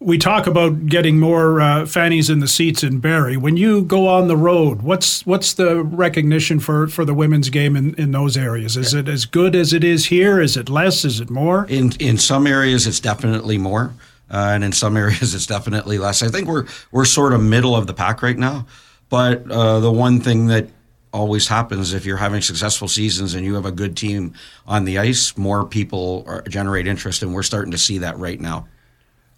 We 0.00 0.18
talk 0.18 0.48
about 0.48 0.86
getting 0.86 1.20
more 1.20 1.60
uh, 1.60 1.86
fannies 1.86 2.28
in 2.28 2.40
the 2.40 2.48
seats 2.48 2.82
in 2.82 2.98
Barrie. 2.98 3.36
When 3.36 3.56
you 3.56 3.82
go 3.82 4.08
on 4.08 4.26
the 4.26 4.36
road, 4.36 4.82
what's 4.82 5.24
what's 5.24 5.54
the 5.54 5.84
recognition 5.84 6.58
for, 6.58 6.88
for 6.88 7.04
the 7.04 7.14
women's 7.14 7.50
game 7.50 7.76
in, 7.76 7.94
in 7.94 8.10
those 8.10 8.36
areas? 8.36 8.76
Is 8.76 8.94
it 8.94 9.08
as 9.08 9.26
good 9.26 9.54
as 9.54 9.72
it 9.72 9.84
is 9.84 10.06
here? 10.06 10.40
Is 10.40 10.56
it 10.56 10.68
less? 10.68 11.04
Is 11.04 11.20
it 11.20 11.30
more? 11.30 11.66
In 11.68 11.92
in 12.00 12.18
some 12.18 12.48
areas, 12.48 12.88
it's 12.88 12.98
definitely 12.98 13.58
more, 13.58 13.94
uh, 14.28 14.50
and 14.52 14.64
in 14.64 14.72
some 14.72 14.96
areas, 15.04 15.36
it's 15.36 15.46
definitely 15.46 15.98
less. 15.98 16.20
I 16.20 16.28
think 16.28 16.48
we're 16.48 16.66
we're 16.90 17.04
sort 17.04 17.32
of 17.32 17.40
middle 17.40 17.76
of 17.76 17.86
the 17.86 17.94
pack 17.94 18.22
right 18.22 18.38
now. 18.38 18.66
But 19.08 19.48
uh, 19.50 19.78
the 19.78 19.92
one 19.92 20.20
thing 20.20 20.48
that 20.48 20.68
always 21.12 21.48
happens 21.48 21.92
if 21.92 22.04
you're 22.06 22.16
having 22.16 22.40
successful 22.40 22.88
seasons 22.88 23.34
and 23.34 23.44
you 23.44 23.54
have 23.54 23.66
a 23.66 23.72
good 23.72 23.96
team 23.96 24.34
on 24.66 24.84
the 24.84 24.98
ice, 24.98 25.36
more 25.36 25.66
people 25.66 26.24
are, 26.26 26.42
generate 26.42 26.86
interest, 26.86 27.22
and 27.22 27.34
we're 27.34 27.42
starting 27.42 27.72
to 27.72 27.78
see 27.78 27.98
that 27.98 28.18
right 28.18 28.40
now. 28.40 28.66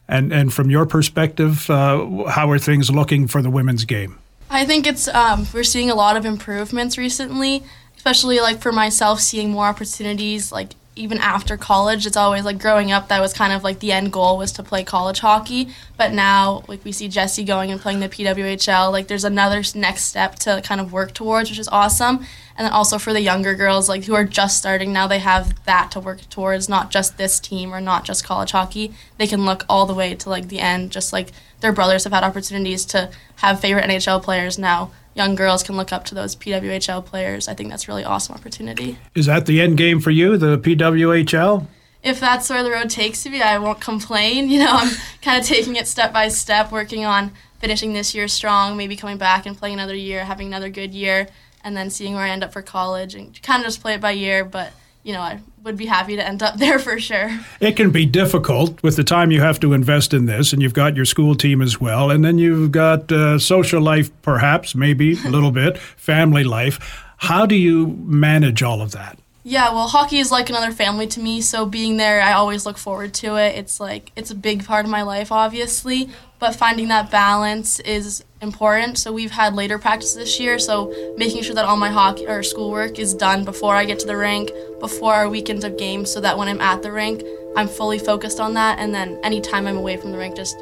And 0.06 0.32
and 0.32 0.52
from 0.52 0.70
your 0.70 0.86
perspective, 0.86 1.68
uh, 1.70 2.24
how 2.28 2.50
are 2.50 2.58
things 2.58 2.90
looking 2.90 3.26
for 3.26 3.40
the 3.40 3.50
women's 3.50 3.84
game? 3.84 4.18
I 4.50 4.66
think 4.66 4.86
it's 4.86 5.08
um, 5.08 5.46
we're 5.52 5.64
seeing 5.64 5.90
a 5.90 5.94
lot 5.94 6.16
of 6.16 6.26
improvements 6.26 6.98
recently, 6.98 7.62
especially 7.96 8.40
like 8.40 8.60
for 8.60 8.70
myself, 8.70 9.20
seeing 9.20 9.50
more 9.50 9.64
opportunities 9.64 10.52
like 10.52 10.74
even 10.96 11.18
after 11.18 11.56
college 11.56 12.06
it's 12.06 12.16
always 12.16 12.44
like 12.44 12.58
growing 12.58 12.92
up 12.92 13.08
that 13.08 13.20
was 13.20 13.32
kind 13.32 13.52
of 13.52 13.64
like 13.64 13.80
the 13.80 13.90
end 13.90 14.12
goal 14.12 14.38
was 14.38 14.52
to 14.52 14.62
play 14.62 14.84
college 14.84 15.20
hockey. 15.20 15.68
But 15.96 16.12
now 16.12 16.64
like 16.68 16.84
we 16.84 16.92
see 16.92 17.08
jessie 17.08 17.44
going 17.44 17.70
and 17.70 17.80
playing 17.80 18.00
the 18.00 18.08
pwhl 18.08 18.92
like 18.92 19.08
there's 19.08 19.24
another 19.24 19.62
next 19.74 20.04
step 20.04 20.36
to 20.36 20.62
kind 20.64 20.80
of 20.80 20.92
work 20.92 21.12
towards 21.12 21.50
which 21.50 21.58
is 21.58 21.68
awesome. 21.68 22.24
And 22.56 22.66
then 22.66 22.72
also 22.72 22.98
for 22.98 23.12
the 23.12 23.20
younger 23.20 23.54
girls 23.54 23.88
like 23.88 24.04
who 24.04 24.14
are 24.14 24.24
just 24.24 24.58
starting 24.58 24.92
now 24.92 25.06
they 25.06 25.18
have 25.18 25.64
that 25.64 25.90
to 25.92 26.00
work 26.00 26.28
towards 26.30 26.68
not 26.68 26.90
just 26.90 27.18
this 27.18 27.40
team 27.40 27.74
or 27.74 27.80
not 27.80 28.04
just 28.04 28.24
college 28.24 28.52
hockey. 28.52 28.92
They 29.18 29.26
can 29.26 29.44
look 29.44 29.64
all 29.68 29.86
the 29.86 29.94
way 29.94 30.14
to 30.14 30.30
like 30.30 30.48
the 30.48 30.60
end 30.60 30.92
just 30.92 31.12
like 31.12 31.32
their 31.60 31.72
brothers 31.72 32.04
have 32.04 32.12
had 32.12 32.24
opportunities 32.24 32.84
to 32.86 33.10
have 33.36 33.58
favorite 33.58 33.84
nhl 33.86 34.22
players 34.22 34.58
now 34.58 34.90
young 35.14 35.34
girls 35.34 35.62
can 35.62 35.76
look 35.76 35.92
up 35.92 36.04
to 36.06 36.14
those 36.14 36.36
PWHL 36.36 37.04
players. 37.04 37.48
I 37.48 37.54
think 37.54 37.70
that's 37.70 37.88
really 37.88 38.04
awesome 38.04 38.34
opportunity. 38.34 38.98
Is 39.14 39.26
that 39.26 39.46
the 39.46 39.60
end 39.60 39.76
game 39.76 40.00
for 40.00 40.10
you, 40.10 40.36
the 40.36 40.58
PWHL? 40.58 41.66
If 42.02 42.20
that's 42.20 42.50
where 42.50 42.62
the 42.62 42.70
road 42.70 42.90
takes 42.90 43.24
me, 43.24 43.40
I 43.40 43.58
won't 43.58 43.80
complain. 43.80 44.48
You 44.54 44.60
know, 44.60 44.70
I'm 44.70 44.94
kind 45.22 45.40
of 45.40 45.46
taking 45.46 45.76
it 45.76 45.88
step 45.88 46.12
by 46.12 46.28
step, 46.28 46.70
working 46.70 47.04
on 47.04 47.32
finishing 47.58 47.92
this 47.94 48.14
year 48.14 48.28
strong, 48.28 48.76
maybe 48.76 48.94
coming 48.94 49.16
back 49.16 49.46
and 49.46 49.56
playing 49.56 49.74
another 49.74 49.94
year, 49.94 50.24
having 50.24 50.48
another 50.48 50.68
good 50.68 50.92
year, 50.92 51.28
and 51.62 51.76
then 51.76 51.88
seeing 51.88 52.14
where 52.14 52.24
I 52.24 52.28
end 52.28 52.44
up 52.44 52.52
for 52.52 52.60
college 52.60 53.14
and 53.14 53.40
kind 53.42 53.60
of 53.60 53.66
just 53.66 53.80
play 53.80 53.94
it 53.94 54.00
by 54.00 54.10
year. 54.10 54.44
But 54.44 54.72
you 55.04 55.12
know, 55.12 55.20
I 55.20 55.38
would 55.62 55.76
be 55.76 55.86
happy 55.86 56.16
to 56.16 56.26
end 56.26 56.42
up 56.42 56.56
there 56.58 56.78
for 56.78 56.98
sure. 56.98 57.30
It 57.60 57.76
can 57.76 57.90
be 57.90 58.06
difficult 58.06 58.82
with 58.82 58.96
the 58.96 59.04
time 59.04 59.30
you 59.30 59.40
have 59.40 59.60
to 59.60 59.72
invest 59.72 60.12
in 60.12 60.26
this, 60.26 60.52
and 60.52 60.60
you've 60.60 60.74
got 60.74 60.96
your 60.96 61.04
school 61.04 61.36
team 61.36 61.62
as 61.62 61.80
well, 61.80 62.10
and 62.10 62.24
then 62.24 62.38
you've 62.38 62.72
got 62.72 63.12
uh, 63.12 63.38
social 63.38 63.80
life, 63.80 64.10
perhaps, 64.22 64.74
maybe 64.74 65.12
a 65.24 65.28
little 65.28 65.52
bit, 65.52 65.78
family 65.78 66.42
life. 66.42 67.04
How 67.18 67.46
do 67.46 67.54
you 67.54 67.86
manage 68.04 68.62
all 68.62 68.82
of 68.82 68.90
that? 68.92 69.18
Yeah, 69.46 69.74
well, 69.74 69.88
hockey 69.88 70.20
is 70.20 70.32
like 70.32 70.48
another 70.48 70.72
family 70.72 71.06
to 71.08 71.20
me, 71.20 71.42
so 71.42 71.66
being 71.66 71.98
there, 71.98 72.22
I 72.22 72.32
always 72.32 72.64
look 72.64 72.78
forward 72.78 73.12
to 73.14 73.36
it. 73.36 73.58
It's 73.58 73.78
like 73.78 74.10
it's 74.16 74.30
a 74.30 74.34
big 74.34 74.64
part 74.64 74.86
of 74.86 74.90
my 74.90 75.02
life, 75.02 75.30
obviously, 75.30 76.08
but 76.38 76.56
finding 76.56 76.88
that 76.88 77.10
balance 77.10 77.78
is 77.80 78.24
important. 78.40 78.96
So 78.96 79.12
we've 79.12 79.30
had 79.30 79.54
later 79.54 79.78
practice 79.78 80.14
this 80.14 80.40
year, 80.40 80.58
so 80.58 81.14
making 81.18 81.42
sure 81.42 81.54
that 81.56 81.66
all 81.66 81.76
my 81.76 81.90
hockey 81.90 82.26
or 82.26 82.42
schoolwork 82.42 82.98
is 82.98 83.12
done 83.12 83.44
before 83.44 83.74
I 83.74 83.84
get 83.84 83.98
to 83.98 84.06
the 84.06 84.16
rink, 84.16 84.50
before 84.80 85.12
our 85.12 85.28
weekends 85.28 85.62
of 85.62 85.76
games, 85.76 86.10
so 86.10 86.22
that 86.22 86.38
when 86.38 86.48
I'm 86.48 86.62
at 86.62 86.82
the 86.82 86.90
rink, 86.90 87.22
I'm 87.54 87.68
fully 87.68 87.98
focused 87.98 88.40
on 88.40 88.54
that. 88.54 88.78
And 88.78 88.94
then 88.94 89.20
anytime 89.22 89.66
I'm 89.66 89.76
away 89.76 89.98
from 89.98 90.12
the 90.12 90.16
rink, 90.16 90.36
just 90.36 90.56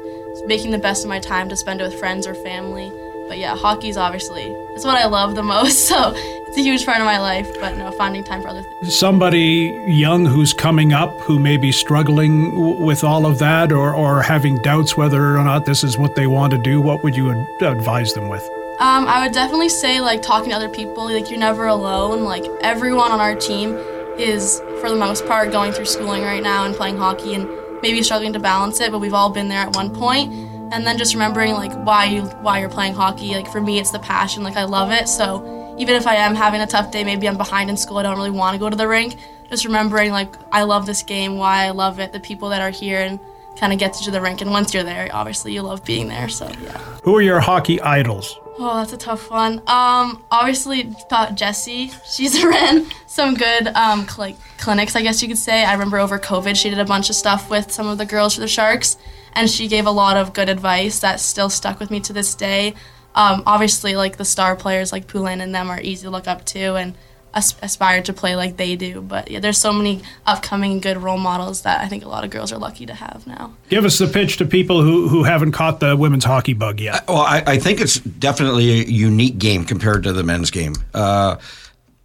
making 0.45 0.71
the 0.71 0.77
best 0.77 1.05
of 1.05 1.09
my 1.09 1.19
time 1.19 1.47
to 1.47 1.55
spend 1.55 1.79
it 1.79 1.85
with 1.85 1.97
friends 1.97 2.27
or 2.27 2.35
family. 2.35 2.91
But 3.29 3.37
yeah, 3.37 3.55
hockey's 3.55 3.95
obviously 3.95 4.43
it's 4.75 4.83
what 4.83 4.97
I 4.97 5.07
love 5.07 5.35
the 5.35 5.43
most. 5.55 5.87
So 5.87 6.13
it's 6.53 6.59
a 6.59 6.69
huge 6.69 6.85
part 6.85 6.99
of 6.99 7.05
my 7.05 7.17
life. 7.19 7.51
But 7.59 7.77
no, 7.77 7.89
finding 7.91 8.23
time 8.23 8.43
for 8.43 8.49
other 8.49 8.61
things. 8.61 8.95
Somebody 8.95 9.83
young 9.87 10.23
who's 10.23 10.53
coming 10.53 10.93
up 10.93 11.09
who 11.21 11.39
may 11.39 11.57
be 11.57 11.71
struggling 11.71 12.51
w- 12.51 12.85
with 12.85 13.03
all 13.03 13.25
of 13.25 13.39
that, 13.39 13.71
or 13.71 13.93
or 13.93 14.21
having 14.21 14.57
doubts 14.57 14.95
whether 14.95 15.35
or 15.35 15.43
not 15.43 15.65
this 15.65 15.83
is 15.83 15.97
what 15.97 16.13
they 16.15 16.27
want 16.27 16.51
to 16.51 16.59
do. 16.59 16.79
What 16.79 17.03
would 17.03 17.15
you 17.15 17.31
ad- 17.31 17.61
advise 17.63 18.13
them 18.13 18.29
with? 18.29 18.47
Um, 18.79 19.07
I 19.07 19.23
would 19.25 19.33
definitely 19.33 19.69
say 19.69 19.99
like 19.99 20.21
talking 20.21 20.51
to 20.51 20.55
other 20.55 20.69
people. 20.69 21.05
Like 21.05 21.31
you're 21.31 21.39
never 21.39 21.65
alone. 21.65 22.23
Like 22.23 22.45
everyone 22.61 23.11
on 23.11 23.19
our 23.19 23.33
team 23.35 23.75
is 24.19 24.61
for 24.79 24.91
the 24.91 24.95
most 24.95 25.25
part 25.25 25.51
going 25.51 25.71
through 25.71 25.85
schooling 25.85 26.21
right 26.21 26.43
now 26.43 26.65
and 26.65 26.75
playing 26.75 26.97
hockey 26.97 27.33
and 27.33 27.49
maybe 27.81 28.03
struggling 28.03 28.33
to 28.33 28.39
balance 28.39 28.79
it. 28.79 28.91
But 28.91 28.99
we've 28.99 29.15
all 29.15 29.31
been 29.31 29.47
there 29.47 29.61
at 29.61 29.75
one 29.75 29.89
point. 29.89 30.31
point 30.31 30.53
and 30.73 30.87
then 30.87 30.97
just 30.97 31.13
remembering 31.13 31.53
like 31.53 31.73
why 31.85 32.05
you 32.05 32.23
why 32.41 32.59
you're 32.59 32.69
playing 32.69 32.95
hockey 32.95 33.35
like 33.35 33.47
for 33.47 33.61
me 33.61 33.79
it's 33.79 33.91
the 33.91 33.99
passion 33.99 34.41
like 34.43 34.55
i 34.55 34.63
love 34.63 34.91
it 34.91 35.07
so 35.07 35.62
even 35.77 35.95
if 35.95 36.07
i 36.07 36.15
am 36.15 36.35
having 36.35 36.61
a 36.61 36.67
tough 36.67 36.91
day 36.91 37.03
maybe 37.03 37.27
i'm 37.27 37.37
behind 37.37 37.69
in 37.69 37.77
school 37.77 37.97
i 37.97 38.03
don't 38.03 38.17
really 38.17 38.31
want 38.31 38.53
to 38.53 38.59
go 38.59 38.69
to 38.69 38.75
the 38.75 38.87
rink 38.87 39.17
just 39.49 39.65
remembering 39.65 40.11
like 40.11 40.35
i 40.51 40.63
love 40.63 40.85
this 40.85 41.03
game 41.03 41.37
why 41.37 41.65
i 41.65 41.69
love 41.69 41.99
it 41.99 42.11
the 42.11 42.19
people 42.19 42.49
that 42.49 42.61
are 42.61 42.71
here 42.71 42.99
and 42.99 43.19
kind 43.57 43.71
of 43.71 43.79
gets 43.79 43.99
you 43.99 44.05
to 44.05 44.11
the 44.11 44.21
rink 44.21 44.41
and 44.41 44.49
once 44.49 44.73
you're 44.73 44.83
there 44.83 45.09
obviously 45.13 45.53
you 45.53 45.61
love 45.61 45.83
being 45.85 46.07
there 46.07 46.27
so 46.27 46.49
yeah 46.61 46.77
who 47.03 47.15
are 47.15 47.21
your 47.21 47.39
hockey 47.39 47.79
idols 47.81 48.39
Oh, 48.59 48.77
that's 48.77 48.93
a 48.93 48.97
tough 48.97 49.31
one. 49.31 49.63
Um, 49.65 50.23
obviously, 50.29 50.83
thought 51.09 51.35
Jessie. 51.35 51.91
She's 52.05 52.43
ran 52.45 52.87
some 53.07 53.33
good 53.33 53.67
um, 53.69 54.07
cl- 54.07 54.37
clinics, 54.59 54.95
I 54.95 55.01
guess 55.01 55.21
you 55.21 55.27
could 55.27 55.39
say. 55.39 55.65
I 55.65 55.73
remember 55.73 55.97
over 55.97 56.19
COVID, 56.19 56.55
she 56.55 56.69
did 56.69 56.79
a 56.79 56.85
bunch 56.85 57.09
of 57.09 57.15
stuff 57.15 57.49
with 57.49 57.71
some 57.71 57.87
of 57.87 57.97
the 57.97 58.05
girls 58.05 58.35
for 58.35 58.41
the 58.41 58.47
Sharks, 58.47 58.97
and 59.33 59.49
she 59.49 59.67
gave 59.67 59.87
a 59.87 59.91
lot 59.91 60.17
of 60.17 60.33
good 60.33 60.49
advice 60.49 60.99
that 60.99 61.19
still 61.19 61.49
stuck 61.49 61.79
with 61.79 61.89
me 61.89 61.99
to 62.01 62.13
this 62.13 62.35
day. 62.35 62.75
Um, 63.15 63.43
obviously, 63.45 63.95
like 63.95 64.17
the 64.17 64.25
star 64.25 64.55
players 64.55 64.91
like 64.91 65.07
Poulin 65.07 65.41
and 65.41 65.53
them 65.53 65.69
are 65.69 65.79
easy 65.81 66.03
to 66.03 66.09
look 66.09 66.27
up 66.27 66.45
to, 66.45 66.75
and 66.75 66.95
as- 67.33 67.55
aspire 67.61 68.01
to 68.03 68.13
play 68.13 68.35
like 68.35 68.57
they 68.57 68.75
do. 68.75 69.01
But 69.01 69.29
yeah, 69.29 69.39
there's 69.39 69.57
so 69.57 69.73
many 69.73 70.01
upcoming 70.25 70.79
good 70.79 70.97
role 70.97 71.17
models 71.17 71.61
that 71.63 71.81
I 71.81 71.87
think 71.87 72.05
a 72.05 72.09
lot 72.09 72.23
of 72.23 72.29
girls 72.29 72.51
are 72.51 72.57
lucky 72.57 72.85
to 72.85 72.93
have 72.93 73.25
now. 73.27 73.53
Give 73.69 73.85
us 73.85 73.97
the 73.97 74.07
pitch 74.07 74.37
to 74.37 74.45
people 74.45 74.81
who, 74.81 75.07
who 75.07 75.23
haven't 75.23 75.51
caught 75.51 75.79
the 75.79 75.95
women's 75.95 76.25
hockey 76.25 76.53
bug 76.53 76.79
yet. 76.79 77.07
Well, 77.07 77.17
I, 77.17 77.43
I 77.45 77.57
think 77.57 77.81
it's 77.81 77.99
definitely 77.99 78.81
a 78.81 78.83
unique 78.85 79.37
game 79.37 79.65
compared 79.65 80.03
to 80.03 80.13
the 80.13 80.23
men's 80.23 80.51
game. 80.51 80.73
Uh, 80.93 81.37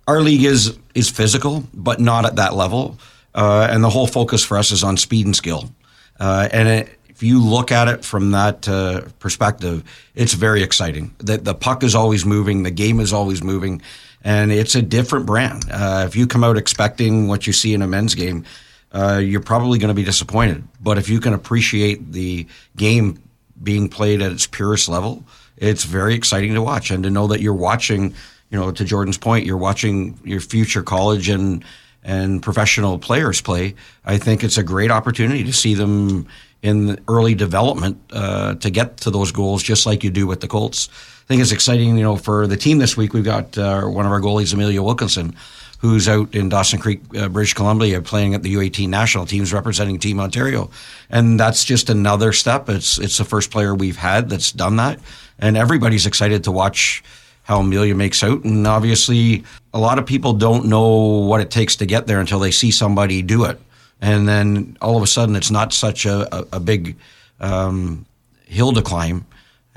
our 0.06 0.20
league 0.20 0.44
is 0.44 0.78
is 0.94 1.10
physical, 1.10 1.64
but 1.74 2.00
not 2.00 2.24
at 2.24 2.36
that 2.36 2.54
level, 2.54 2.98
uh, 3.34 3.68
and 3.70 3.84
the 3.84 3.90
whole 3.90 4.06
focus 4.06 4.42
for 4.42 4.56
us 4.56 4.70
is 4.72 4.82
on 4.82 4.96
speed 4.96 5.26
and 5.26 5.36
skill. 5.36 5.70
Uh, 6.18 6.48
and 6.50 6.68
it, 6.68 6.97
if 7.18 7.24
you 7.24 7.42
look 7.42 7.72
at 7.72 7.88
it 7.88 8.04
from 8.04 8.30
that 8.30 8.68
uh, 8.68 9.00
perspective, 9.18 9.82
it's 10.14 10.34
very 10.34 10.62
exciting. 10.62 11.12
The, 11.18 11.38
the 11.38 11.52
puck 11.52 11.82
is 11.82 11.96
always 11.96 12.24
moving, 12.24 12.62
the 12.62 12.70
game 12.70 13.00
is 13.00 13.12
always 13.12 13.42
moving, 13.42 13.82
and 14.22 14.52
it's 14.52 14.76
a 14.76 14.82
different 14.82 15.26
brand. 15.26 15.64
Uh, 15.68 16.04
if 16.06 16.14
you 16.14 16.28
come 16.28 16.44
out 16.44 16.56
expecting 16.56 17.26
what 17.26 17.44
you 17.44 17.52
see 17.52 17.74
in 17.74 17.82
a 17.82 17.88
men's 17.88 18.14
game, 18.14 18.44
uh, 18.92 19.20
you're 19.20 19.40
probably 19.40 19.80
going 19.80 19.88
to 19.88 19.94
be 19.94 20.04
disappointed. 20.04 20.62
But 20.80 20.96
if 20.96 21.08
you 21.08 21.18
can 21.18 21.32
appreciate 21.32 22.12
the 22.12 22.46
game 22.76 23.20
being 23.60 23.88
played 23.88 24.22
at 24.22 24.30
its 24.30 24.46
purest 24.46 24.88
level, 24.88 25.24
it's 25.56 25.82
very 25.82 26.14
exciting 26.14 26.54
to 26.54 26.62
watch 26.62 26.92
and 26.92 27.02
to 27.02 27.10
know 27.10 27.26
that 27.26 27.40
you're 27.40 27.52
watching. 27.52 28.14
You 28.50 28.60
know, 28.60 28.70
to 28.70 28.84
Jordan's 28.84 29.18
point, 29.18 29.44
you're 29.44 29.56
watching 29.56 30.20
your 30.22 30.40
future 30.40 30.84
college 30.84 31.28
and 31.28 31.64
and 32.04 32.40
professional 32.42 32.96
players 32.98 33.40
play. 33.40 33.74
I 34.04 34.18
think 34.18 34.44
it's 34.44 34.56
a 34.56 34.62
great 34.62 34.92
opportunity 34.92 35.42
to 35.42 35.52
see 35.52 35.74
them 35.74 36.28
in 36.62 36.98
early 37.08 37.34
development 37.34 38.00
uh, 38.12 38.54
to 38.56 38.70
get 38.70 38.96
to 38.98 39.10
those 39.10 39.32
goals, 39.32 39.62
just 39.62 39.86
like 39.86 40.02
you 40.02 40.10
do 40.10 40.26
with 40.26 40.40
the 40.40 40.48
Colts. 40.48 40.88
I 40.90 41.26
think 41.28 41.42
it's 41.42 41.52
exciting. 41.52 41.96
You 41.96 42.02
know, 42.02 42.16
for 42.16 42.46
the 42.46 42.56
team 42.56 42.78
this 42.78 42.96
week, 42.96 43.12
we've 43.12 43.24
got 43.24 43.56
uh, 43.56 43.82
one 43.82 44.06
of 44.06 44.12
our 44.12 44.20
goalies, 44.20 44.52
Amelia 44.54 44.82
Wilkinson, 44.82 45.36
who's 45.78 46.08
out 46.08 46.34
in 46.34 46.48
Dawson 46.48 46.80
Creek, 46.80 47.00
uh, 47.16 47.28
British 47.28 47.54
Columbia, 47.54 48.02
playing 48.02 48.34
at 48.34 48.42
the 48.42 48.54
U18 48.54 48.88
national 48.88 49.26
teams, 49.26 49.52
representing 49.52 49.98
Team 49.98 50.20
Ontario, 50.20 50.70
and 51.10 51.38
that's 51.38 51.64
just 51.64 51.90
another 51.90 52.32
step. 52.32 52.68
It's 52.68 52.98
it's 52.98 53.18
the 53.18 53.24
first 53.24 53.50
player 53.50 53.74
we've 53.74 53.96
had 53.96 54.28
that's 54.28 54.52
done 54.52 54.76
that, 54.76 54.98
and 55.38 55.56
everybody's 55.56 56.06
excited 56.06 56.44
to 56.44 56.52
watch 56.52 57.04
how 57.44 57.60
Amelia 57.60 57.94
makes 57.94 58.22
out. 58.22 58.44
And 58.44 58.66
obviously, 58.66 59.44
a 59.72 59.78
lot 59.78 59.98
of 59.98 60.06
people 60.06 60.34
don't 60.34 60.66
know 60.66 60.88
what 60.88 61.40
it 61.40 61.50
takes 61.50 61.76
to 61.76 61.86
get 61.86 62.06
there 62.06 62.20
until 62.20 62.40
they 62.40 62.50
see 62.50 62.70
somebody 62.70 63.22
do 63.22 63.44
it, 63.44 63.58
and 64.00 64.28
then 64.28 64.76
all 64.80 64.96
of 64.96 65.02
a 65.02 65.06
sudden, 65.06 65.36
it's 65.36 65.50
not 65.50 65.72
such 65.72 66.06
a 66.06 66.26
a, 66.36 66.46
a 66.54 66.60
big 66.60 66.96
um, 67.40 68.04
hill 68.46 68.72
to 68.72 68.82
climb. 68.82 69.24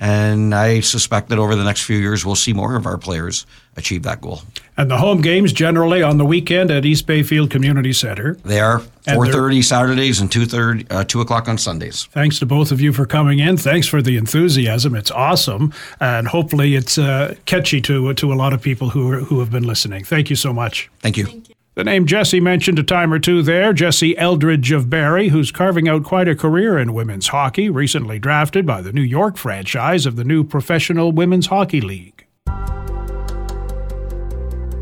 And 0.03 0.55
I 0.55 0.79
suspect 0.79 1.29
that 1.29 1.37
over 1.37 1.55
the 1.55 1.63
next 1.63 1.83
few 1.83 1.97
years, 1.99 2.25
we'll 2.25 2.33
see 2.35 2.53
more 2.53 2.75
of 2.75 2.87
our 2.87 2.97
players 2.97 3.45
achieve 3.77 4.01
that 4.01 4.19
goal. 4.19 4.41
And 4.75 4.89
the 4.89 4.97
home 4.97 5.21
games 5.21 5.53
generally 5.53 6.01
on 6.01 6.17
the 6.17 6.25
weekend 6.25 6.71
at 6.71 6.85
East 6.85 7.05
Bayfield 7.05 7.51
Community 7.51 7.93
Center. 7.93 8.33
They 8.43 8.59
are 8.59 8.81
And 9.05 9.15
four 9.15 9.25
they're- 9.25 9.33
thirty 9.33 9.61
Saturdays 9.61 10.19
and 10.19 10.31
two 10.31 10.47
thirty 10.47 10.87
uh, 10.89 11.03
two 11.03 11.21
o'clock 11.21 11.47
on 11.47 11.59
Sundays. 11.59 12.05
Thanks 12.13 12.39
to 12.39 12.47
both 12.47 12.71
of 12.71 12.81
you 12.81 12.91
for 12.93 13.05
coming 13.05 13.37
in. 13.37 13.57
Thanks 13.57 13.85
for 13.87 14.01
the 14.01 14.17
enthusiasm. 14.17 14.95
It's 14.95 15.11
awesome, 15.11 15.71
and 15.99 16.27
hopefully 16.27 16.73
it's 16.73 16.97
uh, 16.97 17.35
catchy 17.45 17.79
to 17.81 18.11
to 18.15 18.33
a 18.33 18.37
lot 18.43 18.53
of 18.53 18.61
people 18.61 18.89
who 18.89 19.11
are, 19.11 19.19
who 19.19 19.39
have 19.39 19.51
been 19.51 19.67
listening. 19.67 20.03
Thank 20.03 20.31
you 20.31 20.35
so 20.35 20.51
much. 20.51 20.89
Thank 21.01 21.15
you. 21.17 21.43
The 21.81 21.85
name 21.85 22.05
Jessie 22.05 22.39
mentioned 22.39 22.77
a 22.77 22.83
time 22.83 23.11
or 23.11 23.17
two 23.17 23.41
there, 23.41 23.73
Jessie 23.73 24.15
Eldridge 24.15 24.71
of 24.71 24.87
Barrie, 24.87 25.29
who's 25.29 25.51
carving 25.51 25.89
out 25.89 26.03
quite 26.03 26.27
a 26.27 26.35
career 26.35 26.77
in 26.77 26.93
women's 26.93 27.29
hockey, 27.29 27.71
recently 27.71 28.19
drafted 28.19 28.67
by 28.67 28.83
the 28.83 28.93
New 28.93 29.01
York 29.01 29.35
franchise 29.35 30.05
of 30.05 30.15
the 30.15 30.23
new 30.23 30.43
Professional 30.43 31.11
Women's 31.11 31.47
Hockey 31.47 31.81
League. 31.81 32.27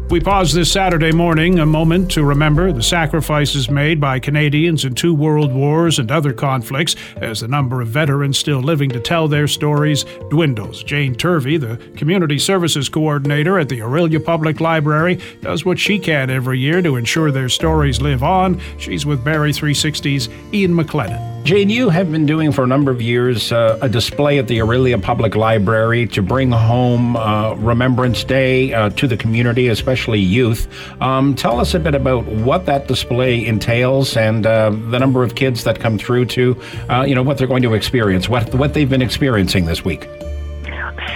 We 0.10 0.20
pause 0.20 0.53
this 0.53 0.72
Saturday 0.72 1.12
morning 1.12 1.60
a 1.60 1.68
moment 1.68 2.10
to 2.14 2.24
remember 2.24 2.72
the 2.72 2.82
sacrifices 2.82 3.70
made 3.70 4.01
by 4.01 4.18
Canadians 4.18 4.84
in 4.84 4.95
two 4.95 5.14
world 5.14 5.53
wars 5.53 5.99
and 5.99 6.10
other 6.10 6.34
conflicts 6.34 6.95
as 7.18 7.41
the 7.41 7.47
number 7.47 7.80
of 7.80 7.89
veterans 7.89 8.39
still 8.39 8.60
living 8.60 8.89
to 8.89 8.99
tell 8.99 9.28
their 9.28 9.47
stories 9.47 10.05
dwindles. 10.32 10.82
Jane 10.82 11.14
Turvey, 11.14 11.57
the 11.57 11.78
Community 11.95 12.39
Services 12.39 12.89
Coordinator 12.89 13.60
at 13.60 13.70
the 13.70 13.82
Orillia 13.82 14.26
Public 14.26 14.60
Library, 14.60 15.20
does 15.41 15.64
what 15.64 15.78
she 15.78 15.99
can 15.99 16.32
every 16.32 16.57
year 16.57 16.82
to 16.82 16.95
ensure 16.95 17.30
their 17.30 17.47
stories 17.47 18.01
live 18.01 18.24
on. 18.24 18.60
She's 18.80 19.05
with 19.05 19.24
Barrie 19.24 19.53
360's 19.53 20.28
Ian 20.51 20.74
McLennan. 20.74 21.30
Jane, 21.43 21.70
you 21.70 21.89
have 21.89 22.12
been 22.12 22.26
doing 22.26 22.51
for 22.51 22.64
a 22.64 22.68
number 22.68 22.91
of 22.91 23.01
years 23.01 23.51
uh, 23.51 23.80
a 23.82 23.89
display 23.89 24.38
at 24.38 24.47
the 24.47 24.60
Orillia 24.60 25.01
Public 25.01 25.36
Library 25.36 26.05
to 26.07 26.22
bring 26.22 26.51
home 26.51 27.16
uh, 27.16 27.53
Remembrance 27.53 28.24
Day 28.24 28.74
uh, 28.74 28.89
to 28.91 29.07
the 29.07 29.18
community, 29.18 29.70
especially 29.70 29.98
youth. 30.07 30.67
Um, 31.01 31.35
tell 31.35 31.59
us 31.59 31.73
a 31.73 31.79
bit 31.79 31.95
about 31.95 32.25
what 32.25 32.65
that 32.65 32.87
display 32.87 33.45
entails 33.45 34.15
and 34.15 34.45
uh, 34.45 34.69
the 34.69 34.99
number 34.99 35.23
of 35.23 35.35
kids 35.35 35.63
that 35.63 35.79
come 35.79 35.97
through 35.97 36.25
to, 36.25 36.61
uh, 36.89 37.03
you 37.07 37.15
know, 37.15 37.23
what 37.23 37.37
they're 37.37 37.47
going 37.47 37.63
to 37.63 37.73
experience, 37.73 38.29
what 38.29 38.53
what 38.55 38.73
they've 38.73 38.89
been 38.89 39.01
experiencing 39.01 39.65
this 39.65 39.83
week. 39.83 40.07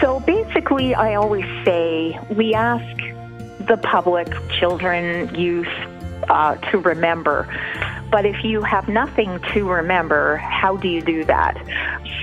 So 0.01 0.19
basically, 0.19 0.95
I 0.95 1.15
always 1.15 1.45
say 1.65 2.19
we 2.29 2.53
ask 2.53 2.97
the 3.67 3.77
public, 3.77 4.27
children, 4.59 5.33
youth, 5.35 5.67
uh, 6.29 6.55
to 6.71 6.77
remember. 6.79 7.47
But 8.11 8.25
if 8.25 8.43
you 8.43 8.61
have 8.61 8.87
nothing 8.87 9.39
to 9.53 9.69
remember, 9.69 10.37
how 10.37 10.77
do 10.77 10.87
you 10.87 11.01
do 11.01 11.23
that? 11.25 11.57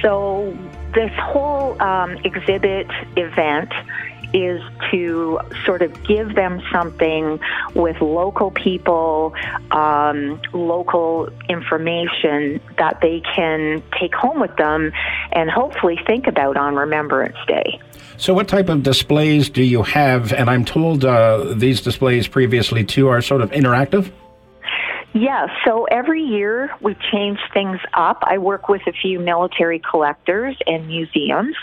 So 0.02 0.56
this 0.94 1.12
whole 1.14 1.80
um, 1.82 2.16
exhibit 2.24 2.86
event 3.16 3.72
is 4.33 4.62
to 4.91 5.41
sort 5.64 5.83
of 5.83 6.05
give 6.05 6.35
them 6.35 6.61
something 6.72 7.41
with 7.74 8.01
local 8.01 8.51
people, 8.51 9.35
um, 9.70 10.41
local 10.53 11.28
information 11.49 12.61
that 12.78 13.01
they 13.01 13.20
can 13.35 13.83
take 13.99 14.14
home 14.14 14.41
with 14.41 14.57
them 14.57 14.93
and 15.33 15.51
hopefully 15.51 15.99
think 16.07 16.26
about 16.26 16.57
on 16.57 16.74
Remembrance 16.74 17.37
Day. 17.47 17.81
So, 18.16 18.35
what 18.35 18.49
type 18.49 18.68
of 18.68 18.83
displays 18.83 19.49
do 19.49 19.62
you 19.62 19.83
have? 19.83 20.33
And 20.33 20.51
I'm 20.51 20.64
told 20.64 21.05
uh, 21.05 21.55
these 21.55 21.81
displays 21.81 22.28
previously 22.28 22.85
too 22.85 23.09
are 23.09 23.22
sort 23.22 23.41
of 23.41 23.51
interactive. 23.53 24.12
Yeah, 25.12 25.49
so 25.64 25.87
every 25.87 26.22
year 26.22 26.70
we 26.81 26.95
change 27.11 27.41
things 27.53 27.81
up. 27.95 28.22
I 28.22 28.39
work 28.39 28.68
with 28.68 28.83
a 28.87 28.93
few 28.93 29.18
military 29.18 29.81
collectors 29.81 30.57
and 30.66 30.87
museums. 30.87 31.57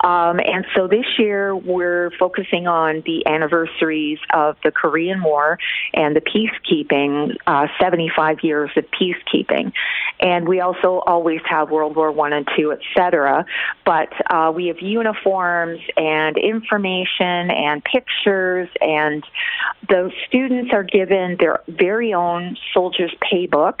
Um, 0.00 0.38
and 0.40 0.64
so 0.76 0.86
this 0.86 1.06
year 1.18 1.56
we're 1.56 2.10
focusing 2.18 2.66
on 2.66 3.02
the 3.04 3.26
anniversaries 3.26 4.18
of 4.32 4.56
the 4.62 4.70
Korean 4.70 5.22
War 5.22 5.58
and 5.92 6.14
the 6.14 6.20
peacekeeping, 6.20 7.36
uh, 7.46 7.66
75 7.80 8.38
years 8.42 8.70
of 8.76 8.84
peacekeeping. 8.90 9.72
And 10.20 10.48
we 10.48 10.60
also 10.60 11.02
always 11.06 11.40
have 11.48 11.70
World 11.70 11.96
War 11.96 12.12
One 12.12 12.32
and 12.32 12.48
Two, 12.56 12.72
et 12.72 12.80
cetera. 12.96 13.44
But 13.84 14.08
uh, 14.30 14.52
we 14.54 14.66
have 14.68 14.80
uniforms 14.80 15.80
and 15.96 16.36
information 16.36 17.50
and 17.50 17.82
pictures, 17.84 18.68
and 18.80 19.24
the 19.88 20.10
students 20.26 20.72
are 20.72 20.82
given 20.82 21.36
their 21.38 21.60
very 21.68 22.14
own 22.14 22.56
soldier's 22.72 23.14
paybook 23.22 23.80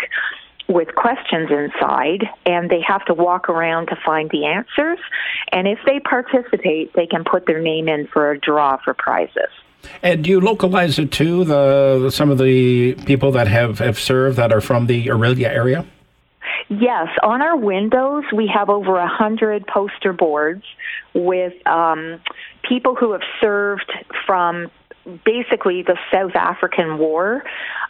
with 0.68 0.94
questions 0.94 1.50
inside, 1.50 2.28
and 2.44 2.70
they 2.70 2.80
have 2.86 3.04
to 3.06 3.14
walk 3.14 3.48
around 3.48 3.86
to 3.86 3.96
find 4.04 4.30
the 4.30 4.44
answers. 4.44 4.98
And 5.50 5.66
if 5.66 5.78
they 5.86 5.98
participate, 5.98 6.92
they 6.94 7.06
can 7.06 7.24
put 7.24 7.46
their 7.46 7.60
name 7.60 7.88
in 7.88 8.06
for 8.06 8.30
a 8.30 8.38
draw 8.38 8.76
for 8.84 8.92
prizes. 8.92 9.50
And 10.02 10.24
do 10.24 10.30
you 10.30 10.40
localize 10.40 10.98
it 10.98 11.12
to 11.12 11.44
the 11.44 12.10
some 12.10 12.30
of 12.30 12.38
the 12.38 12.94
people 13.06 13.32
that 13.32 13.48
have, 13.48 13.78
have 13.78 13.98
served 13.98 14.36
that 14.36 14.52
are 14.52 14.60
from 14.60 14.86
the 14.86 15.06
Orillia 15.06 15.48
area? 15.48 15.86
Yes, 16.68 17.08
on 17.22 17.40
our 17.40 17.56
windows 17.56 18.24
we 18.34 18.50
have 18.54 18.68
over 18.68 18.98
a 18.98 19.08
hundred 19.08 19.66
poster 19.66 20.12
boards 20.12 20.64
with 21.14 21.54
um, 21.66 22.20
people 22.68 22.94
who 22.94 23.12
have 23.12 23.22
served 23.40 23.90
from 24.26 24.70
basically 25.24 25.82
the 25.82 25.96
South 26.12 26.34
African 26.34 26.98
War 26.98 27.42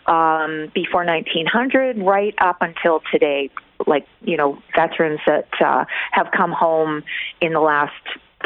um, 0.08 0.70
before 0.74 1.04
1900, 1.04 1.98
right 1.98 2.34
up 2.38 2.58
until 2.60 3.00
today. 3.12 3.50
Like 3.86 4.06
you 4.22 4.36
know, 4.36 4.58
veterans 4.74 5.20
that 5.26 5.48
uh, 5.64 5.84
have 6.10 6.28
come 6.36 6.52
home 6.52 7.04
in 7.40 7.52
the 7.52 7.60
last 7.60 7.92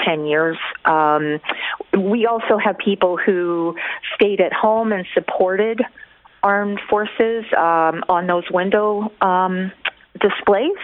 10 0.04 0.26
years. 0.26 0.56
Um, 0.84 1.40
we 1.98 2.26
also 2.26 2.58
have 2.62 2.76
people 2.78 3.16
who 3.16 3.76
stayed 4.14 4.40
at 4.40 4.52
home 4.52 4.92
and 4.92 5.06
supported 5.14 5.80
armed 6.42 6.80
forces 6.88 7.44
um, 7.56 8.02
on 8.08 8.26
those 8.26 8.44
window 8.50 9.12
um, 9.20 9.70
displays. 10.20 10.76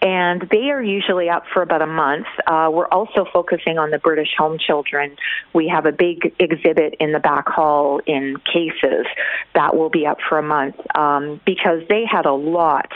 And 0.00 0.46
they 0.50 0.70
are 0.70 0.82
usually 0.82 1.28
up 1.28 1.44
for 1.52 1.62
about 1.62 1.82
a 1.82 1.86
month. 1.86 2.26
Uh, 2.46 2.70
we're 2.72 2.88
also 2.88 3.26
focusing 3.32 3.78
on 3.78 3.90
the 3.90 3.98
British 3.98 4.34
home 4.36 4.58
children. 4.58 5.16
We 5.52 5.68
have 5.68 5.86
a 5.86 5.92
big 5.92 6.34
exhibit 6.38 6.94
in 7.00 7.12
the 7.12 7.18
back 7.18 7.48
hall 7.48 8.00
in 8.06 8.36
cases 8.52 9.06
that 9.54 9.76
will 9.76 9.90
be 9.90 10.06
up 10.06 10.18
for 10.28 10.38
a 10.38 10.42
month 10.42 10.76
um, 10.94 11.40
because 11.44 11.82
they 11.88 12.04
had 12.10 12.26
a 12.26 12.32
lot 12.32 12.92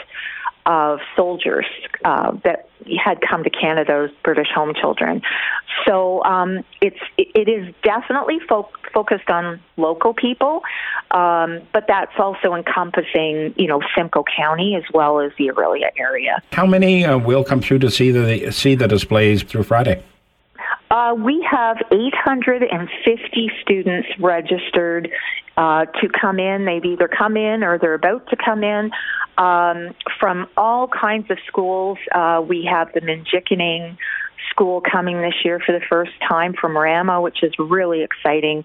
of 0.65 0.99
soldiers 1.15 1.65
uh, 2.05 2.31
that 2.43 2.69
had 3.03 3.19
come 3.21 3.43
to 3.43 3.49
Canada 3.49 4.07
as 4.09 4.15
British 4.23 4.47
home 4.53 4.73
children. 4.73 5.21
So 5.85 6.23
um, 6.23 6.63
it's 6.81 6.99
it 7.17 7.49
is 7.49 7.73
definitely 7.83 8.39
fo- 8.47 8.69
focused 8.93 9.29
on 9.29 9.59
local 9.77 10.13
people, 10.13 10.61
um, 11.11 11.61
but 11.73 11.85
that's 11.87 12.13
also 12.17 12.53
encompassing 12.53 13.53
you 13.57 13.67
know 13.67 13.81
Simcoe 13.95 14.23
County 14.35 14.75
as 14.75 14.83
well 14.93 15.19
as 15.19 15.31
the 15.37 15.47
Orillia 15.47 15.91
area. 15.97 16.41
How 16.51 16.65
many 16.65 17.05
uh, 17.05 17.17
will 17.17 17.43
come 17.43 17.61
through 17.61 17.79
to 17.79 17.91
see 17.91 18.11
the 18.11 18.51
see 18.51 18.75
the 18.75 18.87
displays 18.87 19.43
through 19.43 19.63
Friday? 19.63 20.03
Uh, 20.93 21.15
we 21.15 21.45
have 21.49 21.77
850 21.91 23.51
students 23.63 24.07
registered 24.19 25.09
uh, 25.57 25.85
to 25.85 26.07
come 26.09 26.39
in. 26.39 26.65
They've 26.65 26.85
either 26.85 27.07
come 27.07 27.35
in 27.35 27.63
or 27.63 27.79
they're 27.79 27.95
about 27.95 28.29
to 28.29 28.35
come 28.35 28.63
in 28.63 28.91
um, 29.37 29.95
from 30.19 30.47
all 30.55 30.87
kinds 30.87 31.31
of 31.31 31.39
schools. 31.47 31.97
Uh, 32.13 32.43
we 32.47 32.67
have 32.69 32.93
the 32.93 33.01
Mnjikaning 33.01 33.97
school 34.49 34.81
coming 34.81 35.21
this 35.21 35.33
year 35.43 35.59
for 35.59 35.71
the 35.71 35.81
first 35.89 36.11
time 36.27 36.53
from 36.53 36.77
Rama, 36.77 37.21
which 37.21 37.43
is 37.43 37.53
really 37.59 38.03
exciting, 38.03 38.63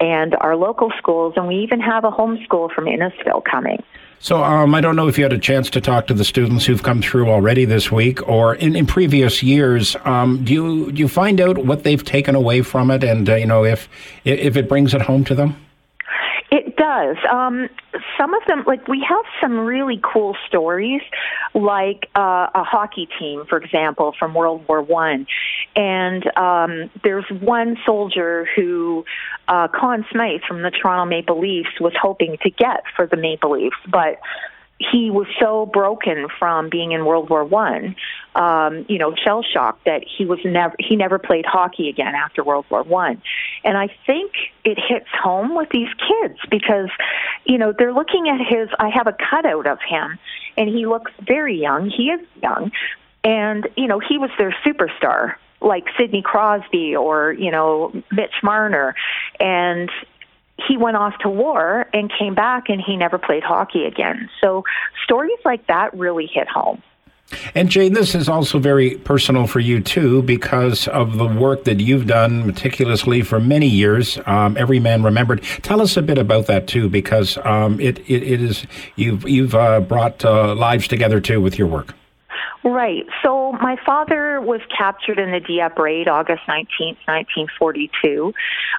and 0.00 0.34
our 0.40 0.56
local 0.56 0.90
schools, 0.98 1.34
and 1.36 1.48
we 1.48 1.56
even 1.56 1.80
have 1.80 2.04
a 2.04 2.10
homeschool 2.10 2.72
from 2.72 2.86
Innisfil 2.86 3.44
coming. 3.44 3.82
So 4.18 4.42
um, 4.42 4.74
I 4.74 4.80
don't 4.80 4.96
know 4.96 5.08
if 5.08 5.18
you 5.18 5.24
had 5.24 5.32
a 5.32 5.38
chance 5.38 5.68
to 5.70 5.80
talk 5.80 6.06
to 6.06 6.14
the 6.14 6.24
students 6.24 6.64
who've 6.64 6.82
come 6.82 7.02
through 7.02 7.28
already 7.28 7.64
this 7.64 7.92
week 7.92 8.26
or 8.26 8.54
in, 8.54 8.74
in 8.74 8.86
previous 8.86 9.42
years. 9.42 9.94
Um, 10.04 10.42
do 10.42 10.52
you 10.52 10.92
do 10.92 11.00
you 11.00 11.08
find 11.08 11.40
out 11.40 11.58
what 11.58 11.84
they've 11.84 12.02
taken 12.02 12.34
away 12.34 12.62
from 12.62 12.90
it, 12.90 13.04
and 13.04 13.28
uh, 13.28 13.34
you 13.34 13.46
know 13.46 13.64
if 13.64 13.88
if 14.24 14.56
it 14.56 14.68
brings 14.68 14.94
it 14.94 15.02
home 15.02 15.24
to 15.24 15.34
them? 15.34 15.65
It 16.50 16.76
does. 16.76 17.16
Um, 17.30 17.68
some 18.16 18.32
of 18.32 18.42
them, 18.46 18.62
like 18.66 18.86
we 18.86 19.04
have 19.08 19.24
some 19.40 19.58
really 19.58 20.00
cool 20.02 20.36
stories, 20.46 21.02
like 21.54 22.08
uh, 22.14 22.48
a 22.54 22.62
hockey 22.62 23.08
team, 23.18 23.44
for 23.48 23.58
example, 23.58 24.14
from 24.16 24.32
World 24.32 24.64
War 24.68 24.80
One, 24.80 25.26
and 25.74 26.24
um, 26.36 26.90
there's 27.02 27.24
one 27.40 27.76
soldier 27.84 28.46
who 28.54 29.04
uh, 29.48 29.66
Conn 29.68 30.06
Smythe 30.12 30.42
from 30.46 30.62
the 30.62 30.70
Toronto 30.70 31.04
Maple 31.04 31.40
Leafs 31.40 31.80
was 31.80 31.94
hoping 32.00 32.36
to 32.42 32.50
get 32.50 32.84
for 32.94 33.06
the 33.08 33.16
Maple 33.16 33.52
Leafs, 33.52 33.76
but 33.90 34.20
he 34.78 35.10
was 35.10 35.26
so 35.40 35.66
broken 35.66 36.26
from 36.38 36.68
being 36.68 36.92
in 36.92 37.04
World 37.06 37.30
War 37.30 37.44
One, 37.44 37.96
um, 38.34 38.84
you 38.88 38.98
know, 38.98 39.14
shell 39.14 39.42
shocked 39.42 39.86
that 39.86 40.04
he 40.06 40.26
was 40.26 40.38
never 40.44 40.74
he 40.78 40.96
never 40.96 41.18
played 41.18 41.46
hockey 41.46 41.88
again 41.88 42.14
after 42.14 42.44
World 42.44 42.66
War 42.70 42.82
One, 42.82 43.22
and 43.64 43.78
I 43.78 43.88
think 44.06 44.32
it 44.64 44.78
hits 44.78 45.08
home 45.10 45.54
with 45.54 45.70
these 45.70 45.88
kids 45.94 46.38
because, 46.50 46.90
you 47.44 47.56
know, 47.56 47.72
they're 47.76 47.94
looking 47.94 48.28
at 48.28 48.38
his. 48.46 48.68
I 48.78 48.90
have 48.90 49.06
a 49.06 49.16
cutout 49.30 49.66
of 49.66 49.78
him, 49.88 50.18
and 50.56 50.68
he 50.68 50.86
looks 50.86 51.12
very 51.26 51.58
young. 51.58 51.88
He 51.88 52.10
is 52.10 52.20
young, 52.42 52.70
and 53.24 53.66
you 53.76 53.86
know, 53.86 53.98
he 53.98 54.18
was 54.18 54.30
their 54.38 54.54
superstar 54.64 55.36
like 55.62 55.84
Sidney 55.98 56.20
Crosby 56.20 56.94
or 56.94 57.32
you 57.32 57.50
know 57.50 57.92
Mitch 58.12 58.42
Marner, 58.42 58.94
and 59.40 59.90
he 60.68 60.76
went 60.76 60.96
off 60.96 61.18
to 61.20 61.28
war 61.28 61.88
and 61.92 62.10
came 62.18 62.34
back 62.34 62.68
and 62.68 62.80
he 62.80 62.96
never 62.96 63.18
played 63.18 63.42
hockey 63.42 63.84
again. 63.84 64.28
So 64.40 64.64
stories 65.04 65.38
like 65.44 65.66
that 65.66 65.94
really 65.94 66.26
hit 66.26 66.48
home. 66.48 66.82
And 67.56 67.68
Jane, 67.68 67.92
this 67.92 68.14
is 68.14 68.28
also 68.28 68.60
very 68.60 68.98
personal 68.98 69.48
for 69.48 69.58
you 69.58 69.80
too, 69.80 70.22
because 70.22 70.86
of 70.88 71.18
the 71.18 71.26
work 71.26 71.64
that 71.64 71.80
you've 71.80 72.06
done 72.06 72.46
meticulously 72.46 73.22
for 73.22 73.40
many 73.40 73.66
years. 73.66 74.18
Um, 74.26 74.56
Every 74.56 74.78
man 74.78 75.02
remembered. 75.02 75.42
Tell 75.62 75.80
us 75.80 75.96
a 75.96 76.02
bit 76.02 76.18
about 76.18 76.46
that 76.46 76.68
too, 76.68 76.88
because 76.88 77.36
um, 77.38 77.80
it, 77.80 77.98
it, 78.08 78.22
it 78.22 78.40
is 78.40 78.64
you've 78.94 79.28
you've 79.28 79.56
uh, 79.56 79.80
brought 79.80 80.24
uh, 80.24 80.54
lives 80.54 80.86
together 80.86 81.20
too 81.20 81.40
with 81.40 81.58
your 81.58 81.66
work. 81.66 81.94
Right. 82.64 83.06
So 83.22 83.52
my 83.52 83.76
father 83.84 84.40
was 84.40 84.60
captured 84.76 85.18
in 85.18 85.30
the 85.30 85.40
Dieppe 85.40 85.80
raid 85.80 86.08
August 86.08 86.42
19th, 86.48 86.98
1942. 87.06 88.32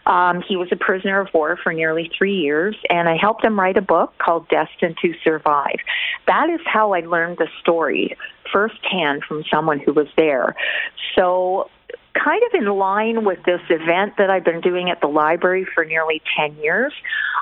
Um, 0.06 0.42
he 0.48 0.58
was 0.58 0.68
a 0.72 0.76
prisoner 0.76 1.22
of 1.22 1.34
war 1.34 1.58
for 1.62 1.72
nearly 1.72 2.12
three 2.18 2.36
years, 2.36 2.76
and 2.90 3.08
I 3.08 3.16
helped 3.16 3.46
him 3.46 3.58
write 3.58 3.78
a 3.78 3.82
book 3.82 4.14
called 4.18 4.50
Destined 4.50 4.98
to 5.02 5.14
Survive. 5.24 5.78
That 6.26 6.50
is 6.50 6.60
how 6.66 6.94
I 6.94 7.02
learned 7.02 7.38
the 7.38 7.48
story 7.62 8.18
firsthand 8.52 9.24
from 9.24 9.44
someone 9.52 9.80
who 9.80 9.94
was 9.94 10.08
there. 10.18 10.56
So 11.16 11.70
kind 12.24 12.42
of 12.44 12.60
in 12.60 12.66
line 12.66 13.26
with 13.26 13.40
this 13.44 13.62
event 13.70 14.14
that 14.18 14.30
I've 14.30 14.44
been 14.44 14.62
doing 14.62 14.90
at 14.90 15.02
the 15.02 15.08
library 15.08 15.66
for 15.74 15.86
nearly 15.86 16.22
10 16.38 16.56
years, 16.58 16.94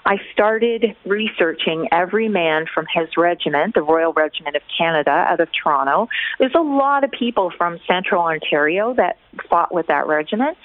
I 0.06 0.18
started 0.34 0.96
researching 1.06 1.88
every 1.92 2.30
man 2.30 2.66
from 2.72 2.86
his 2.94 3.10
regiment, 3.18 3.74
the 3.74 3.82
Royal 3.82 4.14
Regiment 4.14 4.56
of 4.56 4.62
Canada 4.78 5.10
out 5.10 5.40
of 5.40 5.50
Toronto. 5.52 6.08
There's 6.40 6.56
a 6.56 6.62
lot 6.62 7.04
of 7.04 7.12
people 7.12 7.52
from 7.58 7.80
central 7.88 8.22
Ontario 8.22 8.94
that 8.96 9.18
fought 9.50 9.74
with 9.74 9.88
that 9.88 10.08
regiment. 10.08 10.58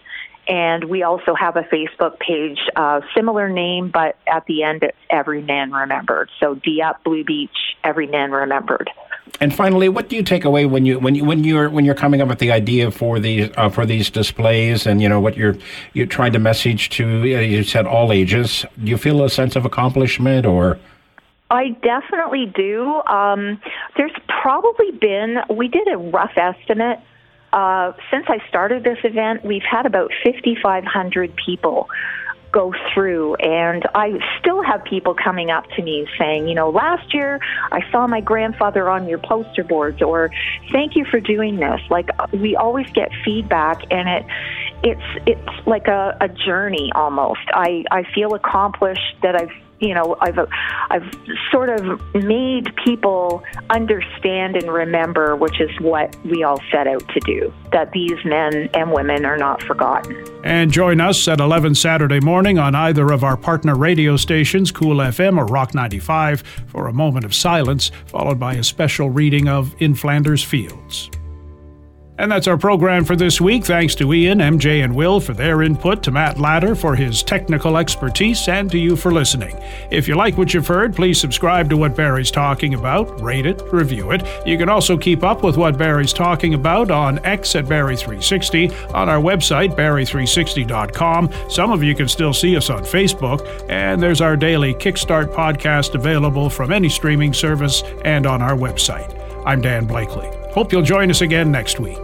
And 0.46 0.84
we 0.84 1.02
also 1.02 1.34
have 1.34 1.56
a 1.56 1.62
Facebook 1.62 2.18
page, 2.18 2.58
uh, 2.76 3.00
similar 3.14 3.48
name, 3.48 3.88
but 3.88 4.18
at 4.30 4.44
the 4.44 4.62
end 4.62 4.82
it's 4.82 4.94
Every 5.08 5.40
Man 5.40 5.72
Remembered. 5.72 6.28
So 6.38 6.56
Dieppe 6.56 6.98
Blue 7.02 7.24
Beach, 7.24 7.56
Every 7.82 8.06
Man 8.06 8.30
Remembered. 8.30 8.90
And 9.40 9.54
finally, 9.54 9.88
what 9.88 10.10
do 10.10 10.16
you 10.16 10.22
take 10.22 10.44
away 10.44 10.66
when 10.66 10.84
you 10.84 10.98
when 10.98 11.14
you 11.14 11.24
when 11.24 11.44
you're 11.44 11.70
when 11.70 11.86
you're 11.86 11.94
coming 11.94 12.20
up 12.20 12.28
with 12.28 12.40
the 12.40 12.52
idea 12.52 12.90
for 12.90 13.18
these 13.18 13.48
uh, 13.56 13.70
for 13.70 13.86
these 13.86 14.10
displays, 14.10 14.86
and 14.86 15.00
you 15.00 15.08
know 15.08 15.18
what 15.18 15.34
you're 15.34 15.56
you're 15.94 16.04
trying 16.06 16.34
to 16.34 16.38
message 16.38 16.90
to? 16.90 17.24
You 17.24 17.64
said 17.64 17.86
all 17.86 18.12
ages. 18.12 18.66
Do 18.78 18.90
you 18.90 18.98
feel 18.98 19.24
a 19.24 19.30
sense 19.30 19.56
of 19.56 19.64
accomplishment, 19.64 20.44
or 20.44 20.78
I 21.50 21.70
definitely 21.70 22.46
do. 22.46 23.02
Um, 23.06 23.60
there's 23.96 24.16
probably 24.42 24.90
been, 24.92 25.38
we 25.50 25.68
did 25.68 25.88
a 25.88 25.98
rough 25.98 26.36
estimate. 26.36 27.00
Uh, 27.52 27.92
since 28.10 28.24
I 28.28 28.38
started 28.48 28.82
this 28.82 28.98
event, 29.04 29.44
we've 29.44 29.62
had 29.62 29.86
about 29.86 30.10
5,500 30.24 31.36
people 31.36 31.88
go 32.54 32.72
through 32.92 33.34
and 33.34 33.84
I 33.96 34.12
still 34.38 34.62
have 34.62 34.84
people 34.84 35.12
coming 35.12 35.50
up 35.50 35.68
to 35.70 35.82
me 35.82 36.06
saying, 36.16 36.46
you 36.46 36.54
know, 36.54 36.70
last 36.70 37.12
year 37.12 37.40
I 37.72 37.80
saw 37.90 38.06
my 38.06 38.20
grandfather 38.20 38.88
on 38.88 39.08
your 39.08 39.18
poster 39.18 39.64
boards 39.64 40.00
or 40.00 40.30
thank 40.70 40.94
you 40.94 41.04
for 41.04 41.18
doing 41.18 41.56
this. 41.56 41.80
Like 41.90 42.10
we 42.32 42.54
always 42.54 42.86
get 42.92 43.10
feedback 43.24 43.82
and 43.90 44.08
it 44.08 44.24
it's 44.84 45.26
it's 45.26 45.66
like 45.66 45.88
a, 45.88 46.16
a 46.20 46.28
journey 46.28 46.92
almost. 46.94 47.40
I, 47.52 47.84
I 47.90 48.04
feel 48.14 48.34
accomplished 48.34 49.16
that 49.22 49.34
I've 49.34 49.63
you 49.80 49.94
know, 49.94 50.16
I've 50.20 50.38
I've 50.90 51.10
sort 51.50 51.68
of 51.68 52.00
made 52.14 52.74
people 52.84 53.42
understand 53.70 54.56
and 54.56 54.72
remember, 54.72 55.36
which 55.36 55.60
is 55.60 55.70
what 55.80 56.16
we 56.24 56.42
all 56.42 56.60
set 56.70 56.86
out 56.86 57.06
to 57.08 57.20
do. 57.20 57.52
That 57.72 57.92
these 57.92 58.24
men 58.24 58.70
and 58.74 58.92
women 58.92 59.24
are 59.24 59.36
not 59.36 59.62
forgotten. 59.62 60.24
And 60.44 60.70
join 60.70 61.00
us 61.00 61.26
at 61.28 61.40
11 61.40 61.74
Saturday 61.74 62.20
morning 62.20 62.58
on 62.58 62.74
either 62.74 63.10
of 63.12 63.24
our 63.24 63.36
partner 63.36 63.76
radio 63.76 64.16
stations, 64.16 64.70
Cool 64.70 64.96
FM 64.96 65.38
or 65.38 65.46
Rock 65.46 65.74
95, 65.74 66.42
for 66.66 66.88
a 66.88 66.92
moment 66.92 67.24
of 67.24 67.34
silence, 67.34 67.90
followed 68.06 68.38
by 68.38 68.54
a 68.54 68.64
special 68.64 69.10
reading 69.10 69.48
of 69.48 69.74
In 69.80 69.94
Flanders 69.94 70.42
Fields. 70.42 71.10
And 72.16 72.30
that's 72.30 72.46
our 72.46 72.56
program 72.56 73.04
for 73.04 73.16
this 73.16 73.40
week. 73.40 73.64
Thanks 73.64 73.96
to 73.96 74.14
Ian, 74.14 74.38
MJ, 74.38 74.84
and 74.84 74.94
Will 74.94 75.18
for 75.18 75.32
their 75.32 75.62
input, 75.62 76.00
to 76.04 76.12
Matt 76.12 76.38
Ladder 76.38 76.76
for 76.76 76.94
his 76.94 77.24
technical 77.24 77.76
expertise, 77.76 78.46
and 78.46 78.70
to 78.70 78.78
you 78.78 78.94
for 78.94 79.10
listening. 79.10 79.56
If 79.90 80.06
you 80.06 80.14
like 80.14 80.38
what 80.38 80.54
you've 80.54 80.68
heard, 80.68 80.94
please 80.94 81.20
subscribe 81.20 81.68
to 81.70 81.76
What 81.76 81.96
Barrie's 81.96 82.30
Talking 82.30 82.74
About, 82.74 83.20
rate 83.20 83.46
it, 83.46 83.60
review 83.72 84.12
it. 84.12 84.22
You 84.46 84.56
can 84.56 84.68
also 84.68 84.96
keep 84.96 85.24
up 85.24 85.42
with 85.42 85.56
What 85.56 85.76
Barrie's 85.76 86.12
Talking 86.12 86.54
About 86.54 86.92
on 86.92 87.18
X 87.24 87.56
at 87.56 87.64
Barrie360, 87.64 88.94
on 88.94 89.08
our 89.08 89.20
website, 89.20 89.74
Barrie360.com. 89.74 91.30
Some 91.50 91.72
of 91.72 91.82
you 91.82 91.96
can 91.96 92.06
still 92.06 92.32
see 92.32 92.56
us 92.56 92.70
on 92.70 92.84
Facebook, 92.84 93.44
and 93.68 94.00
there's 94.00 94.20
our 94.20 94.36
daily 94.36 94.72
Kickstart 94.74 95.34
podcast 95.34 95.96
available 95.96 96.48
from 96.48 96.72
any 96.72 96.88
streaming 96.88 97.34
service 97.34 97.82
and 98.04 98.24
on 98.24 98.40
our 98.40 98.56
website. 98.56 99.20
I'm 99.44 99.60
Dan 99.60 99.84
Blakely. 99.86 100.43
Hope 100.54 100.70
you'll 100.70 100.82
join 100.82 101.10
us 101.10 101.20
again 101.20 101.50
next 101.50 101.80
week. 101.80 101.98